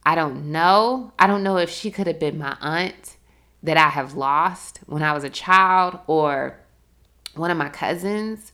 I 0.04 0.14
don't 0.14 0.52
know. 0.52 1.12
I 1.18 1.26
don't 1.26 1.42
know 1.42 1.56
if 1.56 1.68
she 1.68 1.90
could 1.90 2.06
have 2.06 2.20
been 2.20 2.38
my 2.38 2.56
aunt 2.60 3.16
that 3.62 3.76
I 3.76 3.88
have 3.88 4.14
lost 4.14 4.78
when 4.86 5.02
I 5.02 5.12
was 5.12 5.24
a 5.24 5.30
child 5.30 5.98
or 6.06 6.60
one 7.34 7.50
of 7.50 7.56
my 7.56 7.68
cousins. 7.68 8.52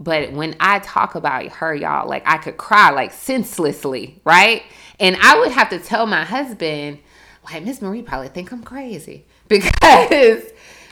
But 0.00 0.32
when 0.32 0.56
I 0.58 0.80
talk 0.80 1.14
about 1.14 1.46
her, 1.46 1.74
y'all, 1.74 2.08
like 2.08 2.24
I 2.26 2.38
could 2.38 2.56
cry 2.56 2.90
like 2.90 3.12
senselessly, 3.12 4.20
right? 4.24 4.64
And 4.98 5.16
I 5.20 5.38
would 5.38 5.52
have 5.52 5.70
to 5.70 5.78
tell 5.78 6.06
my 6.06 6.24
husband, 6.24 6.98
like, 7.44 7.64
Miss 7.64 7.80
Marie 7.80 8.02
probably 8.02 8.28
think 8.28 8.52
I'm 8.52 8.62
crazy 8.62 9.26
because 9.48 10.42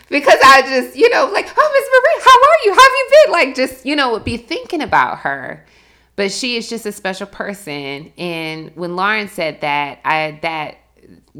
because 0.09 0.39
I 0.45 0.63
just, 0.63 0.97
you 0.97 1.09
know, 1.11 1.31
like, 1.33 1.47
oh, 1.57 1.71
Miss 1.73 1.89
Marie, 1.93 2.25
how 2.25 2.37
are 2.37 2.59
you? 2.65 2.73
How 2.73 2.83
have 2.83 2.93
you 2.93 3.09
been? 3.11 3.33
Like, 3.33 3.55
just, 3.55 3.87
you 3.87 3.95
know, 3.95 4.19
be 4.19 4.37
thinking 4.37 4.83
about 4.83 5.21
her. 5.21 5.65
But 6.21 6.33
she 6.33 6.59
is 6.59 6.69
just 6.69 6.85
a 6.85 6.93
special 6.93 7.27
person. 7.27 8.13
And 8.19 8.73
when 8.77 8.95
Lauren 8.95 9.27
said 9.27 9.63
that, 9.63 10.01
I 10.05 10.39
that 10.43 10.77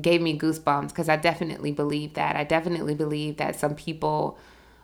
gave 0.01 0.23
me 0.23 0.39
goosebumps 0.39 0.89
because 0.89 1.11
I 1.11 1.17
definitely 1.17 1.71
believe 1.71 2.15
that. 2.15 2.35
I 2.35 2.45
definitely 2.45 2.95
believe 2.95 3.37
that 3.37 3.57
some 3.57 3.75
people 3.75 4.39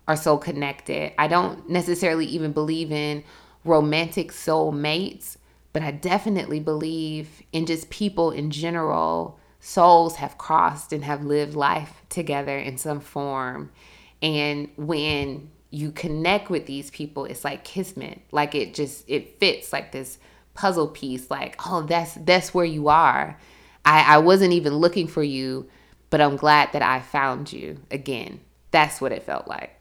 are 0.06 0.14
so 0.14 0.36
connected. 0.36 1.14
I 1.16 1.28
don't 1.28 1.70
necessarily 1.70 2.26
even 2.26 2.52
believe 2.52 2.92
in 2.92 3.24
romantic 3.64 4.32
soul 4.32 4.70
mates, 4.70 5.38
but 5.72 5.80
I 5.80 5.92
definitely 5.92 6.60
believe 6.60 7.42
in 7.54 7.64
just 7.64 7.88
people 7.88 8.30
in 8.30 8.50
general 8.50 9.40
souls 9.60 10.16
have 10.16 10.36
crossed 10.36 10.92
and 10.92 11.04
have 11.04 11.24
lived 11.24 11.54
life 11.54 12.02
together 12.10 12.58
in 12.58 12.76
some 12.76 13.00
form. 13.00 13.70
And 14.20 14.68
when 14.76 15.52
you 15.70 15.90
connect 15.90 16.48
with 16.50 16.66
these 16.66 16.90
people, 16.90 17.24
it's 17.24 17.44
like 17.44 17.64
kismet. 17.64 18.22
Like 18.32 18.54
it 18.54 18.74
just 18.74 19.04
it 19.08 19.38
fits 19.38 19.72
like 19.72 19.92
this 19.92 20.18
puzzle 20.54 20.88
piece. 20.88 21.30
Like, 21.30 21.60
oh, 21.66 21.82
that's 21.82 22.14
that's 22.14 22.54
where 22.54 22.64
you 22.64 22.88
are. 22.88 23.38
I, 23.84 24.14
I 24.14 24.18
wasn't 24.18 24.52
even 24.52 24.74
looking 24.74 25.06
for 25.06 25.22
you, 25.22 25.68
but 26.10 26.20
I'm 26.20 26.36
glad 26.36 26.72
that 26.72 26.82
I 26.82 27.00
found 27.00 27.52
you 27.52 27.78
again. 27.90 28.40
That's 28.72 29.00
what 29.00 29.12
it 29.12 29.22
felt 29.22 29.46
like. 29.46 29.76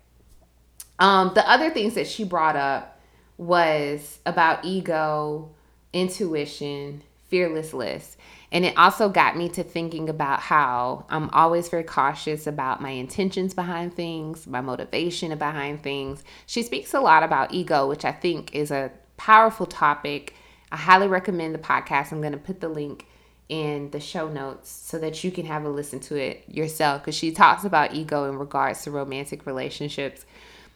Um, 1.00 1.32
the 1.34 1.50
other 1.50 1.70
things 1.70 1.96
that 1.96 2.08
she 2.08 2.24
brought 2.24 2.56
up 2.56 3.00
was 3.38 4.20
about 4.26 4.64
ego, 4.64 5.50
intuition, 5.92 7.04
fearlessness. 7.28 8.16
And 8.52 8.64
it 8.66 8.78
also 8.78 9.10
got 9.10 9.36
me 9.36 9.50
to 9.50 9.64
thinking 9.64 10.08
about 10.08 10.40
how 10.40 11.06
I'm 11.10 11.30
always 11.32 11.68
very 11.68 11.84
cautious 11.84 12.48
about 12.48 12.82
my 12.82 12.92
intentions 12.92 13.54
behind 13.54 13.96
things, 13.96 14.48
my 14.48 14.62
motivation 14.62 15.36
behind 15.38 15.84
things. 15.84 16.24
She 16.46 16.64
speaks 16.64 16.94
a 16.94 17.02
lot 17.02 17.24
about 17.24 17.54
ego, 17.54 17.88
which 17.88 18.06
I 18.06 18.12
think 18.12 18.54
is 18.56 18.72
a 18.72 18.92
powerful 19.18 19.66
topic. 19.66 20.36
I 20.72 20.78
highly 20.78 21.08
recommend 21.08 21.56
the 21.56 21.60
podcast. 21.60 22.12
I'm 22.12 22.22
going 22.22 22.34
to 22.34 22.38
put 22.38 22.62
the 22.62 22.70
link 22.70 23.08
in 23.50 23.92
the 23.92 24.00
show 24.00 24.28
notes 24.28 24.70
so 24.70 24.98
that 25.00 25.24
you 25.24 25.32
can 25.32 25.46
have 25.46 25.66
a 25.66 25.70
listen 25.70 26.00
to 26.00 26.16
it 26.16 26.44
yourself 26.48 27.02
because 27.02 27.16
she 27.16 27.32
talks 27.32 27.64
about 27.64 27.94
ego 27.94 28.28
in 28.30 28.38
regards 28.38 28.84
to 28.84 28.92
romantic 28.92 29.46
relationships. 29.46 30.26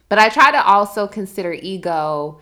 But 0.07 0.19
I 0.19 0.29
try 0.29 0.51
to 0.51 0.63
also 0.63 1.07
consider 1.07 1.53
ego 1.53 2.39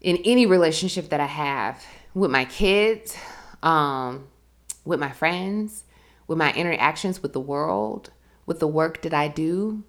in 0.00 0.18
any 0.24 0.46
relationship 0.46 1.08
that 1.10 1.20
I 1.20 1.26
have 1.26 1.82
with 2.14 2.30
my 2.30 2.44
kids, 2.44 3.16
um, 3.62 4.28
with 4.84 5.00
my 5.00 5.10
friends, 5.10 5.84
with 6.26 6.38
my 6.38 6.52
interactions 6.52 7.22
with 7.22 7.32
the 7.32 7.40
world, 7.40 8.10
with 8.46 8.60
the 8.60 8.68
work 8.68 9.02
that 9.02 9.14
I 9.14 9.28
do. 9.28 9.82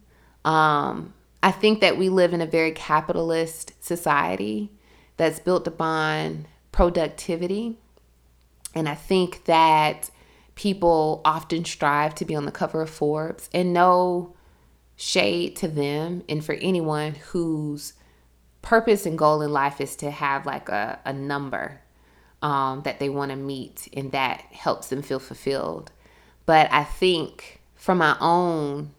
Um, 0.44 1.14
I 1.42 1.52
think 1.52 1.82
that 1.82 1.98
we 1.98 2.10
live 2.10 2.34
in 2.34 2.42
a 2.42 2.46
very 2.46 2.72
capitalist 2.72 3.74
society 3.84 4.72
that's 5.18 5.40
built 5.40 5.68
upon 5.68 6.48
productivity. 6.72 7.78
And 8.74 8.90
I 8.90 8.96
think 8.96 9.46
that 9.46 10.10
people 10.56 11.22
often 11.24 11.66
strive 11.66 12.16
to 12.16 12.26
be 12.26 12.36
on 12.36 12.46
the 12.46 12.52
cover 12.52 12.82
of 12.82 12.90
Forbes 12.90 13.50
and 13.54 13.74
no 13.74 14.34
shade 14.96 15.56
to 15.58 15.68
them 15.68 16.24
and 16.30 16.44
for 16.44 16.54
anyone 16.54 17.16
whose 17.16 17.94
purpose 18.62 19.06
and 19.06 19.18
goal 19.18 19.42
in 19.42 19.52
life 19.52 19.80
is 19.80 19.96
to 19.98 20.10
have 20.10 20.46
like 20.46 20.70
a, 20.70 21.00
a 21.06 21.14
number 21.14 21.82
um, 22.46 22.84
that 22.84 23.00
they 23.00 23.10
want 23.10 23.32
to 23.32 23.36
meet, 23.36 23.88
and 23.92 24.12
that 24.12 24.42
helps 24.52 24.90
them 24.90 25.02
feel 25.02 25.18
fulfilled. 25.18 25.92
But 26.46 26.72
I 26.72 26.84
think 26.84 27.60
from 27.74 27.98
my 27.98 28.16
own, 28.22 28.92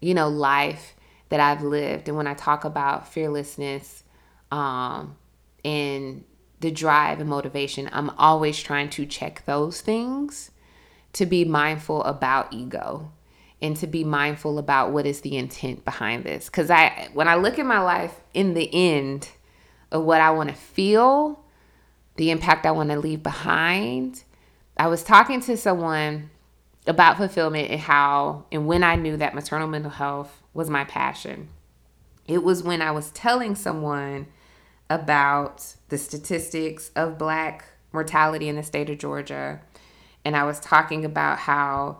you 0.00 0.14
know, 0.14 0.30
life 0.30 0.94
that 1.28 1.38
I've 1.38 1.62
lived, 1.62 2.08
and 2.08 2.16
when 2.16 2.26
I 2.26 2.32
talk 2.32 2.64
about 2.64 3.06
fearlessness 3.06 4.04
um, 4.50 5.16
and 5.62 6.24
the 6.60 6.70
drive 6.70 7.20
and 7.20 7.28
motivation, 7.28 7.90
I'm 7.92 8.08
always 8.16 8.58
trying 8.58 8.88
to 8.90 9.04
check 9.04 9.44
those 9.44 9.82
things 9.82 10.50
to 11.12 11.26
be 11.26 11.44
mindful 11.44 12.02
about 12.04 12.54
ego 12.54 13.12
and 13.60 13.76
to 13.76 13.86
be 13.86 14.02
mindful 14.02 14.58
about 14.58 14.92
what 14.92 15.04
is 15.04 15.20
the 15.20 15.36
intent 15.36 15.84
behind 15.84 16.22
this 16.22 16.46
because 16.46 16.70
i 16.70 17.08
when 17.12 17.26
i 17.26 17.34
look 17.34 17.58
at 17.58 17.66
my 17.66 17.80
life 17.80 18.20
in 18.34 18.54
the 18.54 18.68
end 18.72 19.28
of 19.90 20.04
what 20.04 20.20
i 20.20 20.30
want 20.30 20.48
to 20.48 20.54
feel 20.54 21.42
the 22.18 22.30
impact 22.32 22.66
I 22.66 22.72
want 22.72 22.90
to 22.90 22.98
leave 22.98 23.22
behind. 23.22 24.24
I 24.76 24.88
was 24.88 25.04
talking 25.04 25.40
to 25.42 25.56
someone 25.56 26.30
about 26.86 27.16
fulfillment 27.16 27.70
and 27.70 27.80
how 27.80 28.44
and 28.50 28.66
when 28.66 28.82
I 28.82 28.96
knew 28.96 29.16
that 29.16 29.34
maternal 29.34 29.68
mental 29.68 29.90
health 29.90 30.42
was 30.52 30.68
my 30.68 30.84
passion. 30.84 31.48
It 32.26 32.42
was 32.42 32.62
when 32.62 32.82
I 32.82 32.90
was 32.90 33.10
telling 33.12 33.54
someone 33.54 34.26
about 34.90 35.74
the 35.90 35.96
statistics 35.96 36.90
of 36.96 37.18
black 37.18 37.64
mortality 37.92 38.48
in 38.48 38.56
the 38.56 38.62
state 38.62 38.90
of 38.90 38.98
Georgia 38.98 39.60
and 40.24 40.36
I 40.36 40.44
was 40.44 40.58
talking 40.58 41.04
about 41.04 41.38
how 41.38 41.98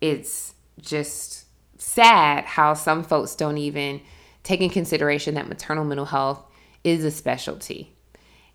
it's 0.00 0.54
just 0.80 1.46
sad 1.78 2.44
how 2.44 2.74
some 2.74 3.04
folks 3.04 3.34
don't 3.36 3.58
even 3.58 4.00
take 4.42 4.60
in 4.60 4.70
consideration 4.70 5.34
that 5.34 5.48
maternal 5.48 5.84
mental 5.84 6.06
health 6.06 6.42
is 6.82 7.04
a 7.04 7.10
specialty 7.10 7.94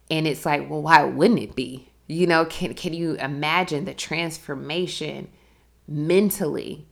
and 0.09 0.27
it's 0.27 0.45
like, 0.45 0.69
well, 0.69 0.81
why 0.81 1.03
wouldn't 1.03 1.39
it 1.39 1.55
be? 1.55 1.89
You 2.07 2.27
know, 2.27 2.45
can 2.45 2.73
can 2.73 2.93
you 2.93 3.15
imagine 3.15 3.85
the 3.85 3.93
transformation 3.93 5.29
mentally? 5.87 6.87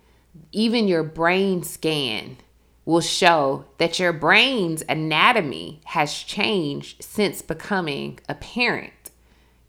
Even 0.51 0.87
your 0.87 1.03
brain 1.03 1.63
scan 1.63 2.37
will 2.85 3.01
show 3.01 3.65
that 3.77 3.99
your 3.99 4.11
brain's 4.11 4.83
anatomy 4.89 5.81
has 5.85 6.13
changed 6.13 7.03
since 7.03 7.41
becoming 7.41 8.19
a 8.27 8.35
parent. 8.35 9.11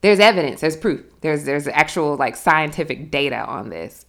There's 0.00 0.18
evidence, 0.18 0.60
there's 0.60 0.76
proof. 0.76 1.02
There's 1.20 1.44
there's 1.44 1.68
actual 1.68 2.16
like 2.16 2.36
scientific 2.36 3.10
data 3.10 3.44
on 3.44 3.68
this 3.68 4.06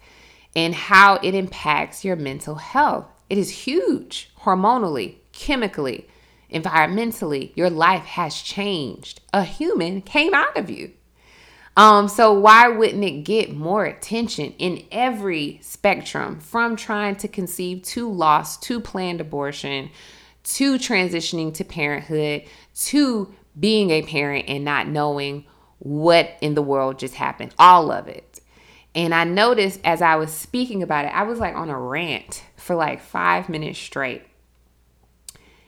and 0.55 0.73
how 0.73 1.15
it 1.15 1.35
impacts 1.35 2.05
your 2.05 2.15
mental 2.15 2.55
health. 2.55 3.07
It 3.29 3.37
is 3.37 3.49
huge 3.49 4.29
hormonally, 4.41 5.15
chemically, 5.33 6.07
environmentally, 6.51 7.51
your 7.55 7.69
life 7.69 8.03
has 8.03 8.41
changed. 8.41 9.21
A 9.33 9.43
human 9.43 10.01
came 10.01 10.33
out 10.33 10.57
of 10.57 10.69
you. 10.69 10.91
Um, 11.77 12.07
so 12.07 12.31
why 12.31 12.69
wouldn't 12.69 13.03
it 13.03 13.23
get 13.23 13.53
more 13.53 13.83
attention 13.83 14.53
in 14.57 14.85
every 14.91 15.59
spectrum 15.61 16.39
from 16.39 16.75
trying 16.75 17.17
to 17.17 17.27
conceive 17.27 17.83
to 17.83 18.09
loss 18.09 18.57
to 18.59 18.79
planned 18.79 19.19
abortion 19.19 19.89
to 20.43 20.75
transitioning 20.75 21.53
to 21.55 21.65
parenthood 21.65 22.43
to 22.75 23.33
being 23.59 23.89
a 23.89 24.03
parent 24.03 24.45
and 24.47 24.63
not 24.63 24.87
knowing 24.87 25.45
what 25.79 26.37
in 26.39 26.55
the 26.55 26.61
world 26.61 26.97
just 26.97 27.15
happened? 27.15 27.53
All 27.59 27.91
of 27.91 28.07
it. 28.07 28.39
And 28.93 29.13
I 29.13 29.25
noticed 29.25 29.81
as 29.83 30.01
I 30.01 30.15
was 30.15 30.31
speaking 30.31 30.81
about 30.81 31.05
it, 31.05 31.09
I 31.09 31.23
was 31.23 31.39
like 31.39 31.55
on 31.55 31.69
a 31.69 31.77
rant 31.77 32.43
for 32.55 32.75
like 32.75 33.01
five 33.01 33.49
minutes 33.49 33.77
straight. 33.77 34.23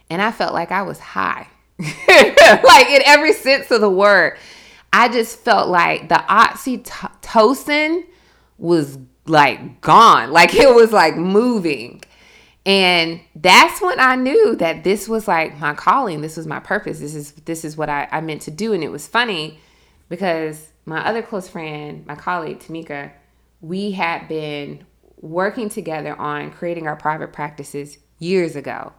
And 0.09 0.21
I 0.21 0.31
felt 0.31 0.53
like 0.53 0.71
I 0.71 0.83
was 0.83 0.99
high, 0.99 1.47
like 1.79 2.89
in 2.89 3.01
every 3.05 3.33
sense 3.33 3.71
of 3.71 3.81
the 3.81 3.89
word. 3.89 4.37
I 4.93 5.09
just 5.09 5.39
felt 5.39 5.69
like 5.69 6.09
the 6.09 6.15
oxytocin 6.15 8.03
was 8.57 8.97
like 9.25 9.81
gone, 9.81 10.31
like 10.31 10.55
it 10.55 10.73
was 10.73 10.91
like 10.91 11.17
moving. 11.17 12.03
And 12.65 13.21
that's 13.35 13.81
when 13.81 13.99
I 13.99 14.15
knew 14.15 14.55
that 14.57 14.83
this 14.83 15.07
was 15.07 15.27
like 15.27 15.57
my 15.57 15.73
calling. 15.73 16.21
This 16.21 16.35
was 16.35 16.47
my 16.47 16.59
purpose. 16.59 16.99
This 16.99 17.15
is 17.15 17.31
this 17.31 17.63
is 17.63 17.77
what 17.77 17.89
I, 17.89 18.07
I 18.11 18.21
meant 18.21 18.41
to 18.43 18.51
do. 18.51 18.73
And 18.73 18.83
it 18.83 18.91
was 18.91 19.07
funny 19.07 19.59
because 20.09 20.67
my 20.85 21.05
other 21.05 21.21
close 21.21 21.47
friend, 21.47 22.05
my 22.05 22.15
colleague 22.15 22.59
Tamika, 22.59 23.11
we 23.61 23.91
had 23.91 24.27
been 24.27 24.85
working 25.21 25.69
together 25.69 26.15
on 26.19 26.51
creating 26.51 26.87
our 26.87 26.95
private 26.95 27.33
practices 27.33 27.97
years 28.19 28.55
ago. 28.55 28.93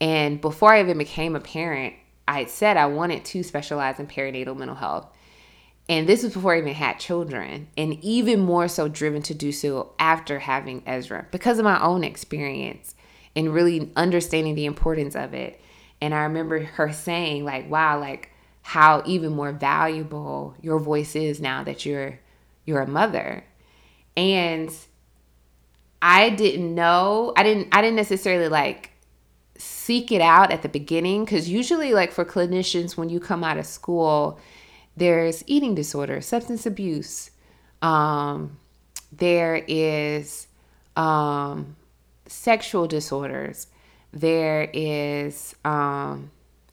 And 0.00 0.40
before 0.40 0.74
I 0.74 0.80
even 0.80 0.98
became 0.98 1.36
a 1.36 1.40
parent, 1.40 1.94
I 2.28 2.44
said 2.44 2.76
I 2.76 2.86
wanted 2.86 3.24
to 3.26 3.42
specialize 3.42 3.98
in 3.98 4.06
perinatal 4.06 4.56
mental 4.56 4.76
health. 4.76 5.06
And 5.88 6.08
this 6.08 6.24
was 6.24 6.34
before 6.34 6.54
I 6.54 6.58
even 6.58 6.74
had 6.74 6.98
children, 6.98 7.68
and 7.76 8.02
even 8.02 8.40
more 8.40 8.66
so 8.66 8.88
driven 8.88 9.22
to 9.22 9.34
do 9.34 9.52
so 9.52 9.92
after 10.00 10.40
having 10.40 10.82
Ezra 10.84 11.26
because 11.30 11.58
of 11.58 11.64
my 11.64 11.80
own 11.80 12.02
experience 12.02 12.96
and 13.36 13.54
really 13.54 13.92
understanding 13.94 14.56
the 14.56 14.66
importance 14.66 15.14
of 15.14 15.32
it. 15.32 15.60
And 16.00 16.12
I 16.12 16.24
remember 16.24 16.58
her 16.58 16.92
saying, 16.92 17.44
like, 17.44 17.70
wow, 17.70 18.00
like 18.00 18.30
how 18.62 19.02
even 19.06 19.32
more 19.32 19.52
valuable 19.52 20.56
your 20.60 20.80
voice 20.80 21.14
is 21.14 21.40
now 21.40 21.62
that 21.62 21.86
you're 21.86 22.18
you're 22.64 22.80
a 22.80 22.88
mother. 22.88 23.44
And 24.16 24.74
I 26.02 26.30
didn't 26.30 26.74
know, 26.74 27.32
I 27.36 27.44
didn't 27.44 27.68
I 27.70 27.80
didn't 27.80 27.96
necessarily 27.96 28.48
like 28.48 28.90
seek 29.58 30.12
it 30.12 30.20
out 30.20 30.50
at 30.50 30.62
the 30.62 30.68
beginning 30.68 31.24
because 31.24 31.48
usually 31.48 31.92
like 31.92 32.12
for 32.12 32.24
clinicians 32.24 32.96
when 32.96 33.08
you 33.08 33.20
come 33.20 33.44
out 33.44 33.58
of 33.58 33.66
school 33.66 34.38
there's 34.96 35.44
eating 35.46 35.74
disorder 35.74 36.20
substance 36.20 36.66
abuse 36.66 37.30
um, 37.82 38.56
there 39.12 39.62
is 39.68 40.48
um, 40.96 41.76
sexual 42.26 42.86
disorders 42.86 43.68
there 44.12 44.70
is 44.72 45.54
um, 45.64 46.30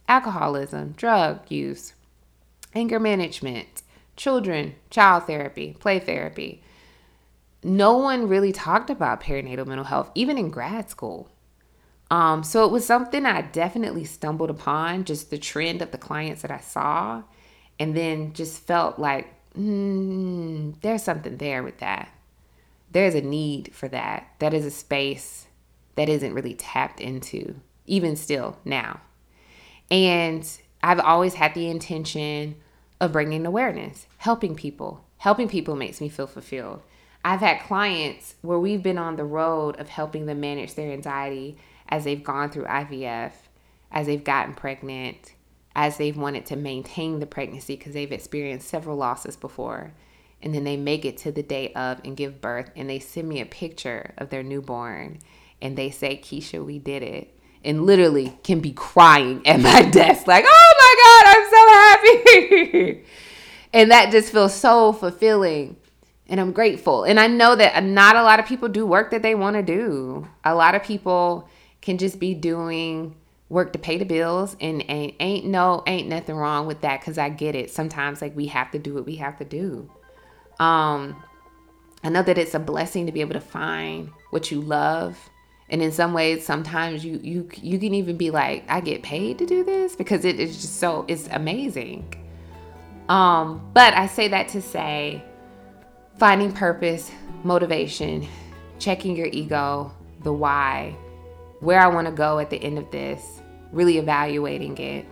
alcoholism 0.08 0.92
drug 0.94 1.40
use 1.50 1.94
anger 2.74 3.00
management 3.00 3.84
children 4.16 4.76
child 4.90 5.26
therapy 5.26 5.76
play 5.80 6.00
therapy. 6.00 6.62
No 7.66 7.98
one 7.98 8.28
really 8.28 8.52
talked 8.52 8.90
about 8.90 9.22
perinatal 9.22 9.66
mental 9.66 9.86
health 9.86 10.12
even 10.16 10.38
in 10.38 10.50
grad 10.50 10.90
school 10.90 11.30
um, 12.14 12.44
so 12.44 12.64
it 12.64 12.72
was 12.72 12.86
something 12.86 13.26
I 13.26 13.42
definitely 13.42 14.06
stumbled 14.06 14.52
upon, 14.52 15.04
just 15.04 15.32
the 15.32 15.40
trend 15.40 15.82
of 15.82 15.90
the 15.90 15.98
clients 15.98 16.44
that 16.44 16.52
I 16.52 16.60
saw, 16.60 17.24
and 17.80 17.98
then 17.98 18.34
just 18.34 18.62
felt 18.68 19.00
like 19.00 19.34
mm, 19.58 20.80
there's 20.82 21.02
something 21.02 21.38
there 21.38 21.64
with 21.64 21.80
that. 21.80 22.10
There's 22.92 23.16
a 23.16 23.22
need 23.22 23.74
for 23.74 23.88
that. 23.88 24.28
That 24.38 24.54
is 24.54 24.64
a 24.64 24.70
space 24.70 25.48
that 25.96 26.08
isn't 26.08 26.36
really 26.36 26.54
tapped 26.54 27.02
into, 27.02 27.56
even 27.88 28.16
still 28.16 28.60
now. 28.64 29.02
And 29.90 30.48
I've 30.84 31.00
always 31.00 31.34
had 31.34 31.56
the 31.56 31.68
intention 31.68 32.58
of 33.02 33.12
bringing 33.12 33.44
awareness, 33.44 34.06
helping 34.18 34.54
people. 34.54 35.04
Helping 35.18 35.50
people 35.50 35.76
makes 35.76 36.00
me 36.00 36.10
feel 36.10 36.28
fulfilled. 36.28 36.84
I've 37.26 37.40
had 37.40 37.62
clients 37.62 38.36
where 38.44 38.60
we've 38.60 38.84
been 38.84 39.00
on 39.00 39.16
the 39.16 39.24
road 39.24 39.80
of 39.80 39.90
helping 39.90 40.28
them 40.28 40.42
manage 40.42 40.76
their 40.76 40.92
anxiety 40.92 41.58
as 41.94 42.06
they've 42.06 42.24
gone 42.24 42.50
through 42.50 42.66
IVF, 42.66 43.34
as 43.92 44.08
they've 44.08 44.24
gotten 44.24 44.56
pregnant, 44.56 45.36
as 45.76 45.98
they've 45.98 46.18
wanted 46.18 46.44
to 46.44 46.56
maintain 46.56 47.20
the 47.20 47.28
pregnancy 47.28 47.76
because 47.76 47.94
they've 47.94 48.12
experienced 48.12 48.68
several 48.68 48.98
losses 48.98 49.36
before. 49.36 49.94
And 50.42 50.56
then 50.56 50.64
they 50.64 50.76
make 50.76 51.06
it 51.06 51.20
to 51.20 51.32
the 51.32 51.44
day 51.44 51.72
of 51.74 52.02
and 52.04 52.18
give 52.18 52.42
birth, 52.42 52.72
and 52.76 52.90
they 52.90 52.98
send 52.98 53.30
me 53.30 53.42
a 53.42 53.46
picture 53.46 54.16
of 54.18 54.32
their 54.32 54.42
newborn 54.42 55.20
and 55.62 55.78
they 55.78 55.92
say, 55.92 56.18
Keisha, 56.18 56.66
we 56.66 56.80
did 56.80 57.04
it. 57.04 57.40
And 57.64 57.86
literally 57.86 58.40
can 58.44 58.60
be 58.60 58.72
crying 58.72 59.46
at 59.46 59.60
my 59.60 59.84
desk, 59.92 60.26
like, 60.26 60.46
oh 60.48 60.74
my 60.80 60.96
God, 61.06 61.36
I'm 61.38 62.24
so 62.24 62.34
happy. 62.34 63.06
and 63.74 63.92
that 63.92 64.12
just 64.12 64.32
feels 64.32 64.56
so 64.56 64.94
fulfilling 64.94 65.76
and 66.28 66.40
I'm 66.40 66.52
grateful. 66.54 67.04
And 67.04 67.20
I 67.20 67.28
know 67.28 67.56
that 67.56 67.84
not 67.84 68.16
a 68.16 68.24
lot 68.24 68.40
of 68.40 68.48
people 68.48 68.68
do 68.68 68.88
work 68.88 69.12
that 69.12 69.22
they 69.22 69.36
want 69.36 69.56
to 69.56 69.62
do. 69.62 70.28
A 70.44 70.56
lot 70.56 70.74
of 70.74 70.84
people 70.84 71.48
can 71.84 71.98
just 71.98 72.18
be 72.20 72.34
doing 72.34 73.14
work 73.50 73.74
to 73.74 73.78
pay 73.80 73.98
the 73.98 74.06
bills 74.06 74.56
and 74.60 74.84
ain't, 74.88 75.16
ain't 75.20 75.46
no 75.46 75.84
ain't 75.86 76.08
nothing 76.08 76.36
wrong 76.36 76.66
with 76.66 76.82
that 76.82 77.00
because 77.00 77.18
i 77.18 77.30
get 77.30 77.56
it. 77.56 77.70
Sometimes 77.70 78.22
like 78.22 78.36
we 78.36 78.48
have 78.48 78.72
to 78.72 78.80
do 78.80 78.94
what 78.94 79.06
we 79.06 79.18
have 79.18 79.38
to 79.38 79.46
do. 79.46 79.90
Um 80.60 81.22
i 82.04 82.10
know 82.10 82.24
that 82.24 82.38
it's 82.38 82.54
a 82.54 82.60
blessing 82.60 83.06
to 83.06 83.12
be 83.12 83.22
able 83.22 83.34
to 83.34 83.42
find 83.42 84.10
what 84.32 84.52
you 84.52 84.60
love 84.60 85.18
and 85.70 85.82
in 85.82 85.92
some 85.92 86.14
ways 86.14 86.46
sometimes 86.46 87.06
you 87.06 87.20
you 87.24 87.48
you 87.62 87.78
can 87.80 87.94
even 87.94 88.18
be 88.18 88.30
like 88.32 88.64
i 88.70 88.82
get 88.82 89.04
paid 89.04 89.38
to 89.38 89.46
do 89.46 89.64
this 89.64 89.96
because 89.96 90.26
it 90.26 90.40
is 90.40 90.62
just 90.62 90.78
so 90.80 91.06
it's 91.08 91.28
amazing. 91.32 92.14
Um 93.10 93.70
but 93.74 93.94
i 93.94 94.08
say 94.08 94.30
that 94.30 94.48
to 94.50 94.62
say 94.62 95.24
finding 96.18 96.52
purpose 96.52 97.12
motivation 97.44 98.28
checking 98.80 99.16
your 99.16 99.28
ego 99.28 99.92
the 100.24 100.32
why 100.32 100.96
where 101.64 101.80
I 101.80 101.88
want 101.88 102.08
to 102.08 102.14
go 102.14 102.40
at 102.40 102.50
the 102.50 102.62
end 102.62 102.78
of 102.78 102.92
this, 102.92 103.42
really 103.72 103.98
evaluating 103.98 104.78
it. 104.78 105.06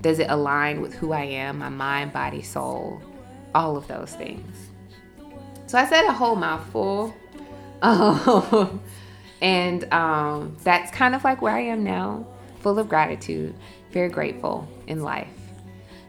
Does 0.00 0.18
it 0.18 0.30
align 0.30 0.80
with 0.80 0.94
who 0.94 1.12
I 1.12 1.24
am, 1.24 1.58
my 1.58 1.68
mind, 1.68 2.12
body, 2.12 2.42
soul, 2.42 3.02
all 3.54 3.76
of 3.76 3.86
those 3.86 4.14
things? 4.14 4.70
So 5.66 5.78
I 5.78 5.86
said 5.86 6.06
a 6.06 6.12
whole 6.12 6.36
mouthful. 6.36 7.14
And 9.40 9.90
um, 9.92 10.56
that's 10.64 10.90
kind 10.90 11.14
of 11.14 11.24
like 11.24 11.40
where 11.40 11.54
I 11.54 11.60
am 11.60 11.82
now, 11.82 12.26
full 12.60 12.78
of 12.78 12.88
gratitude, 12.88 13.54
very 13.90 14.08
grateful 14.08 14.68
in 14.86 15.02
life. 15.02 15.28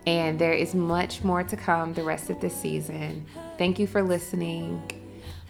And 0.05 0.37
there 0.39 0.53
is 0.53 0.73
much 0.73 1.23
more 1.23 1.43
to 1.43 1.55
come 1.55 1.93
the 1.93 2.03
rest 2.03 2.29
of 2.29 2.41
this 2.41 2.55
season. 2.55 3.25
Thank 3.57 3.79
you 3.79 3.87
for 3.87 4.01
listening. 4.01 4.81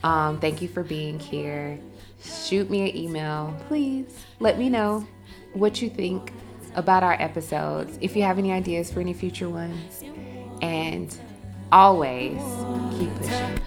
Um, 0.04 0.40
thank 0.40 0.62
you 0.62 0.68
for 0.68 0.84
being 0.84 1.20
here 1.20 1.80
shoot 2.24 2.70
me 2.70 2.90
an 2.90 2.98
email. 2.98 3.56
Please 3.68 4.26
let 4.40 4.58
me 4.58 4.70
know 4.70 5.06
what 5.54 5.82
you 5.82 5.90
think 5.90 6.34
about 6.76 7.04
our 7.04 7.14
episodes, 7.22 7.98
if 8.02 8.16
you 8.16 8.24
have 8.24 8.38
any 8.38 8.52
ideas 8.52 8.92
for 8.92 9.00
any 9.00 9.14
future 9.14 9.50
ones. 9.50 10.04
And 10.62 11.16
always 11.72 12.42
keep 12.98 13.14
pushing. 13.16 13.60